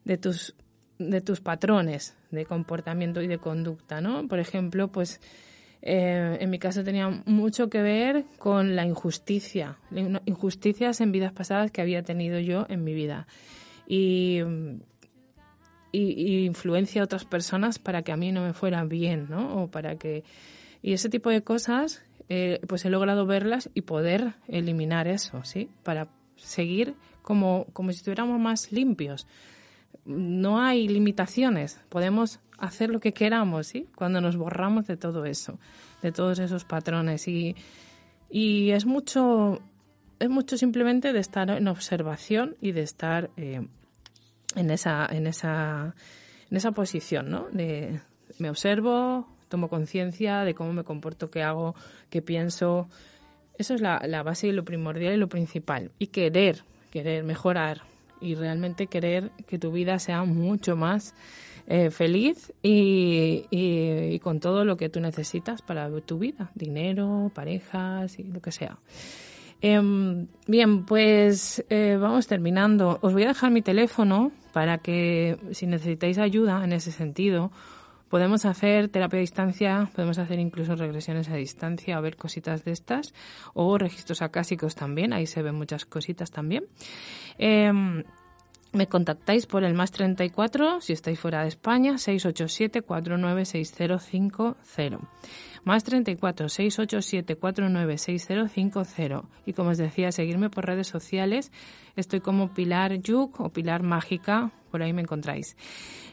de 0.05 0.17
tus 0.17 0.55
de 0.99 1.21
tus 1.21 1.41
patrones 1.41 2.15
de 2.31 2.45
comportamiento 2.45 3.21
y 3.21 3.27
de 3.27 3.37
conducta, 3.37 4.01
¿no? 4.01 4.27
Por 4.27 4.39
ejemplo, 4.39 4.87
pues 4.89 5.21
eh, 5.81 6.37
en 6.39 6.49
mi 6.49 6.59
caso 6.59 6.83
tenía 6.83 7.23
mucho 7.25 7.69
que 7.69 7.81
ver 7.81 8.25
con 8.39 8.75
la 8.75 8.85
injusticia, 8.85 9.77
injusticias 10.25 11.01
en 11.01 11.11
vidas 11.11 11.33
pasadas 11.33 11.71
que 11.71 11.81
había 11.81 12.01
tenido 12.01 12.39
yo 12.39 12.65
en 12.69 12.83
mi 12.83 12.93
vida 12.93 13.27
y, 13.87 14.39
y, 15.91 16.45
influencia 16.45 17.01
a 17.01 17.05
otras 17.05 17.25
personas 17.25 17.79
para 17.79 18.03
que 18.03 18.11
a 18.11 18.17
mí 18.17 18.31
no 18.31 18.43
me 18.43 18.53
fuera 18.53 18.83
bien, 18.83 19.27
¿no? 19.29 19.63
O 19.63 19.71
para 19.71 19.97
que... 19.97 20.23
Y 20.81 20.93
ese 20.93 21.09
tipo 21.09 21.29
de 21.29 21.43
cosas, 21.43 22.03
eh, 22.29 22.59
pues 22.67 22.85
he 22.85 22.89
logrado 22.89 23.25
verlas 23.25 23.69
y 23.73 23.81
poder 23.81 24.35
eliminar 24.47 25.07
eso, 25.07 25.43
¿sí? 25.43 25.69
Para 25.83 26.09
seguir 26.35 26.95
como, 27.21 27.65
como 27.73 27.91
si 27.91 27.97
estuviéramos 27.97 28.39
más 28.39 28.71
limpios. 28.71 29.25
No 30.05 30.61
hay 30.61 30.87
limitaciones, 30.87 31.81
podemos 31.89 32.39
hacer 32.57 32.89
lo 32.89 32.99
que 32.99 33.13
queramos, 33.13 33.67
¿sí? 33.67 33.87
Cuando 33.95 34.21
nos 34.21 34.35
borramos 34.37 34.85
de 34.87 34.97
todo 34.97 35.25
eso, 35.25 35.59
de 36.01 36.11
todos 36.11 36.39
esos 36.39 36.65
patrones. 36.65 37.27
Y, 37.27 37.55
y 38.29 38.71
es 38.71 38.85
mucho 38.85 39.61
es 40.19 40.29
mucho 40.29 40.57
simplemente 40.57 41.13
de 41.13 41.19
estar 41.19 41.49
en 41.49 41.67
observación 41.67 42.55
y 42.61 42.71
de 42.71 42.81
estar 42.81 43.29
eh, 43.37 43.67
en 44.57 44.71
esa 44.71 45.07
en 45.09 45.27
esa 45.27 45.95
en 46.49 46.57
esa 46.57 46.71
posición, 46.71 47.29
¿no? 47.29 47.47
De 47.51 47.99
me 48.39 48.49
observo, 48.49 49.27
tomo 49.49 49.69
conciencia 49.69 50.43
de 50.43 50.53
cómo 50.53 50.73
me 50.73 50.83
comporto, 50.83 51.29
qué 51.29 51.43
hago, 51.43 51.75
qué 52.09 52.21
pienso. 52.21 52.89
Eso 53.57 53.73
es 53.73 53.81
la, 53.81 54.01
la 54.05 54.23
base 54.23 54.47
y 54.47 54.51
lo 54.51 54.63
primordial 54.63 55.13
y 55.13 55.17
lo 55.17 55.29
principal. 55.29 55.91
Y 55.97 56.07
querer, 56.07 56.63
querer 56.91 57.23
mejorar 57.23 57.81
y 58.21 58.35
realmente 58.35 58.87
querer 58.87 59.31
que 59.47 59.57
tu 59.57 59.71
vida 59.71 59.99
sea 59.99 60.23
mucho 60.23 60.75
más 60.75 61.15
eh, 61.67 61.89
feliz 61.89 62.53
y, 62.61 63.45
y, 63.49 64.13
y, 64.13 64.19
con 64.19 64.39
todo 64.39 64.63
lo 64.63 64.77
que 64.77 64.89
tú 64.89 64.99
necesitas 64.99 65.61
para 65.61 65.89
tu 66.01 66.17
vida, 66.17 66.51
dinero, 66.55 67.31
parejas 67.33 68.17
y 68.19 68.23
lo 68.23 68.41
que 68.41 68.51
sea. 68.51 68.77
Eh, 69.61 70.27
bien, 70.47 70.85
pues 70.85 71.65
eh, 71.69 71.97
vamos 71.99 72.27
terminando. 72.27 72.99
Os 73.01 73.13
voy 73.13 73.23
a 73.23 73.29
dejar 73.29 73.51
mi 73.51 73.61
teléfono 73.61 74.31
para 74.53 74.77
que 74.79 75.37
si 75.51 75.67
necesitáis 75.67 76.17
ayuda 76.17 76.63
en 76.63 76.73
ese 76.73 76.91
sentido, 76.91 77.51
podemos 78.09 78.45
hacer 78.45 78.89
terapia 78.89 79.17
a 79.17 79.21
distancia, 79.21 79.89
podemos 79.95 80.17
hacer 80.17 80.39
incluso 80.39 80.75
regresiones 80.75 81.29
a 81.29 81.35
distancia, 81.35 81.97
a 81.97 82.01
ver 82.01 82.15
cositas 82.17 82.63
de 82.63 82.71
estas, 82.71 83.13
o 83.53 83.77
registros 83.77 84.21
acásicos 84.21 84.75
también, 84.75 85.13
ahí 85.13 85.27
se 85.27 85.41
ven 85.41 85.55
muchas 85.55 85.85
cositas 85.85 86.31
también. 86.31 86.65
Eh, 87.37 87.71
me 88.73 88.87
contactáis 88.87 89.45
por 89.45 89.63
el 89.63 89.73
más 89.73 89.91
34 89.91 90.81
si 90.81 90.93
estáis 90.93 91.19
fuera 91.19 91.41
de 91.41 91.47
España, 91.47 91.97
687 91.97 92.81
496050 92.81 94.57
más 95.67 95.83
34 95.83 96.49
687 96.49 97.35
496050 97.35 99.23
y 99.45 99.53
como 99.53 99.69
os 99.71 99.77
decía 99.77 100.11
seguirme 100.11 100.49
por 100.49 100.65
redes 100.65 100.87
sociales. 100.87 101.51
Estoy 101.95 102.21
como 102.21 102.53
Pilar 102.53 102.95
Yuk 102.95 103.39
o 103.41 103.49
Pilar 103.49 103.83
Mágica 103.83 104.51
por 104.71 104.81
ahí 104.81 104.93
me 104.93 105.01
encontráis. 105.01 105.55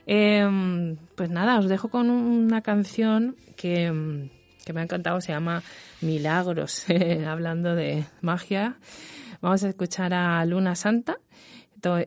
Eh, 0.07 0.97
pues 1.15 1.31
nada 1.31 1.59
os 1.59 1.69
dejo 1.69 1.89
con 1.89 2.11
una 2.11 2.63
canción 2.63 3.37
que, 3.57 4.29
que 4.65 4.73
me 4.73 4.81
ha 4.81 4.85
encantado 4.85 5.21
se 5.21 5.33
llama 5.33 5.63
Milagros 6.01 6.87
hablando 7.27 7.75
de 7.75 8.05
magia. 8.21 8.77
Vamos 9.41 9.63
a 9.65 9.69
escuchar 9.69 10.15
a 10.15 10.45
Luna 10.45 10.75
Santa 10.75 11.19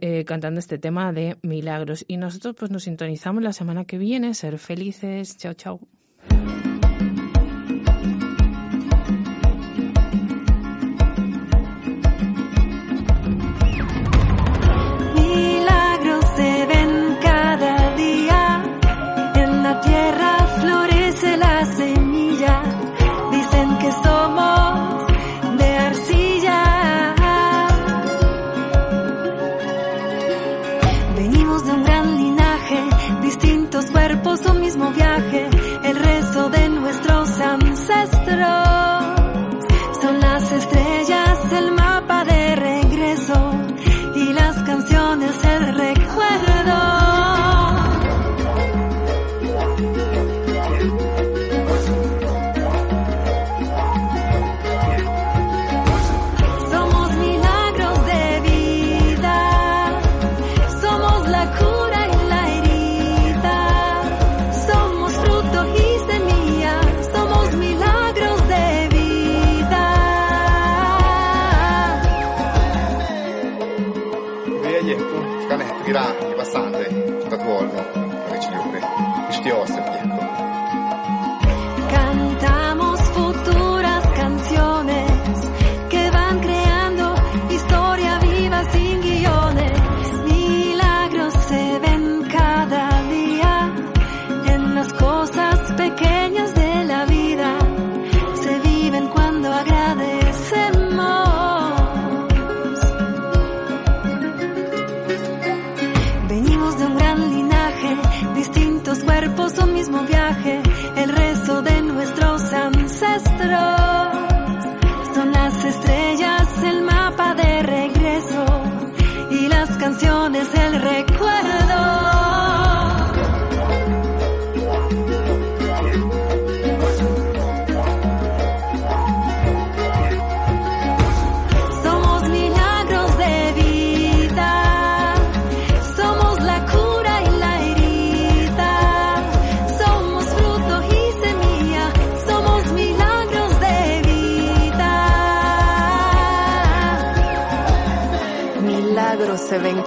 eh, 0.02 0.26
cantando 0.26 0.60
este 0.60 0.78
tema 0.78 1.14
de 1.14 1.38
milagros. 1.44 2.04
Y 2.08 2.18
nosotros 2.18 2.56
pues 2.58 2.72
nos 2.72 2.84
sintonizamos 2.84 3.44
la 3.44 3.54
semana 3.54 3.86
que 3.86 3.98
viene. 3.98 4.34
Ser 4.34 4.58
felices. 4.58 5.38
Chao 5.38 5.54
chao 5.54 5.80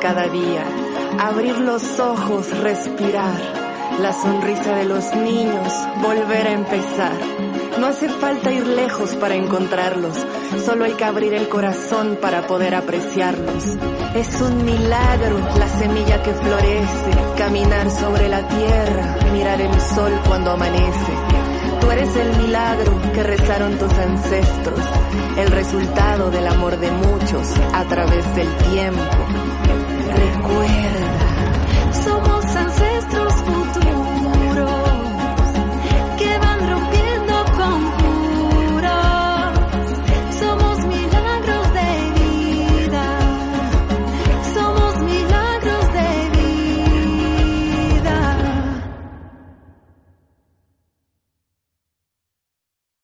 cada 0.00 0.28
día. 0.28 0.64
Abrir 1.18 1.58
los 1.58 2.00
ojos, 2.00 2.58
respirar. 2.58 3.40
La 4.00 4.12
sonrisa 4.12 4.76
de 4.76 4.84
los 4.84 5.14
niños, 5.14 5.72
volver 6.00 6.46
a 6.46 6.52
empezar. 6.52 7.12
No 7.78 7.86
hace 7.86 8.08
falta 8.08 8.50
ir 8.52 8.66
lejos 8.66 9.14
para 9.16 9.34
encontrarlos, 9.34 10.16
solo 10.64 10.84
hay 10.84 10.92
que 10.92 11.04
abrir 11.04 11.34
el 11.34 11.48
corazón 11.48 12.18
para 12.20 12.46
poder 12.46 12.74
apreciarlos. 12.74 13.64
Es 14.14 14.40
un 14.40 14.64
milagro 14.64 15.38
la 15.58 15.68
semilla 15.68 16.22
que 16.22 16.32
florece, 16.32 17.10
caminar 17.36 17.90
sobre 17.90 18.28
la 18.28 18.46
tierra, 18.48 19.16
mirar 19.32 19.60
el 19.60 19.80
sol 19.80 20.12
cuando 20.26 20.52
amanece. 20.52 21.12
Tú 21.80 21.90
eres 21.90 22.14
el 22.16 22.36
milagro 22.36 22.92
que 23.14 23.22
rezaron 23.22 23.78
tus 23.78 23.92
ancestros, 23.92 24.80
el 25.38 25.50
resultado 25.50 26.30
del 26.30 26.46
amor 26.46 26.78
de 26.78 26.90
muchos 26.90 27.54
a 27.72 27.84
través 27.84 28.34
del 28.34 28.48
tiempo 28.72 29.29
recuerda. 30.20 31.92
Somos 32.04 32.44
ancestros 32.56 33.34
futuros. 33.34 34.19